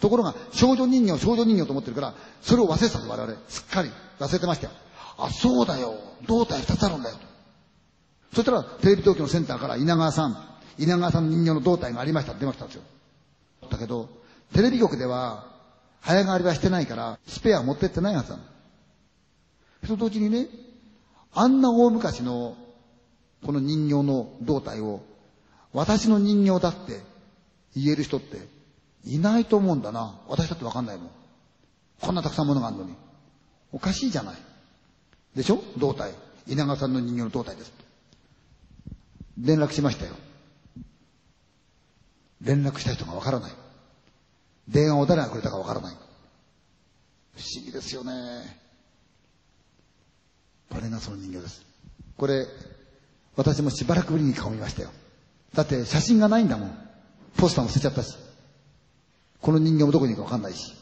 [0.02, 3.40] ところが、少女人形、少女人形と思ってるから、それを忘れてたんです、我々。
[3.48, 4.74] すっかり忘れてましたよ。
[5.18, 5.94] あ、そうだよ。
[6.28, 7.16] 胴体二つあるんだよ。
[8.34, 10.38] そしたら、テレビ東京のセンターから稲川さん、
[10.80, 12.84] 稲川さんの人形の胴体がありましたって出ましたんですよ。
[13.70, 14.10] だけど、
[14.54, 15.46] テレビ局では、
[16.02, 18.44] 早変わりはしてないから、スペア持ってってないはずなの。
[19.86, 20.48] その同時にね、
[21.34, 22.58] あんな大昔の、
[23.46, 25.02] この人形の胴体を、
[25.74, 27.00] 私の人形だって
[27.76, 28.40] 言える人って
[29.06, 30.20] いないと思うんだな。
[30.28, 31.10] 私だってわかんないもん。
[32.02, 32.96] こんなたくさんものがあるのに。
[33.72, 34.36] おかしいじゃない。
[35.36, 35.64] でしょ？
[35.78, 36.14] 胴体。
[36.48, 37.72] 稲川さんの人形の胴体です。
[39.40, 40.14] 連絡しましたよ。
[42.42, 43.52] 連絡した人がわからない。
[44.68, 45.96] 電話を誰がくれたかわからない。
[45.96, 45.98] 不
[47.42, 48.12] 思議ですよね。
[50.70, 51.66] これがその人形です。
[52.18, 52.46] これ、
[53.36, 54.90] 私もしばらくぶりに顔見ましたよ。
[55.54, 56.78] だって写真がないんだもん。
[57.38, 58.16] ポスターも捨てちゃったし。
[59.42, 60.74] この人形もどこにいるかわかんないし。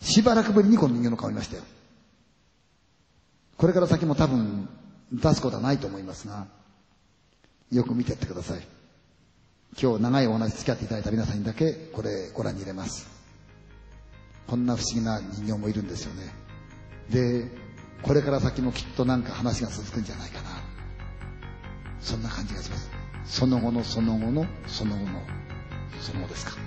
[0.00, 1.62] しばらくぶりにこの人形の顔見ましたよ。
[3.56, 4.68] これから先も多分
[5.12, 6.46] 出すことはないと思いますが、
[7.70, 8.66] よく見てやってください。
[9.80, 13.08] 今日長いお話付き合っていただいた皆さんにだけこれご覧に入れます。
[14.46, 16.32] こんな不思議な人形もいるんですよね。
[17.10, 17.50] で、
[18.02, 20.50] これから先もきっとなんか話が続くんじゃないかな。
[22.00, 22.90] そんな感じがします。
[23.24, 25.22] その後のその後のその後の
[26.00, 26.63] その後ですか。